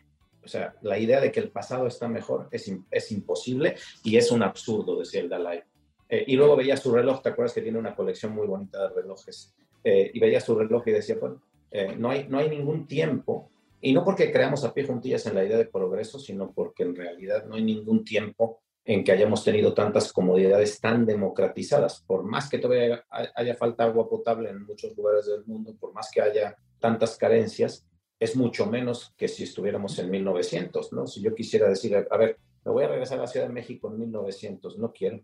O 0.44 0.48
sea, 0.48 0.76
la 0.82 0.98
idea 0.98 1.20
de 1.20 1.32
que 1.32 1.40
el 1.40 1.50
pasado 1.50 1.88
está 1.88 2.08
mejor 2.08 2.48
es, 2.52 2.72
es 2.90 3.12
imposible 3.12 3.76
y 4.04 4.18
es 4.18 4.32
un 4.32 4.44
absurdo, 4.44 5.00
decía 5.00 5.22
el 5.22 5.30
Dalai. 5.30 5.62
Eh, 6.10 6.24
y 6.28 6.36
luego 6.36 6.56
veía 6.56 6.78
su 6.78 6.94
reloj, 6.94 7.22
¿te 7.22 7.30
acuerdas 7.30 7.54
que 7.54 7.62
tiene 7.62 7.78
una 7.78 7.96
colección 7.96 8.34
muy 8.34 8.48
bonita 8.48 8.88
de 8.88 8.96
relojes? 8.96 9.54
Eh, 9.84 10.10
y 10.14 10.20
veía 10.20 10.40
su 10.40 10.56
reloj 10.56 10.88
y 10.88 10.92
decía, 10.92 11.18
bueno, 11.20 11.42
eh, 11.70 11.96
no, 11.98 12.10
hay, 12.10 12.28
no 12.30 12.40
hay 12.40 12.50
ningún 12.50 12.88
tiempo, 12.88 13.50
y 13.82 13.94
no 13.94 14.04
porque 14.04 14.32
creamos 14.32 14.64
a 14.64 14.74
pie 14.74 14.86
juntillas 14.86 15.26
en 15.28 15.36
la 15.36 15.46
idea 15.46 15.58
de 15.58 15.66
progreso, 15.66 16.18
sino 16.18 16.52
porque 16.52 16.84
en 16.84 16.96
realidad 16.96 17.46
no 17.46 17.56
hay 17.56 17.64
ningún 17.64 18.04
tiempo 18.04 18.60
en 18.88 19.04
que 19.04 19.12
hayamos 19.12 19.44
tenido 19.44 19.74
tantas 19.74 20.14
comodidades 20.14 20.80
tan 20.80 21.06
democratizadas. 21.06 22.06
Por 22.08 22.24
más 22.24 22.50
que 22.50 22.58
todavía 22.58 23.06
haya 23.36 23.54
falta 23.56 23.84
agua 23.84 24.08
potable 24.10 24.50
en 24.50 24.66
muchos 24.66 24.96
lugares 24.96 25.26
del 25.26 25.46
mundo, 25.46 25.76
por 25.78 25.94
más 25.94 26.10
que 26.10 26.22
haya 26.22 26.56
tantas 26.80 27.18
carencias, 27.18 27.86
es 28.18 28.38
mucho 28.38 28.66
menos 28.66 29.14
que 29.18 29.28
si 29.28 29.44
estuviéramos 29.44 30.00
en 30.00 30.10
1900, 30.10 30.94
¿no? 30.94 31.06
Si 31.06 31.22
yo 31.22 31.36
quisiera 31.36 31.68
decir, 31.68 32.08
a 32.10 32.18
ver, 32.18 32.38
me 32.64 32.72
voy 32.72 32.86
a 32.86 32.88
regresar 32.88 33.18
a 33.18 33.24
la 33.24 33.28
Ciudad 33.28 33.48
de 33.48 33.54
México 33.54 33.92
en 33.92 34.00
1900, 34.00 34.80
no 34.80 34.94
quiero. 34.94 35.20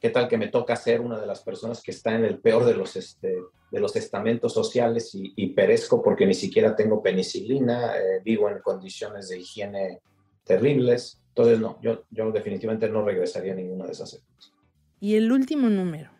¿Qué 0.00 0.10
tal 0.10 0.28
que 0.28 0.38
me 0.38 0.46
toca 0.46 0.76
ser 0.76 1.00
una 1.00 1.18
de 1.18 1.26
las 1.26 1.42
personas 1.42 1.82
que 1.82 1.90
está 1.90 2.14
en 2.14 2.24
el 2.24 2.38
peor 2.38 2.64
de 2.64 2.74
los, 2.74 2.94
este, 2.94 3.36
de 3.72 3.80
los 3.80 3.96
estamentos 3.96 4.54
sociales 4.54 5.10
y, 5.12 5.48
perezco 5.54 6.00
porque 6.00 6.24
ni 6.24 6.34
siquiera 6.34 6.76
tengo 6.76 7.02
penicilina, 7.02 7.96
eh, 7.96 8.20
vivo 8.24 8.48
en 8.48 8.60
condiciones 8.60 9.28
de 9.28 9.40
higiene 9.40 9.98
terribles? 10.44 11.20
Entonces, 11.38 11.60
no, 11.60 11.78
yo, 11.80 12.02
yo 12.10 12.32
definitivamente 12.32 12.88
no 12.88 13.04
regresaría 13.04 13.52
a 13.52 13.54
ninguna 13.54 13.86
de 13.86 13.92
esas 13.92 14.12
épocas. 14.12 14.52
¿Y 14.98 15.14
el 15.14 15.30
último 15.30 15.68
número? 15.68 16.10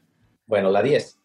Bueno, 0.47 0.71
la 0.71 0.81
10. 0.81 1.19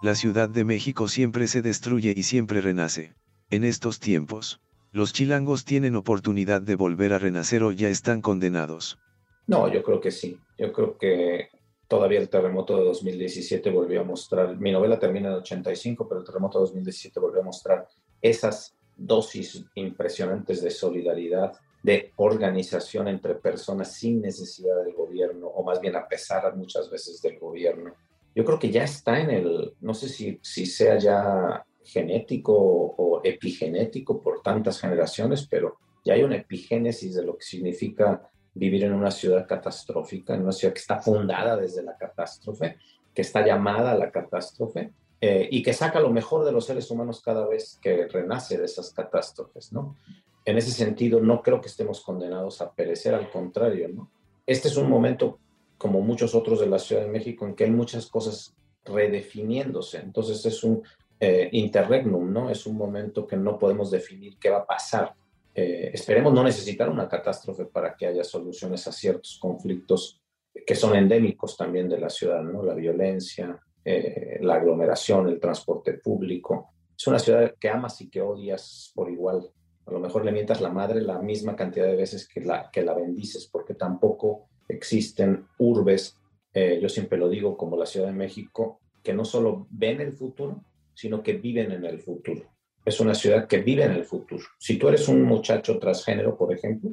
La 0.00 0.14
Ciudad 0.14 0.48
de 0.48 0.64
México 0.64 1.08
siempre 1.08 1.46
se 1.46 1.60
destruye 1.60 2.14
y 2.16 2.22
siempre 2.22 2.62
renace. 2.62 3.12
En 3.50 3.64
estos 3.64 4.00
tiempos, 4.00 4.62
los 4.92 5.12
chilangos 5.12 5.66
tienen 5.66 5.94
oportunidad 5.94 6.62
de 6.62 6.74
volver 6.74 7.12
a 7.12 7.18
renacer 7.18 7.62
o 7.64 7.70
ya 7.70 7.90
están 7.90 8.22
condenados. 8.22 8.98
No, 9.46 9.70
yo 9.70 9.82
creo 9.82 10.00
que 10.00 10.10
sí. 10.10 10.40
Yo 10.56 10.72
creo 10.72 10.96
que 10.96 11.50
todavía 11.86 12.18
el 12.18 12.30
terremoto 12.30 12.78
de 12.78 12.84
2017 12.84 13.68
volvió 13.68 14.00
a 14.00 14.04
mostrar, 14.04 14.56
mi 14.56 14.72
novela 14.72 14.98
termina 14.98 15.28
en 15.28 15.34
85, 15.34 16.08
pero 16.08 16.20
el 16.20 16.26
terremoto 16.26 16.60
de 16.60 16.62
2017 16.62 17.20
volvió 17.20 17.42
a 17.42 17.44
mostrar 17.44 17.86
esas 18.22 18.74
dosis 18.96 19.66
impresionantes 19.74 20.62
de 20.62 20.70
solidaridad, 20.70 21.52
de 21.82 22.12
organización 22.16 23.08
entre 23.08 23.34
personas 23.34 23.92
sin 23.92 24.20
necesidad 24.20 24.82
del 24.84 24.94
gobierno, 24.94 25.48
o 25.48 25.64
más 25.64 25.80
bien 25.80 25.96
a 25.96 26.06
pesar 26.06 26.54
muchas 26.56 26.90
veces 26.90 27.20
del 27.20 27.38
gobierno. 27.38 27.94
Yo 28.34 28.44
creo 28.44 28.58
que 28.58 28.70
ya 28.70 28.84
está 28.84 29.20
en 29.20 29.30
el, 29.30 29.74
no 29.80 29.92
sé 29.92 30.08
si, 30.08 30.38
si 30.42 30.66
sea 30.66 30.98
ya 30.98 31.66
genético 31.84 32.54
o 32.54 33.20
epigenético 33.24 34.20
por 34.20 34.42
tantas 34.42 34.80
generaciones, 34.80 35.46
pero 35.48 35.76
ya 36.04 36.14
hay 36.14 36.22
una 36.22 36.36
epigénesis 36.36 37.14
de 37.14 37.24
lo 37.24 37.36
que 37.36 37.44
significa 37.44 38.30
vivir 38.54 38.84
en 38.84 38.92
una 38.92 39.10
ciudad 39.10 39.46
catastrófica, 39.46 40.34
en 40.34 40.42
una 40.42 40.52
ciudad 40.52 40.74
que 40.74 40.80
está 40.80 41.00
fundada 41.00 41.56
desde 41.56 41.82
la 41.82 41.96
catástrofe, 41.96 42.76
que 43.14 43.22
está 43.22 43.44
llamada 43.44 43.92
a 43.92 43.98
la 43.98 44.10
catástrofe 44.10 44.92
eh, 45.20 45.48
y 45.50 45.62
que 45.62 45.72
saca 45.72 46.00
lo 46.00 46.10
mejor 46.10 46.44
de 46.44 46.52
los 46.52 46.66
seres 46.66 46.90
humanos 46.90 47.22
cada 47.24 47.46
vez 47.46 47.78
que 47.80 48.08
renace 48.08 48.58
de 48.58 48.64
esas 48.64 48.92
catástrofes, 48.92 49.72
¿no? 49.72 49.96
En 50.44 50.58
ese 50.58 50.70
sentido, 50.70 51.20
no 51.20 51.42
creo 51.42 51.60
que 51.60 51.68
estemos 51.68 52.00
condenados 52.00 52.60
a 52.60 52.72
perecer, 52.72 53.14
al 53.14 53.30
contrario, 53.30 53.88
¿no? 53.88 54.10
Este 54.46 54.68
es 54.68 54.76
un 54.76 54.90
momento, 54.90 55.38
como 55.78 56.00
muchos 56.00 56.34
otros 56.34 56.60
de 56.60 56.66
la 56.66 56.78
Ciudad 56.78 57.02
de 57.02 57.08
México, 57.08 57.46
en 57.46 57.54
que 57.54 57.64
hay 57.64 57.70
muchas 57.70 58.06
cosas 58.06 58.54
redefiniéndose. 58.84 59.98
Entonces 59.98 60.44
es 60.44 60.64
un 60.64 60.82
eh, 61.20 61.48
interregnum, 61.52 62.32
¿no? 62.32 62.50
Es 62.50 62.66
un 62.66 62.76
momento 62.76 63.26
que 63.26 63.36
no 63.36 63.58
podemos 63.58 63.90
definir 63.90 64.38
qué 64.38 64.50
va 64.50 64.58
a 64.58 64.66
pasar 64.66 65.14
eh, 65.54 65.90
esperemos 65.92 66.32
no 66.32 66.42
necesitar 66.42 66.88
una 66.88 67.08
catástrofe 67.08 67.66
para 67.66 67.94
que 67.94 68.06
haya 68.06 68.24
soluciones 68.24 68.86
a 68.86 68.92
ciertos 68.92 69.38
conflictos 69.38 70.18
que 70.66 70.74
son 70.74 70.96
endémicos 70.96 71.56
también 71.56 71.88
de 71.88 71.98
la 71.98 72.08
ciudad, 72.08 72.42
¿no? 72.42 72.62
La 72.62 72.74
violencia, 72.74 73.58
eh, 73.84 74.38
la 74.40 74.54
aglomeración, 74.54 75.28
el 75.28 75.40
transporte 75.40 75.94
público. 75.94 76.72
Es 76.96 77.06
una 77.06 77.18
ciudad 77.18 77.54
que 77.58 77.68
amas 77.68 78.00
y 78.00 78.08
que 78.08 78.20
odias 78.20 78.92
por 78.94 79.10
igual. 79.10 79.50
A 79.86 79.90
lo 79.90 80.00
mejor 80.00 80.24
le 80.24 80.32
mientas 80.32 80.60
la 80.60 80.70
madre 80.70 81.00
la 81.00 81.18
misma 81.18 81.56
cantidad 81.56 81.86
de 81.86 81.96
veces 81.96 82.28
que 82.28 82.40
la, 82.40 82.70
que 82.70 82.82
la 82.82 82.94
bendices, 82.94 83.48
porque 83.50 83.74
tampoco 83.74 84.48
existen 84.68 85.46
urbes, 85.58 86.18
eh, 86.54 86.78
yo 86.80 86.88
siempre 86.88 87.18
lo 87.18 87.28
digo, 87.28 87.56
como 87.56 87.76
la 87.76 87.86
Ciudad 87.86 88.06
de 88.06 88.12
México, 88.12 88.80
que 89.02 89.12
no 89.12 89.24
solo 89.24 89.66
ven 89.70 90.00
el 90.00 90.12
futuro, 90.12 90.64
sino 90.94 91.22
que 91.22 91.34
viven 91.34 91.72
en 91.72 91.84
el 91.84 91.98
futuro 91.98 92.52
es 92.84 93.00
una 93.00 93.14
ciudad 93.14 93.46
que 93.46 93.58
vive 93.58 93.84
en 93.84 93.92
el 93.92 94.04
futuro. 94.04 94.44
Si 94.58 94.76
tú 94.76 94.88
eres 94.88 95.08
un 95.08 95.22
muchacho 95.22 95.78
transgénero, 95.78 96.36
por 96.36 96.52
ejemplo, 96.52 96.90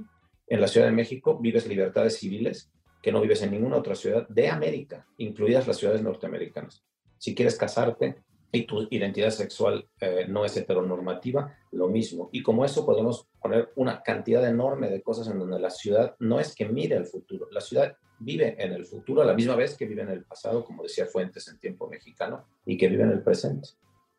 en 0.48 0.62
la 0.62 0.68
Ciudad 0.68 0.88
de 0.88 0.94
México 0.94 1.38
vives 1.40 1.68
libertades 1.68 2.18
civiles 2.18 2.72
que 3.02 3.12
no 3.12 3.22
vives 3.22 3.42
en 3.42 3.52
ninguna 3.52 3.78
otra 3.78 3.96
ciudad 3.96 4.28
de 4.28 4.50
América, 4.50 5.08
incluidas 5.18 5.68
las 5.68 5.78
ciudades 5.78 6.02
norteamericanas. 6.02 6.84
Si 7.18 7.34
quieres 7.34 7.58
casarte 7.58 8.18
y 8.52 8.66
tu 8.66 8.88
identidad 8.90 9.30
sexual 9.30 9.88
eh, 10.00 10.26
no 10.28 10.46
es 10.46 10.58
heteronormativa, 10.58 11.56
lo 11.72 11.88
mismo. 11.88 12.30
Y 12.32 12.42
como 12.42 12.66
eso 12.66 12.86
podemos 12.86 13.28
poner 13.42 13.72
una 13.76 14.02
cantidad 14.02 14.48
enorme 14.48 14.90
de 14.90 15.02
cosas 15.02 15.28
en 15.28 15.40
donde 15.40 15.60
la 15.60 15.70
ciudad 15.70 16.16
no 16.20 16.40
es 16.40 16.56
que 16.56 16.68
mire 16.68 16.96
el 16.96 17.06
futuro, 17.06 17.48
la 17.52 17.62
ciudad 17.62 17.96
vive 18.20 18.56
en 18.64 18.74
el 18.74 18.86
futuro 18.86 19.22
a 19.22 19.26
la 19.26 19.34
misma 19.34 19.56
vez 19.56 19.78
que 19.78 19.86
vive 19.86 20.02
en 20.02 20.10
el 20.10 20.24
pasado, 20.24 20.66
como 20.66 20.84
decía 20.84 21.06
Fuentes 21.06 21.48
en 21.48 21.60
tiempo 21.60 21.88
mexicano, 21.88 22.46
y 22.66 22.78
que 22.78 22.88
vive 22.88 23.04
en 23.04 23.12
el 23.12 23.24
presente. 23.24 23.70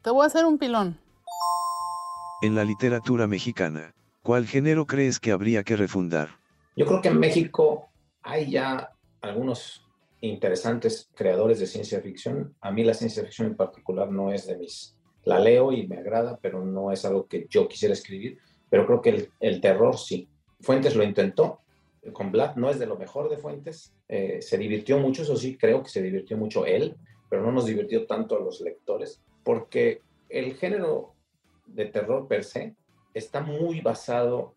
Te 0.03 0.11
voy 0.11 0.25
a 0.25 0.27
hacer 0.27 0.47
un 0.47 0.59
pilón. 0.59 0.99
En 2.43 2.55
la 2.55 2.65
literatura 2.65 3.27
mexicana, 3.27 3.95
¿cuál 4.23 4.47
género 4.47 4.87
crees 4.87 5.21
que 5.21 5.33
habría 5.33 5.63
que 5.63 5.77
refundar? 5.77 6.31
Yo 6.77 6.87
creo 6.87 7.03
que 7.03 7.09
en 7.09 7.19
México 7.19 7.91
hay 8.23 8.51
ya 8.51 8.93
algunos 9.21 9.87
interesantes 10.21 11.11
creadores 11.15 11.59
de 11.59 11.67
ciencia 11.67 12.01
ficción. 12.01 12.55
A 12.61 12.71
mí 12.71 12.85
la 12.85 12.95
ciencia 12.95 13.23
ficción 13.23 13.49
en 13.49 13.57
particular 13.57 14.11
no 14.11 14.33
es 14.33 14.47
de 14.47 14.57
mis... 14.57 14.97
La 15.25 15.39
leo 15.39 15.73
y 15.73 15.87
me 15.87 15.99
agrada, 15.99 16.39
pero 16.41 16.65
no 16.65 16.93
es 16.93 17.05
algo 17.05 17.27
que 17.27 17.47
yo 17.51 17.69
quisiera 17.69 17.93
escribir. 17.93 18.39
Pero 18.71 18.87
creo 18.87 19.03
que 19.03 19.29
el, 19.41 19.61
terror 19.61 19.99
sí. 19.99 20.29
Fuentes 20.61 20.97
lo 20.97 21.05
intentó. 21.05 21.61
Con 22.13 22.33
Black 22.33 22.57
no 22.57 22.71
es 22.71 22.79
de 22.79 22.87
lo 22.87 22.97
mejor 22.97 23.29
de 23.29 23.37
Fuentes. 23.37 23.95
Eh, 24.09 24.41
se 24.41 24.57
divirtió 24.57 24.99
mucho, 24.99 25.23
eso 25.23 25.37
sí, 25.37 25.57
creo 25.57 25.83
que 25.83 25.91
se 25.91 26.03
divirtió 26.03 26.37
mucho 26.37 26.65
él, 26.65 26.97
pero 27.29 27.43
no 27.43 27.53
nos 27.53 27.67
divirtió 27.67 28.07
tanto 28.07 28.37
a 28.37 28.41
los 28.41 28.61
lectores, 28.61 29.23
porque 29.45 30.03
el 30.29 30.55
género 30.55 31.15
de 31.67 31.87
terror 31.87 32.27
per 32.27 32.45
se 32.45 32.75
está 33.15 33.41
muy 33.41 33.81
basado, 33.81 34.55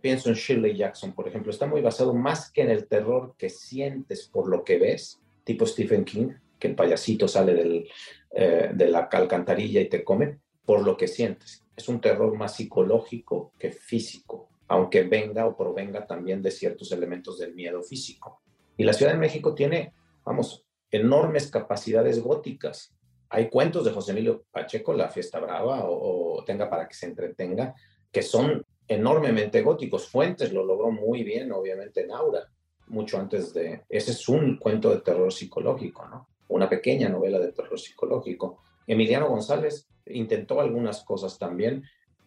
pienso 0.00 0.28
en 0.28 0.34
Shirley 0.34 0.76
Jackson, 0.76 1.12
por 1.12 1.28
ejemplo, 1.28 1.50
está 1.50 1.66
muy 1.66 1.80
basado 1.80 2.14
más 2.14 2.50
que 2.50 2.62
en 2.62 2.70
el 2.70 2.86
terror 2.86 3.34
que 3.38 3.50
sientes 3.50 4.28
por 4.28 4.48
lo 4.48 4.64
que 4.64 4.78
ves, 4.78 5.20
tipo 5.44 5.66
Stephen 5.66 6.04
King, 6.04 6.28
que 6.58 6.68
el 6.68 6.74
payasito 6.74 7.28
sale 7.28 7.54
del, 7.54 7.88
eh, 8.30 8.70
de 8.72 8.88
la 8.88 9.00
alcantarilla 9.10 9.80
y 9.80 9.88
te 9.88 10.02
come, 10.02 10.38
por 10.64 10.84
lo 10.84 10.96
que 10.96 11.08
sientes. 11.08 11.62
Es 11.76 11.88
un 11.88 12.00
terror 12.00 12.36
más 12.36 12.56
psicológico 12.56 13.52
que 13.58 13.70
físico, 13.70 14.48
aunque 14.68 15.02
venga 15.02 15.46
o 15.46 15.56
provenga 15.56 16.06
también 16.06 16.40
de 16.42 16.50
ciertos 16.50 16.92
elementos 16.92 17.38
del 17.38 17.54
miedo 17.54 17.82
físico. 17.82 18.40
Y 18.76 18.84
la 18.84 18.92
Ciudad 18.92 19.12
de 19.12 19.18
México 19.18 19.54
tiene, 19.54 19.92
vamos, 20.24 20.64
enormes 20.90 21.50
capacidades 21.50 22.20
góticas 22.22 22.94
hay 23.34 23.50
cuentos 23.50 23.84
de 23.84 23.90
José 23.90 24.12
Emilio 24.12 24.44
Pacheco, 24.52 24.92
La 24.92 25.08
Fiesta 25.08 25.40
Brava 25.40 25.80
o, 25.86 26.44
Tenga 26.46 26.70
para 26.70 26.86
que 26.86 26.94
se 26.94 27.06
entretenga, 27.06 27.74
que 28.12 28.22
son 28.22 28.64
enormemente 28.88 29.62
góticos. 29.62 30.08
Fuentes 30.08 30.52
lo 30.52 30.64
logró 30.64 30.90
muy 30.90 31.22
bien, 31.22 31.52
obviamente, 31.52 32.02
en 32.02 32.12
Aura, 32.12 32.48
mucho 32.88 33.18
antes 33.18 33.52
de... 33.54 33.82
Ese 33.88 34.12
es 34.12 34.28
un 34.28 34.56
cuento 34.58 34.90
de 34.90 35.00
terror 35.00 35.32
psicológico, 35.32 36.06
¿no? 36.06 36.28
Una 36.48 36.68
pequeña 36.68 37.08
novela 37.08 37.38
de 37.38 37.52
terror 37.52 37.78
psicológico. 37.78 38.62
Emiliano 38.86 39.28
González 39.28 39.88
intentó 40.06 40.60
algunas 40.60 41.02
cosas 41.04 41.38
también. 41.38 41.84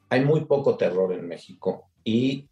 Hay 0.09 0.23
muy 0.23 0.45
poco 0.45 0.77
terror 0.77 1.13
en 1.13 1.27
México 1.27 1.89
y, 2.03 2.47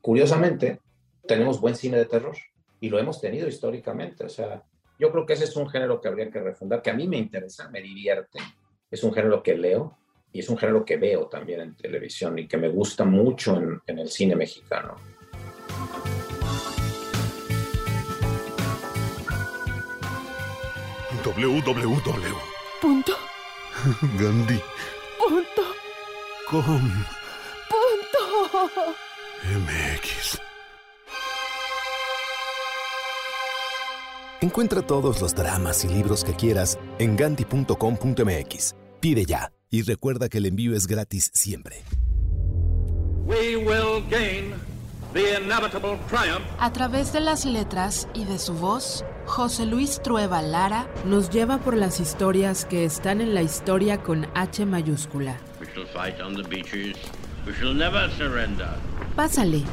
curiosamente, 0.00 0.80
tenemos 1.26 1.60
buen 1.60 1.76
cine 1.76 1.98
de 1.98 2.06
terror 2.06 2.36
y 2.80 2.88
lo 2.88 2.98
hemos 2.98 3.20
tenido 3.20 3.46
históricamente. 3.46 4.24
O 4.24 4.28
sea, 4.28 4.64
yo 4.98 5.12
creo 5.12 5.24
que 5.24 5.34
ese 5.34 5.44
es 5.44 5.56
un 5.56 5.68
género 5.68 6.00
que 6.00 6.08
habría 6.08 6.30
que 6.30 6.40
refundar, 6.40 6.82
que 6.82 6.90
a 6.90 6.94
mí 6.94 7.06
me 7.06 7.18
interesa, 7.18 7.68
me 7.70 7.80
divierte. 7.80 8.40
Es 8.90 9.04
un 9.04 9.12
género 9.12 9.42
que 9.42 9.56
leo 9.56 9.96
y 10.34 10.40
es 10.40 10.48
un 10.48 10.58
género 10.58 10.84
que 10.84 10.96
veo 10.96 11.28
también 11.28 11.60
en 11.60 11.76
televisión 11.76 12.36
y 12.40 12.48
que 12.48 12.58
me 12.58 12.68
gusta 12.68 13.04
mucho 13.04 13.56
en, 13.56 13.80
en 13.86 13.98
el 14.00 14.08
cine 14.08 14.34
mexicano. 14.34 14.96
www. 21.24 22.36
Punto. 22.82 23.12
Gandhi. 24.18 24.60
Punto. 25.18 25.62
Com. 26.50 27.04
Punto. 27.70 28.94
MX. 29.44 30.40
Encuentra 34.42 34.82
todos 34.82 35.22
los 35.22 35.34
dramas 35.34 35.84
y 35.84 35.88
libros 35.88 36.24
que 36.24 36.34
quieras 36.34 36.78
en 36.98 37.16
ganti.com.mx. 37.16 38.74
Pide 39.00 39.24
ya 39.24 39.50
y 39.74 39.82
recuerda 39.82 40.28
que 40.28 40.38
el 40.38 40.46
envío 40.46 40.76
es 40.76 40.86
gratis 40.86 41.32
siempre. 41.34 41.82
A 46.60 46.72
través 46.72 47.12
de 47.12 47.20
las 47.20 47.44
letras 47.44 48.06
y 48.14 48.24
de 48.24 48.38
su 48.38 48.54
voz, 48.54 49.04
José 49.26 49.66
Luis 49.66 50.00
Trueba 50.00 50.42
Lara 50.42 50.86
nos 51.04 51.28
lleva 51.28 51.58
por 51.58 51.76
las 51.76 51.98
historias 51.98 52.64
que 52.64 52.84
están 52.84 53.20
en 53.20 53.34
la 53.34 53.42
historia 53.42 54.00
con 54.00 54.28
H 54.36 54.64
mayúscula. 54.64 55.40
We 55.60 55.66
shall 55.74 55.86
fight 55.88 56.20
on 56.20 56.36
the 56.40 56.48
beaches. 56.48 56.96
We 57.44 57.52
shall 57.54 57.74
never 57.74 58.08
surrender. 58.12 58.68
Pásale. 59.16 59.64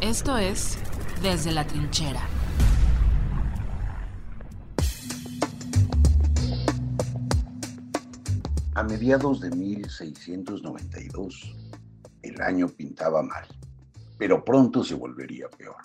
Esto 0.00 0.36
es 0.38 0.76
Desde 1.22 1.52
la 1.52 1.64
Trinchera. 1.64 2.35
A 8.76 8.82
mediados 8.82 9.40
de 9.40 9.48
1692, 9.48 11.56
el 12.20 12.42
año 12.42 12.68
pintaba 12.68 13.22
mal, 13.22 13.46
pero 14.18 14.44
pronto 14.44 14.84
se 14.84 14.94
volvería 14.94 15.48
peor. 15.48 15.80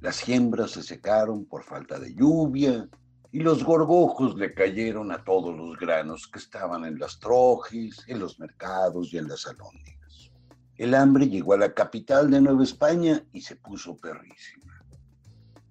Las 0.00 0.18
siembras 0.18 0.70
se 0.70 0.84
secaron 0.84 1.46
por 1.46 1.64
falta 1.64 1.98
de 1.98 2.14
lluvia 2.14 2.88
y 3.32 3.40
los 3.40 3.64
gorgojos 3.64 4.36
le 4.36 4.54
cayeron 4.54 5.10
a 5.10 5.24
todos 5.24 5.56
los 5.56 5.76
granos 5.80 6.28
que 6.28 6.38
estaban 6.38 6.84
en 6.84 7.00
las 7.00 7.18
trojes, 7.18 8.04
en 8.06 8.20
los 8.20 8.38
mercados 8.38 9.12
y 9.12 9.18
en 9.18 9.26
las 9.26 9.44
alóndigas. 9.48 10.30
El 10.76 10.94
hambre 10.94 11.28
llegó 11.28 11.54
a 11.54 11.58
la 11.58 11.74
capital 11.74 12.30
de 12.30 12.40
Nueva 12.40 12.62
España 12.62 13.20
y 13.32 13.40
se 13.40 13.56
puso 13.56 13.96
perrísima. 13.96 14.80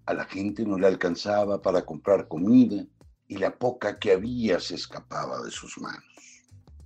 A 0.05 0.13
la 0.13 0.25
gente 0.25 0.65
no 0.65 0.77
le 0.77 0.87
alcanzaba 0.87 1.61
para 1.61 1.83
comprar 1.83 2.27
comida 2.27 2.83
y 3.25 3.37
la 3.37 3.57
poca 3.57 3.97
que 3.97 4.11
había 4.11 4.59
se 4.59 4.75
escapaba 4.75 5.41
de 5.43 5.51
sus 5.51 5.77
manos. 5.77 6.16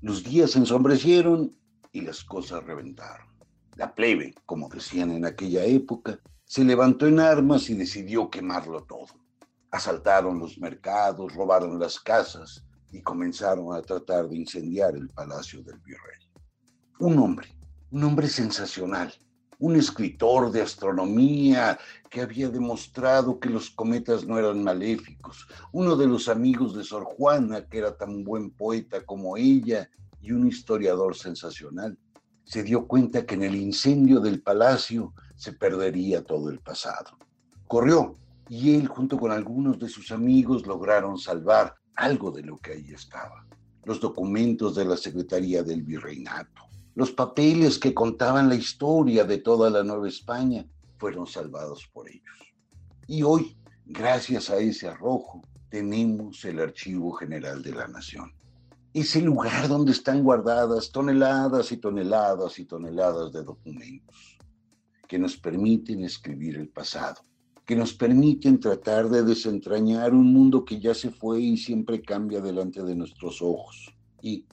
Los 0.02 0.24
días 0.24 0.56
ensombrecieron 0.56 1.56
y 1.92 2.02
las 2.02 2.24
cosas 2.24 2.64
reventaron. 2.64 3.28
La 3.76 3.94
plebe, 3.94 4.34
como 4.48 4.68
decían 4.68 5.12
en 5.12 5.26
aquella 5.26 5.64
época, 5.64 6.20
se 6.44 6.64
levantó 6.64 7.06
en 7.06 7.20
armas 7.20 7.70
y 7.70 7.76
decidió 7.76 8.28
quemarlo 8.30 8.84
todo. 8.84 9.14
Asaltaron 9.70 10.40
los 10.40 10.58
mercados, 10.58 11.36
robaron 11.36 11.80
las 11.80 12.00
casas 12.00 12.66
y 12.92 13.04
comenzaron 13.04 13.76
a 13.76 13.82
tratar 13.84 14.28
de 14.28 14.38
incendiar 14.38 14.96
el 14.96 15.08
palacio 15.10 15.62
del 15.62 15.78
virrey. 15.80 16.20
Un 17.00 17.20
hombre, 17.20 17.56
un 17.92 18.04
hombre 18.04 18.28
sensacional, 18.28 19.14
un 19.62 19.76
escritor 19.76 20.52
de 20.52 20.62
astronomía 20.62 21.78
que 22.10 22.22
había 22.22 22.50
demostrado 22.50 23.40
que 23.40 23.48
los 23.48 23.70
cometas 23.70 24.26
no 24.26 24.40
eran 24.40 24.64
maléficos, 24.64 25.48
uno 25.72 25.96
de 25.96 26.08
los 26.08 26.28
amigos 26.28 26.76
de 26.76 26.84
Sor 26.84 27.04
Juana, 27.04 27.66
que 27.68 27.78
era 27.78 27.96
tan 27.96 28.24
buen 28.24 28.50
poeta 28.50 29.06
como 29.06 29.38
ella, 29.38 29.88
y 30.20 30.32
un 30.32 30.48
historiador 30.48 31.16
sensacional, 31.16 31.98
se 32.44 32.64
dio 32.64 32.88
cuenta 32.88 33.26
que 33.26 33.36
en 33.36 33.44
el 33.44 33.56
incendio 33.56 34.20
del 34.20 34.42
palacio 34.42 35.14
se 35.36 35.54
perdería 35.54 36.24
todo 36.24 36.50
el 36.50 36.60
pasado. 36.60 37.18
Corrió 37.68 38.16
y 38.50 38.76
él 38.76 38.88
junto 38.88 39.18
con 39.18 39.32
algunos 39.32 39.78
de 39.78 39.90
sus 39.90 40.12
amigos 40.12 40.66
lograron 40.66 41.20
salvar 41.20 41.76
algo 41.96 42.32
de 42.32 42.42
lo 42.42 42.58
que 42.58 42.74
ahí 42.74 42.92
estaba. 42.92 43.46
Los 43.86 44.00
documentos 44.00 44.76
de 44.76 44.86
la 44.86 44.98
Secretaría 44.98 45.62
del 45.62 45.84
Virreinato, 45.84 46.64
los 46.96 47.12
papeles 47.12 47.80
que 47.80 47.94
contaban 47.94 48.50
la 48.50 48.56
historia 48.56 49.24
de 49.24 49.38
toda 49.38 49.70
la 49.70 49.84
Nueva 49.84 50.08
España 50.08 50.66
fueron 50.98 51.26
salvados 51.26 51.88
por 51.94 52.10
ellos. 52.10 52.38
Y 53.08 53.24
hoy, 53.24 53.58
gracias 53.86 54.50
a 54.50 54.58
ese 54.58 54.88
arrojo, 54.88 55.42
tenemos 55.70 56.44
el 56.46 56.60
Archivo 56.60 57.14
General 57.14 57.64
de 57.64 57.72
la 57.72 57.88
Nación. 57.88 58.32
Ese 58.94 59.22
lugar 59.22 59.70
donde 59.70 59.94
están 59.94 60.22
guardadas 60.22 60.92
toneladas 60.92 61.72
y 61.72 61.78
toneladas 61.78 62.60
y 62.60 62.66
toneladas 62.66 63.32
de 63.32 63.44
documentos 63.44 64.38
que 65.08 65.18
nos 65.18 65.38
permiten 65.38 66.04
escribir 66.04 66.58
el 66.58 66.70
pasado, 66.70 67.22
que 67.66 67.76
nos 67.76 67.94
permiten 67.94 68.60
tratar 68.60 69.10
de 69.10 69.24
desentrañar 69.24 70.14
un 70.14 70.34
mundo 70.34 70.66
que 70.66 70.80
ya 70.80 70.94
se 70.94 71.10
fue 71.10 71.40
y 71.40 71.58
siempre 71.58 72.02
cambia 72.02 72.42
delante 72.42 72.84
de 72.84 72.96
nuestros 72.96 73.42
ojos. 73.42 73.94
Y, 74.22 74.46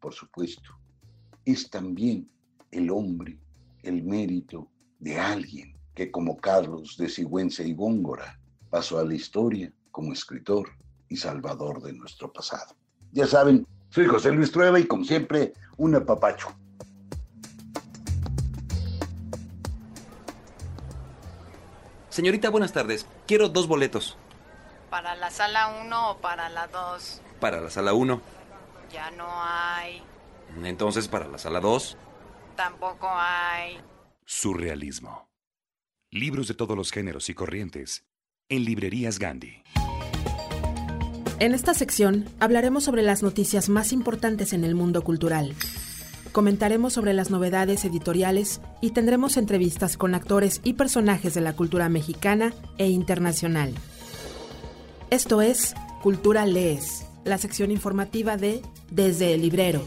por 0.00 0.14
supuesto, 0.14 0.70
es 1.44 1.70
también 1.70 2.28
el 2.70 2.90
hombre, 2.90 3.38
el 3.82 4.02
mérito 4.02 4.68
de 4.98 5.18
alguien 5.18 5.74
que 5.94 6.10
como 6.10 6.36
Carlos 6.36 6.96
de 6.96 7.08
Sigüenza 7.08 7.62
y 7.62 7.74
Góngora 7.74 8.40
pasó 8.70 8.98
a 8.98 9.04
la 9.04 9.14
historia 9.14 9.72
como 9.90 10.12
escritor 10.12 10.70
y 11.08 11.16
salvador 11.16 11.82
de 11.82 11.92
nuestro 11.92 12.32
pasado. 12.32 12.74
Ya 13.12 13.26
saben, 13.26 13.66
soy 13.90 14.06
José 14.06 14.32
Luis 14.32 14.50
Trueba 14.50 14.80
y 14.80 14.86
como 14.86 15.04
siempre, 15.04 15.52
un 15.76 15.94
apapacho. 15.94 16.48
Señorita, 22.08 22.48
buenas 22.48 22.72
tardes. 22.72 23.06
Quiero 23.26 23.48
dos 23.48 23.68
boletos. 23.68 24.16
¿Para 24.90 25.16
la 25.16 25.30
sala 25.30 25.80
1 25.82 26.10
o 26.10 26.18
para 26.18 26.48
la 26.48 26.68
2? 26.68 27.20
Para 27.40 27.60
la 27.60 27.70
sala 27.70 27.92
1. 27.92 28.20
Ya 28.92 29.10
no 29.12 29.26
hay. 29.28 30.02
Entonces, 30.62 31.08
para 31.08 31.28
la 31.28 31.38
sala 31.38 31.60
2. 31.60 31.96
Tampoco 32.56 33.08
hay. 33.10 33.78
Surrealismo. 34.24 35.28
Libros 36.10 36.48
de 36.48 36.54
todos 36.54 36.76
los 36.76 36.92
géneros 36.92 37.28
y 37.28 37.34
corrientes. 37.34 38.04
En 38.48 38.64
librerías 38.64 39.18
Gandhi. 39.18 39.62
En 41.40 41.52
esta 41.52 41.74
sección 41.74 42.26
hablaremos 42.38 42.84
sobre 42.84 43.02
las 43.02 43.22
noticias 43.22 43.68
más 43.68 43.92
importantes 43.92 44.52
en 44.52 44.64
el 44.64 44.74
mundo 44.74 45.02
cultural. 45.02 45.54
Comentaremos 46.30 46.92
sobre 46.92 47.12
las 47.12 47.30
novedades 47.30 47.84
editoriales 47.84 48.60
y 48.80 48.90
tendremos 48.90 49.36
entrevistas 49.36 49.96
con 49.96 50.14
actores 50.14 50.60
y 50.64 50.74
personajes 50.74 51.34
de 51.34 51.40
la 51.40 51.54
cultura 51.54 51.88
mexicana 51.88 52.54
e 52.78 52.88
internacional. 52.88 53.74
Esto 55.10 55.42
es 55.42 55.74
Cultura 56.02 56.46
Lees, 56.46 57.06
la 57.24 57.38
sección 57.38 57.70
informativa 57.70 58.36
de 58.36 58.62
Desde 58.90 59.34
el 59.34 59.42
Librero. 59.42 59.86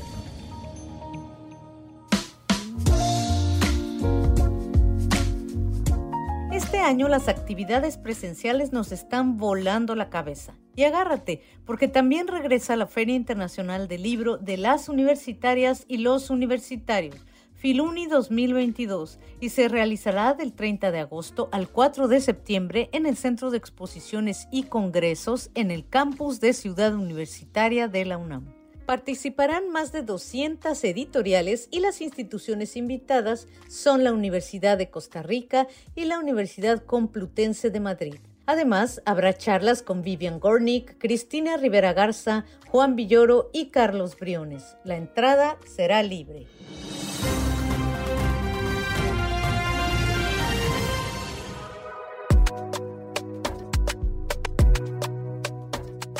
Año 6.87 7.09
las 7.09 7.27
actividades 7.27 7.97
presenciales 7.97 8.71
nos 8.71 8.93
están 8.93 9.37
volando 9.37 9.93
la 9.93 10.09
cabeza. 10.09 10.57
Y 10.73 10.83
agárrate, 10.83 11.41
porque 11.65 11.89
también 11.89 12.27
regresa 12.27 12.77
la 12.77 12.87
Feria 12.87 13.13
Internacional 13.13 13.89
del 13.89 14.03
Libro 14.03 14.37
de 14.37 14.55
las 14.55 14.87
Universitarias 14.87 15.83
y 15.89 15.97
los 15.97 16.29
Universitarios, 16.29 17.17
Filuni 17.55 18.07
2022, 18.07 19.19
y 19.41 19.49
se 19.49 19.67
realizará 19.67 20.33
del 20.33 20.53
30 20.53 20.91
de 20.91 20.99
agosto 20.99 21.49
al 21.51 21.67
4 21.67 22.07
de 22.07 22.21
septiembre 22.21 22.89
en 22.93 23.05
el 23.05 23.17
Centro 23.17 23.51
de 23.51 23.57
Exposiciones 23.57 24.47
y 24.49 24.63
Congresos 24.63 25.51
en 25.55 25.71
el 25.71 25.89
campus 25.89 26.39
de 26.39 26.53
Ciudad 26.53 26.95
Universitaria 26.95 27.89
de 27.89 28.05
la 28.05 28.17
UNAM. 28.17 28.56
Participarán 28.87 29.69
más 29.69 29.91
de 29.91 30.01
200 30.01 30.81
editoriales 30.85 31.67
y 31.71 31.81
las 31.81 31.99
instituciones 31.99 32.77
invitadas 32.77 33.49
son 33.67 34.05
la 34.05 34.13
Universidad 34.13 34.77
de 34.77 34.89
Costa 34.89 35.21
Rica 35.21 35.67
y 35.93 36.05
la 36.05 36.17
Universidad 36.19 36.81
Complutense 36.85 37.69
de 37.69 37.81
Madrid. 37.81 38.19
Además, 38.45 39.01
habrá 39.03 39.33
charlas 39.33 39.81
con 39.81 40.03
Vivian 40.03 40.39
Gornick, 40.39 40.97
Cristina 40.99 41.57
Rivera 41.57 41.91
Garza, 41.91 42.45
Juan 42.69 42.95
Villoro 42.95 43.49
y 43.51 43.71
Carlos 43.71 44.17
Briones. 44.17 44.77
La 44.85 44.95
entrada 44.95 45.57
será 45.65 46.01
libre. 46.01 46.47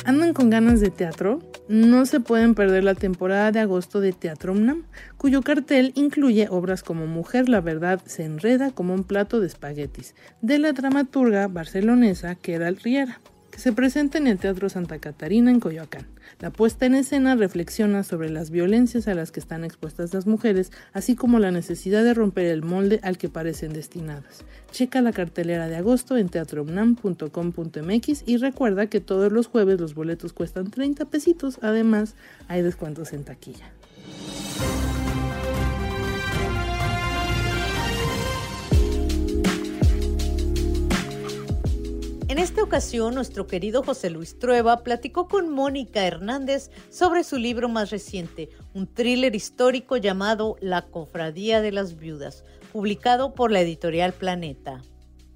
¿Andan 0.08 0.32
con 0.32 0.48
ganas 0.48 0.80
de 0.80 0.88
teatro? 0.88 1.38
No 1.68 2.06
se 2.06 2.18
pueden 2.18 2.54
perder 2.54 2.82
la 2.82 2.94
temporada 2.94 3.52
de 3.52 3.60
agosto 3.60 4.00
de 4.00 4.14
Teatro 4.14 4.54
UNAM, 4.54 4.84
cuyo 5.18 5.42
cartel 5.42 5.92
incluye 5.96 6.48
obras 6.48 6.82
como 6.82 7.06
Mujer 7.06 7.50
la 7.50 7.60
verdad 7.60 8.00
se 8.06 8.24
enreda 8.24 8.70
como 8.70 8.94
un 8.94 9.04
plato 9.04 9.38
de 9.38 9.48
espaguetis, 9.48 10.14
de 10.40 10.58
la 10.60 10.72
dramaturga 10.72 11.46
barcelonesa 11.46 12.36
Keral 12.36 12.78
Riera, 12.78 13.20
se 13.58 13.72
presenta 13.72 14.18
en 14.18 14.28
el 14.28 14.38
Teatro 14.38 14.68
Santa 14.68 15.00
Catarina 15.00 15.50
en 15.50 15.58
Coyoacán. 15.58 16.06
La 16.38 16.50
puesta 16.50 16.86
en 16.86 16.94
escena 16.94 17.34
reflexiona 17.34 18.04
sobre 18.04 18.30
las 18.30 18.50
violencias 18.50 19.08
a 19.08 19.14
las 19.14 19.32
que 19.32 19.40
están 19.40 19.64
expuestas 19.64 20.14
las 20.14 20.28
mujeres, 20.28 20.70
así 20.92 21.16
como 21.16 21.40
la 21.40 21.50
necesidad 21.50 22.04
de 22.04 22.14
romper 22.14 22.46
el 22.46 22.62
molde 22.62 23.00
al 23.02 23.18
que 23.18 23.28
parecen 23.28 23.72
destinadas. 23.72 24.44
Checa 24.70 25.02
la 25.02 25.10
cartelera 25.12 25.66
de 25.66 25.74
agosto 25.74 26.16
en 26.16 26.28
teatrounam.com.mx 26.28 28.22
y 28.26 28.36
recuerda 28.36 28.86
que 28.86 29.00
todos 29.00 29.32
los 29.32 29.48
jueves 29.48 29.80
los 29.80 29.96
boletos 29.96 30.32
cuestan 30.32 30.70
30 30.70 31.06
pesitos, 31.06 31.58
además 31.60 32.14
hay 32.46 32.62
descuentos 32.62 33.12
en 33.12 33.24
taquilla. 33.24 33.72
Esta 42.48 42.62
ocasión, 42.62 43.14
nuestro 43.14 43.46
querido 43.46 43.82
José 43.82 44.08
Luis 44.08 44.38
Trueba 44.38 44.82
platicó 44.82 45.28
con 45.28 45.50
Mónica 45.50 46.06
Hernández 46.06 46.70
sobre 46.88 47.22
su 47.22 47.36
libro 47.36 47.68
más 47.68 47.90
reciente, 47.90 48.48
un 48.72 48.86
thriller 48.86 49.34
histórico 49.34 49.98
llamado 49.98 50.56
La 50.60 50.86
Cofradía 50.86 51.60
de 51.60 51.72
las 51.72 51.98
Viudas, 51.98 52.44
publicado 52.72 53.34
por 53.34 53.52
la 53.52 53.60
editorial 53.60 54.14
Planeta. 54.14 54.80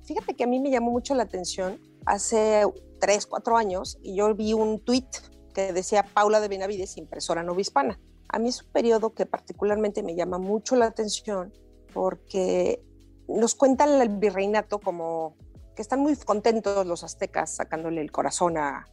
Fíjate 0.04 0.32
que 0.32 0.44
a 0.44 0.46
mí 0.46 0.58
me 0.58 0.70
llamó 0.70 0.90
mucho 0.90 1.14
la 1.14 1.24
atención 1.24 1.78
hace 2.06 2.62
tres, 2.98 3.26
cuatro 3.26 3.58
años 3.58 3.98
y 4.02 4.16
yo 4.16 4.34
vi 4.34 4.54
un 4.54 4.80
tweet 4.80 5.08
que 5.52 5.74
decía 5.74 6.06
Paula 6.14 6.40
de 6.40 6.48
Benavides, 6.48 6.96
impresora 6.96 7.42
novohispana. 7.42 8.00
A 8.30 8.38
mí 8.38 8.48
es 8.48 8.62
un 8.62 8.72
periodo 8.72 9.12
que 9.12 9.26
particularmente 9.26 10.02
me 10.02 10.14
llama 10.14 10.38
mucho 10.38 10.76
la 10.76 10.86
atención 10.86 11.52
porque 11.92 12.82
nos 13.28 13.54
cuentan 13.54 14.00
el 14.00 14.08
virreinato 14.08 14.78
como 14.78 15.36
que 15.74 15.82
están 15.82 16.00
muy 16.00 16.16
contentos 16.16 16.86
los 16.86 17.04
aztecas 17.04 17.54
sacándole 17.56 18.00
el 18.00 18.12
corazón 18.12 18.58
a, 18.58 18.88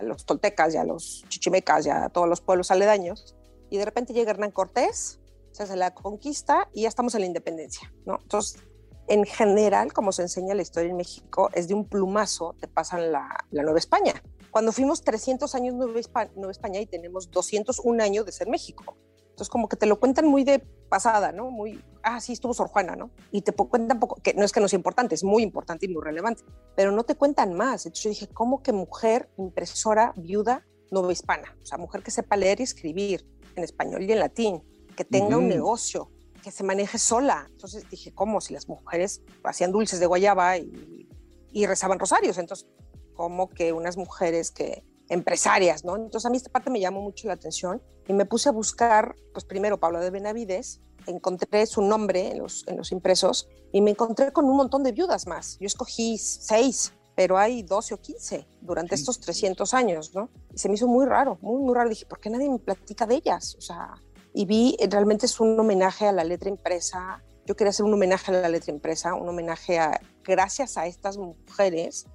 los 0.00 0.24
toltecas 0.24 0.72
y 0.72 0.78
a 0.78 0.84
los 0.84 1.26
chichimecas 1.28 1.84
y 1.84 1.90
a 1.90 2.08
todos 2.08 2.26
los 2.26 2.40
pueblos 2.40 2.70
aledaños. 2.70 3.36
Y 3.68 3.76
de 3.76 3.84
repente 3.84 4.14
llega 4.14 4.30
Hernán 4.30 4.50
Cortés, 4.50 5.20
se 5.52 5.62
hace 5.62 5.76
la 5.76 5.92
conquista 5.92 6.70
y 6.72 6.82
ya 6.82 6.88
estamos 6.88 7.14
en 7.14 7.20
la 7.20 7.26
independencia, 7.26 7.92
¿no? 8.06 8.18
Entonces, 8.22 8.62
en 9.08 9.24
general, 9.24 9.92
como 9.92 10.12
se 10.12 10.22
enseña 10.22 10.54
la 10.54 10.62
historia 10.62 10.90
en 10.90 10.96
México, 10.96 11.50
es 11.52 11.68
de 11.68 11.74
un 11.74 11.86
plumazo 11.86 12.54
te 12.58 12.66
pasan 12.66 13.12
la, 13.12 13.28
la 13.50 13.62
Nueva 13.62 13.78
España. 13.78 14.14
Cuando 14.50 14.72
fuimos 14.72 15.02
300 15.02 15.54
años 15.54 15.74
Nueva 15.74 16.00
España, 16.00 16.30
Nueva 16.34 16.52
España 16.52 16.80
y 16.80 16.86
tenemos 16.86 17.30
201 17.30 18.02
años 18.02 18.24
de 18.24 18.32
ser 18.32 18.48
México. 18.48 18.96
Entonces, 19.38 19.52
como 19.52 19.68
que 19.68 19.76
te 19.76 19.86
lo 19.86 20.00
cuentan 20.00 20.26
muy 20.26 20.42
de 20.42 20.58
pasada, 20.88 21.30
¿no? 21.30 21.48
Muy, 21.48 21.80
ah, 22.02 22.20
sí, 22.20 22.32
estuvo 22.32 22.52
Sor 22.54 22.66
Juana, 22.66 22.96
¿no? 22.96 23.12
Y 23.30 23.42
te 23.42 23.52
cuentan 23.52 24.00
poco, 24.00 24.16
que 24.16 24.34
no 24.34 24.44
es 24.44 24.50
que 24.50 24.58
no 24.58 24.66
sea 24.66 24.76
importante, 24.76 25.14
es 25.14 25.22
muy 25.22 25.44
importante 25.44 25.86
y 25.86 25.88
muy 25.90 26.02
relevante, 26.02 26.42
pero 26.74 26.90
no 26.90 27.04
te 27.04 27.14
cuentan 27.14 27.54
más. 27.54 27.86
Entonces 27.86 28.02
yo 28.02 28.10
dije, 28.10 28.26
¿cómo 28.26 28.64
que 28.64 28.72
mujer, 28.72 29.30
impresora, 29.38 30.12
viuda, 30.16 30.66
nueva 30.90 31.12
hispana? 31.12 31.56
O 31.62 31.64
sea, 31.64 31.78
mujer 31.78 32.02
que 32.02 32.10
sepa 32.10 32.36
leer 32.36 32.58
y 32.58 32.64
escribir 32.64 33.24
en 33.54 33.62
español 33.62 34.02
y 34.02 34.10
en 34.10 34.18
latín, 34.18 34.60
que 34.96 35.04
tenga 35.04 35.36
un 35.36 35.46
negocio, 35.46 36.10
que 36.42 36.50
se 36.50 36.64
maneje 36.64 36.98
sola. 36.98 37.46
Entonces 37.48 37.88
dije, 37.88 38.12
¿cómo? 38.12 38.40
Si 38.40 38.52
las 38.52 38.66
mujeres 38.66 39.22
hacían 39.44 39.70
dulces 39.70 40.00
de 40.00 40.06
guayaba 40.06 40.58
y, 40.58 41.08
y 41.52 41.66
rezaban 41.66 42.00
rosarios, 42.00 42.38
entonces, 42.38 42.66
¿cómo 43.14 43.48
que 43.48 43.72
unas 43.72 43.96
mujeres 43.96 44.50
que 44.50 44.82
empresarias, 45.08 45.84
¿no? 45.84 45.96
Entonces 45.96 46.26
a 46.26 46.30
mí 46.30 46.36
esta 46.36 46.50
parte 46.50 46.70
me 46.70 46.80
llamó 46.80 47.00
mucho 47.00 47.26
la 47.26 47.34
atención 47.34 47.82
y 48.06 48.12
me 48.12 48.26
puse 48.26 48.48
a 48.48 48.52
buscar, 48.52 49.14
pues 49.32 49.44
primero 49.44 49.78
Pablo 49.78 50.00
de 50.00 50.10
Benavides, 50.10 50.80
encontré 51.06 51.66
su 51.66 51.82
nombre 51.82 52.32
en 52.32 52.38
los, 52.38 52.66
en 52.68 52.76
los 52.76 52.92
impresos 52.92 53.48
y 53.72 53.80
me 53.80 53.90
encontré 53.90 54.32
con 54.32 54.44
un 54.44 54.56
montón 54.56 54.82
de 54.82 54.92
viudas 54.92 55.26
más. 55.26 55.56
Yo 55.58 55.66
escogí 55.66 56.18
seis, 56.18 56.92
pero 57.14 57.38
hay 57.38 57.62
12 57.62 57.94
o 57.94 58.00
15 58.00 58.46
durante 58.60 58.94
estos 58.94 59.18
300 59.20 59.74
años, 59.74 60.14
¿no? 60.14 60.30
Y 60.54 60.58
se 60.58 60.68
me 60.68 60.76
hizo 60.76 60.86
muy 60.86 61.06
raro, 61.06 61.38
muy, 61.40 61.60
muy 61.60 61.74
raro. 61.74 61.88
Dije, 61.88 62.06
¿por 62.06 62.20
qué 62.20 62.30
nadie 62.30 62.48
me 62.48 62.58
platica 62.58 63.06
de 63.06 63.16
ellas? 63.16 63.56
O 63.56 63.60
sea, 63.60 63.94
y 64.32 64.46
vi, 64.46 64.76
realmente 64.88 65.26
es 65.26 65.40
un 65.40 65.58
homenaje 65.58 66.06
a 66.06 66.12
la 66.12 66.24
letra 66.24 66.48
impresa. 66.48 67.22
Yo 67.44 67.56
quería 67.56 67.70
hacer 67.70 67.84
un 67.84 67.94
homenaje 67.94 68.30
a 68.30 68.40
la 68.40 68.48
letra 68.48 68.72
impresa, 68.72 69.14
un 69.14 69.28
homenaje 69.28 69.78
a, 69.78 70.00
gracias 70.22 70.76
a 70.76 70.86
estas 70.86 71.16
mujeres, 71.16 72.06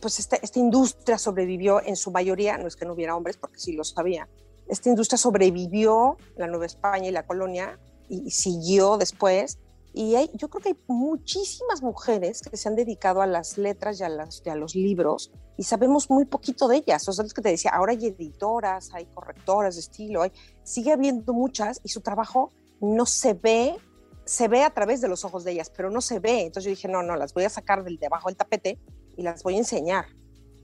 pues 0.00 0.18
esta, 0.18 0.36
esta 0.36 0.58
industria 0.58 1.18
sobrevivió 1.18 1.82
en 1.84 1.96
su 1.96 2.10
mayoría, 2.10 2.58
no 2.58 2.66
es 2.66 2.76
que 2.76 2.84
no 2.84 2.92
hubiera 2.92 3.16
hombres, 3.16 3.36
porque 3.36 3.58
sí 3.58 3.72
lo 3.72 3.84
sabía, 3.84 4.28
esta 4.68 4.88
industria 4.88 5.18
sobrevivió, 5.18 6.18
la 6.36 6.46
Nueva 6.46 6.66
España 6.66 7.08
y 7.08 7.12
la 7.12 7.26
colonia, 7.26 7.78
y, 8.08 8.26
y 8.26 8.30
siguió 8.30 8.98
después. 8.98 9.58
Y 9.94 10.14
hay, 10.14 10.30
yo 10.34 10.48
creo 10.48 10.62
que 10.62 10.68
hay 10.68 10.76
muchísimas 10.86 11.82
mujeres 11.82 12.42
que 12.42 12.56
se 12.56 12.68
han 12.68 12.76
dedicado 12.76 13.22
a 13.22 13.26
las 13.26 13.56
letras 13.56 13.98
y 14.00 14.04
a, 14.04 14.08
las, 14.08 14.42
y 14.44 14.50
a 14.50 14.54
los 14.54 14.74
libros 14.74 15.32
y 15.58 15.64
sabemos 15.64 16.08
muy 16.08 16.24
poquito 16.24 16.68
de 16.68 16.76
ellas. 16.76 17.06
O 17.08 17.12
sea, 17.12 17.24
es 17.24 17.34
que 17.34 17.42
te 17.42 17.50
decía, 17.50 17.72
ahora 17.72 17.92
hay 17.92 18.06
editoras, 18.06 18.90
hay 18.94 19.06
correctoras 19.06 19.74
de 19.74 19.80
estilo, 19.80 20.22
hay, 20.22 20.32
sigue 20.62 20.92
habiendo 20.92 21.34
muchas 21.34 21.80
y 21.82 21.88
su 21.88 22.00
trabajo 22.00 22.52
no 22.80 23.06
se 23.06 23.34
ve, 23.34 23.76
se 24.24 24.46
ve 24.46 24.62
a 24.62 24.70
través 24.70 25.00
de 25.00 25.08
los 25.08 25.24
ojos 25.24 25.42
de 25.42 25.52
ellas, 25.52 25.72
pero 25.76 25.90
no 25.90 26.00
se 26.00 26.20
ve. 26.20 26.42
Entonces 26.42 26.64
yo 26.64 26.70
dije, 26.70 26.86
no, 26.86 27.02
no, 27.02 27.16
las 27.16 27.34
voy 27.34 27.44
a 27.44 27.50
sacar 27.50 27.82
del 27.82 27.98
debajo 27.98 28.28
del 28.28 28.36
tapete 28.36 28.78
y 29.18 29.22
las 29.22 29.42
voy 29.42 29.56
a 29.56 29.58
enseñar. 29.58 30.06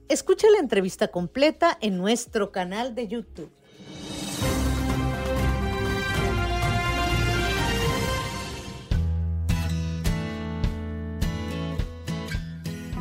Escucha 0.09 0.47
la 0.51 0.61
entrevista 0.61 1.09
completa 1.09 1.77
en 1.81 1.99
nuestro 1.99 2.53
canal 2.53 2.95
de 2.95 3.09
YouTube. 3.09 3.51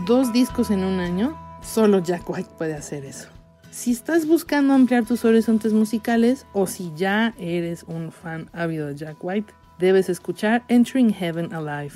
Dos 0.05 0.33
discos 0.33 0.69
en 0.69 0.83
un 0.83 0.99
año, 0.99 1.39
solo 1.61 1.99
Jack 1.99 2.29
White 2.29 2.49
puede 2.57 2.73
hacer 2.73 3.05
eso. 3.05 3.29
Si 3.71 3.91
estás 3.91 4.27
buscando 4.27 4.73
ampliar 4.73 5.05
tus 5.05 5.23
horizontes 5.23 5.71
musicales 5.71 6.45
o 6.51 6.67
si 6.67 6.91
ya 6.95 7.33
eres 7.37 7.83
un 7.83 8.11
fan 8.11 8.49
ávido 8.53 8.87
de 8.87 8.95
Jack 8.95 9.17
White, 9.23 9.53
debes 9.79 10.09
escuchar 10.09 10.65
Entering 10.67 11.13
Heaven 11.13 11.53
Alive, 11.53 11.95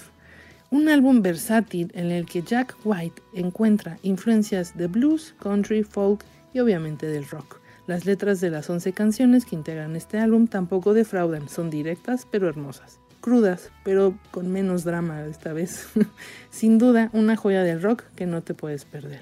un 0.70 0.90
álbum 0.90 1.22
versátil 1.22 1.92
en 1.94 2.12
el 2.12 2.26
que 2.26 2.42
Jack 2.42 2.76
White 2.84 3.22
encuentra 3.34 3.98
influencias 4.04 4.76
de 4.76 4.88
blues, 4.88 5.34
country, 5.40 5.84
folk 5.84 6.24
y 6.54 6.60
obviamente 6.60 7.08
del 7.08 7.28
rock. 7.28 7.62
Las 7.88 8.06
letras 8.06 8.42
de 8.42 8.50
las 8.50 8.70
11 8.70 8.92
canciones 8.92 9.46
que 9.46 9.56
integran 9.56 9.96
este 9.96 10.20
álbum 10.20 10.48
tampoco 10.48 10.94
defraudan, 10.94 11.48
son 11.48 11.70
directas 11.70 12.28
pero 12.30 12.50
hermosas. 12.50 13.00
Crudas, 13.22 13.72
pero 13.84 14.18
con 14.32 14.52
menos 14.52 14.84
drama 14.84 15.26
esta 15.26 15.54
vez. 15.54 15.88
Sin 16.50 16.78
duda, 16.78 17.10
una 17.14 17.36
joya 17.36 17.64
del 17.64 17.82
rock 17.82 18.04
que 18.16 18.26
no 18.26 18.42
te 18.42 18.54
puedes 18.54 18.86
perder. 18.86 19.22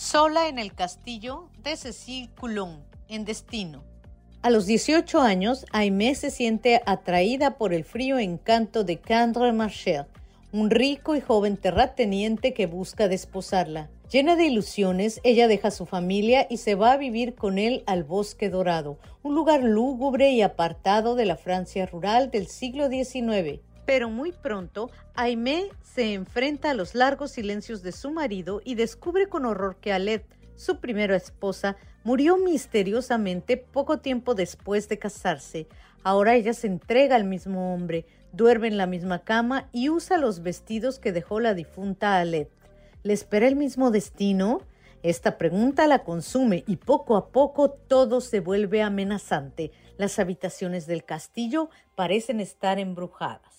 Sola 0.08 0.46
en 0.46 0.60
el 0.60 0.72
castillo 0.72 1.48
de 1.64 1.76
Cecil 1.76 2.30
Coulon, 2.38 2.84
en 3.08 3.24
Destino. 3.24 3.82
A 4.40 4.50
los 4.50 4.64
18 4.64 5.20
años, 5.20 5.66
Aimé 5.72 6.14
se 6.14 6.30
siente 6.30 6.80
atraída 6.86 7.58
por 7.58 7.74
el 7.74 7.82
frío 7.82 8.20
encanto 8.20 8.84
de 8.84 9.00
Candre 9.00 9.52
Marcher, 9.52 10.06
un 10.52 10.70
rico 10.70 11.16
y 11.16 11.20
joven 11.20 11.56
terrateniente 11.56 12.54
que 12.54 12.66
busca 12.66 13.08
desposarla. 13.08 13.90
Llena 14.08 14.36
de 14.36 14.46
ilusiones, 14.46 15.20
ella 15.24 15.48
deja 15.48 15.72
su 15.72 15.86
familia 15.86 16.46
y 16.48 16.58
se 16.58 16.76
va 16.76 16.92
a 16.92 16.98
vivir 16.98 17.34
con 17.34 17.58
él 17.58 17.82
al 17.86 18.04
Bosque 18.04 18.48
Dorado, 18.48 19.00
un 19.24 19.34
lugar 19.34 19.64
lúgubre 19.64 20.30
y 20.30 20.40
apartado 20.40 21.16
de 21.16 21.26
la 21.26 21.36
Francia 21.36 21.84
rural 21.84 22.30
del 22.30 22.46
siglo 22.46 22.88
XIX. 22.88 23.60
Pero 23.86 24.10
muy 24.10 24.32
pronto, 24.32 24.90
Aimé 25.14 25.68
se 25.82 26.12
enfrenta 26.12 26.70
a 26.70 26.74
los 26.74 26.94
largos 26.94 27.30
silencios 27.30 27.82
de 27.82 27.92
su 27.92 28.10
marido 28.10 28.60
y 28.64 28.74
descubre 28.74 29.28
con 29.28 29.46
horror 29.46 29.76
que 29.76 29.92
Alet, 29.92 30.26
su 30.56 30.80
primera 30.80 31.16
esposa, 31.16 31.76
murió 32.02 32.36
misteriosamente 32.36 33.56
poco 33.56 33.98
tiempo 33.98 34.34
después 34.34 34.88
de 34.88 34.98
casarse. 34.98 35.68
Ahora 36.02 36.34
ella 36.34 36.52
se 36.52 36.66
entrega 36.66 37.16
al 37.16 37.24
mismo 37.24 37.74
hombre, 37.74 38.06
duerme 38.32 38.68
en 38.68 38.76
la 38.76 38.86
misma 38.86 39.20
cama 39.20 39.68
y 39.72 39.88
usa 39.88 40.18
los 40.18 40.42
vestidos 40.42 40.98
que 40.98 41.12
dejó 41.12 41.40
la 41.40 41.54
difunta 41.54 42.18
Alet. 42.18 42.50
¿Le 43.04 43.12
espera 43.12 43.46
el 43.46 43.56
mismo 43.56 43.90
destino? 43.90 44.62
Esta 45.02 45.38
pregunta 45.38 45.86
la 45.86 46.02
consume 46.02 46.64
y 46.66 46.76
poco 46.76 47.16
a 47.16 47.28
poco 47.28 47.70
todo 47.70 48.20
se 48.20 48.40
vuelve 48.40 48.82
amenazante. 48.82 49.70
Las 49.96 50.18
habitaciones 50.18 50.86
del 50.86 51.04
castillo 51.04 51.70
parecen 51.94 52.40
estar 52.40 52.80
embrujadas. 52.80 53.55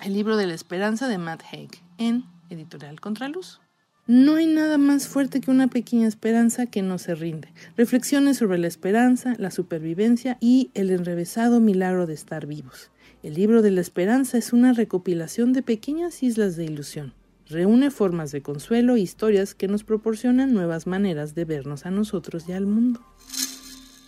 El 0.00 0.12
libro 0.12 0.36
de 0.36 0.46
la 0.46 0.54
esperanza 0.54 1.08
de 1.08 1.18
Matt 1.18 1.42
Haig 1.50 1.70
en 1.98 2.24
Editorial 2.50 3.00
Contraluz. 3.00 3.60
No 4.06 4.36
hay 4.36 4.46
nada 4.46 4.78
más 4.78 5.08
fuerte 5.08 5.40
que 5.40 5.50
una 5.50 5.66
pequeña 5.66 6.06
esperanza 6.06 6.66
que 6.66 6.82
no 6.82 6.98
se 6.98 7.16
rinde. 7.16 7.52
Reflexiones 7.76 8.36
sobre 8.36 8.58
la 8.58 8.68
esperanza, 8.68 9.34
la 9.38 9.50
supervivencia 9.50 10.38
y 10.40 10.70
el 10.74 10.90
enrevesado 10.90 11.58
milagro 11.58 12.06
de 12.06 12.14
estar 12.14 12.46
vivos. 12.46 12.90
El 13.24 13.34
libro 13.34 13.60
de 13.60 13.72
la 13.72 13.80
esperanza 13.80 14.38
es 14.38 14.52
una 14.52 14.72
recopilación 14.72 15.52
de 15.52 15.62
pequeñas 15.62 16.22
islas 16.22 16.54
de 16.54 16.64
ilusión. 16.64 17.12
Reúne 17.48 17.90
formas 17.90 18.30
de 18.30 18.40
consuelo 18.40 18.94
e 18.94 19.00
historias 19.00 19.56
que 19.56 19.66
nos 19.66 19.82
proporcionan 19.82 20.54
nuevas 20.54 20.86
maneras 20.86 21.34
de 21.34 21.44
vernos 21.44 21.86
a 21.86 21.90
nosotros 21.90 22.48
y 22.48 22.52
al 22.52 22.66
mundo. 22.66 23.00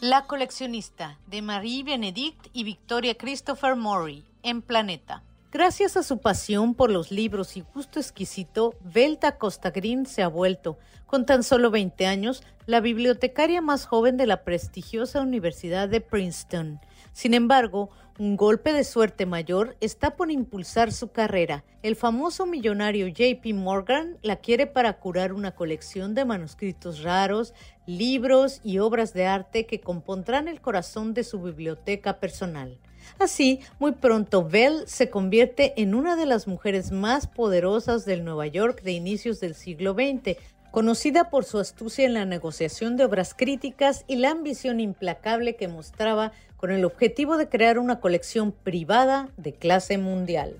La 0.00 0.26
coleccionista 0.26 1.18
de 1.26 1.42
Marie 1.42 1.82
Benedict 1.82 2.46
y 2.52 2.62
Victoria 2.62 3.16
Christopher 3.16 3.74
Murray 3.74 4.24
en 4.44 4.62
Planeta. 4.62 5.24
Gracias 5.52 5.96
a 5.96 6.04
su 6.04 6.18
pasión 6.18 6.74
por 6.76 6.92
los 6.92 7.10
libros 7.10 7.56
y 7.56 7.64
gusto 7.74 7.98
exquisito, 7.98 8.76
Velta 8.82 9.36
Costa 9.36 9.72
Green 9.72 10.06
se 10.06 10.22
ha 10.22 10.28
vuelto, 10.28 10.78
con 11.06 11.26
tan 11.26 11.42
solo 11.42 11.72
20 11.72 12.06
años, 12.06 12.44
la 12.66 12.78
bibliotecaria 12.78 13.60
más 13.60 13.84
joven 13.84 14.16
de 14.16 14.28
la 14.28 14.44
prestigiosa 14.44 15.20
Universidad 15.20 15.88
de 15.88 16.00
Princeton. 16.00 16.78
Sin 17.12 17.34
embargo, 17.34 17.90
un 18.16 18.36
golpe 18.36 18.72
de 18.72 18.84
suerte 18.84 19.26
mayor 19.26 19.76
está 19.80 20.14
por 20.14 20.30
impulsar 20.30 20.92
su 20.92 21.10
carrera. 21.10 21.64
El 21.82 21.96
famoso 21.96 22.46
millonario 22.46 23.08
JP 23.08 23.44
Morgan 23.54 24.18
la 24.22 24.36
quiere 24.36 24.68
para 24.68 25.00
curar 25.00 25.32
una 25.32 25.56
colección 25.56 26.14
de 26.14 26.24
manuscritos 26.24 27.02
raros, 27.02 27.54
libros 27.86 28.60
y 28.62 28.78
obras 28.78 29.14
de 29.14 29.26
arte 29.26 29.66
que 29.66 29.80
compondrán 29.80 30.46
el 30.46 30.60
corazón 30.60 31.12
de 31.12 31.24
su 31.24 31.42
biblioteca 31.42 32.20
personal. 32.20 32.78
Así, 33.18 33.60
muy 33.78 33.92
pronto 33.92 34.48
Bell 34.48 34.84
se 34.86 35.10
convierte 35.10 35.74
en 35.80 35.94
una 35.94 36.16
de 36.16 36.26
las 36.26 36.46
mujeres 36.46 36.90
más 36.92 37.26
poderosas 37.26 38.04
del 38.04 38.24
Nueva 38.24 38.46
York 38.46 38.82
de 38.82 38.92
inicios 38.92 39.40
del 39.40 39.54
siglo 39.54 39.94
XX, 39.94 40.36
conocida 40.70 41.30
por 41.30 41.44
su 41.44 41.58
astucia 41.58 42.06
en 42.06 42.14
la 42.14 42.24
negociación 42.24 42.96
de 42.96 43.04
obras 43.04 43.34
críticas 43.34 44.04
y 44.06 44.16
la 44.16 44.30
ambición 44.30 44.80
implacable 44.80 45.56
que 45.56 45.68
mostraba 45.68 46.32
con 46.56 46.70
el 46.70 46.84
objetivo 46.84 47.36
de 47.36 47.48
crear 47.48 47.78
una 47.78 48.00
colección 48.00 48.52
privada 48.52 49.28
de 49.36 49.52
clase 49.52 49.98
mundial. 49.98 50.56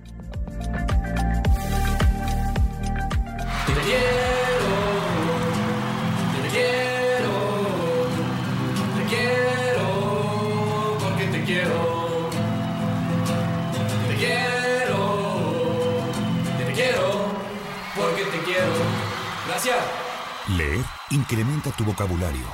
Incrementa 21.12 21.72
tu 21.76 21.84
vocabulario. 21.84 22.46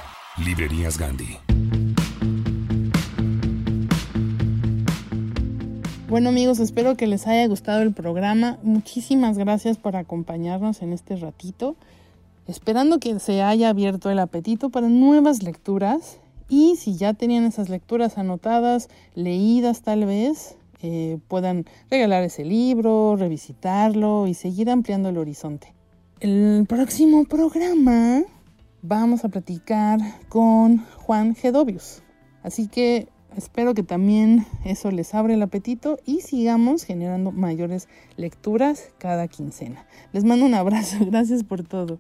Librerías 0.43 0.97
Gandhi. 0.99 1.37
Bueno 6.09 6.31
amigos, 6.31 6.59
espero 6.61 6.97
que 6.97 7.07
les 7.07 7.27
haya 7.27 7.47
gustado 7.49 7.83
el 7.83 7.93
programa. 7.93 8.59
Muchísimas 8.63 9.37
gracias 9.37 9.77
por 9.77 9.97
acompañarnos 9.97 10.81
en 10.81 10.95
este 10.95 11.17
ratito. 11.17 11.77
Esperando 12.47 12.99
que 12.99 13.19
se 13.19 13.43
haya 13.43 13.69
abierto 13.69 14.11
el 14.11 14.19
apetito 14.19 14.71
para 14.71 14.89
nuevas 14.89 15.43
lecturas. 15.43 16.19
Y 16.49 16.77
si 16.77 16.97
ya 16.97 17.13
tenían 17.13 17.45
esas 17.45 17.69
lecturas 17.69 18.17
anotadas, 18.17 18.89
leídas 19.15 19.83
tal 19.83 20.07
vez, 20.07 20.57
eh, 20.81 21.19
puedan 21.29 21.67
regalar 21.91 22.23
ese 22.23 22.45
libro, 22.45 23.17
revisitarlo 23.17 24.27
y 24.27 24.33
seguir 24.33 24.71
ampliando 24.71 25.11
el 25.11 25.19
horizonte. 25.19 25.75
El 26.21 26.65
próximo 26.67 27.25
programa 27.25 28.23
vamos 28.87 29.25
a 29.25 29.29
platicar 29.29 29.99
con 30.29 30.85
Juan 30.97 31.35
Gedovius. 31.35 32.03
Así 32.43 32.69
que 32.69 33.09
espero 33.37 33.75
que 33.75 33.83
también 33.83 34.47
eso 34.65 34.91
les 34.91 35.15
abra 35.15 35.35
el 35.35 35.43
apetito 35.43 35.99
y 36.05 36.21
sigamos 36.21 36.85
generando 36.85 37.33
mayores 37.33 37.89
lecturas 38.17 38.91
cada 38.99 39.29
quincena. 39.29 39.87
Les 40.13 40.25
mando 40.25 40.47
un 40.47 40.55
abrazo, 40.55 40.97
gracias 41.01 41.43
por 41.43 41.65
todo. 41.65 41.99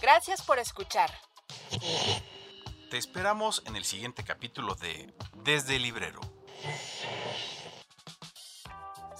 Gracias 0.00 0.42
por 0.42 0.58
escuchar. 0.58 1.10
Te 2.90 2.96
esperamos 2.96 3.62
en 3.66 3.76
el 3.76 3.84
siguiente 3.84 4.24
capítulo 4.24 4.74
de 4.76 5.12
Desde 5.44 5.76
el 5.76 5.82
Librero. 5.82 6.20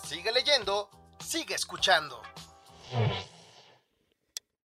Sigue 0.03 0.33
leyendo, 0.33 0.89
sigue 1.21 1.55
escuchando. 1.55 2.23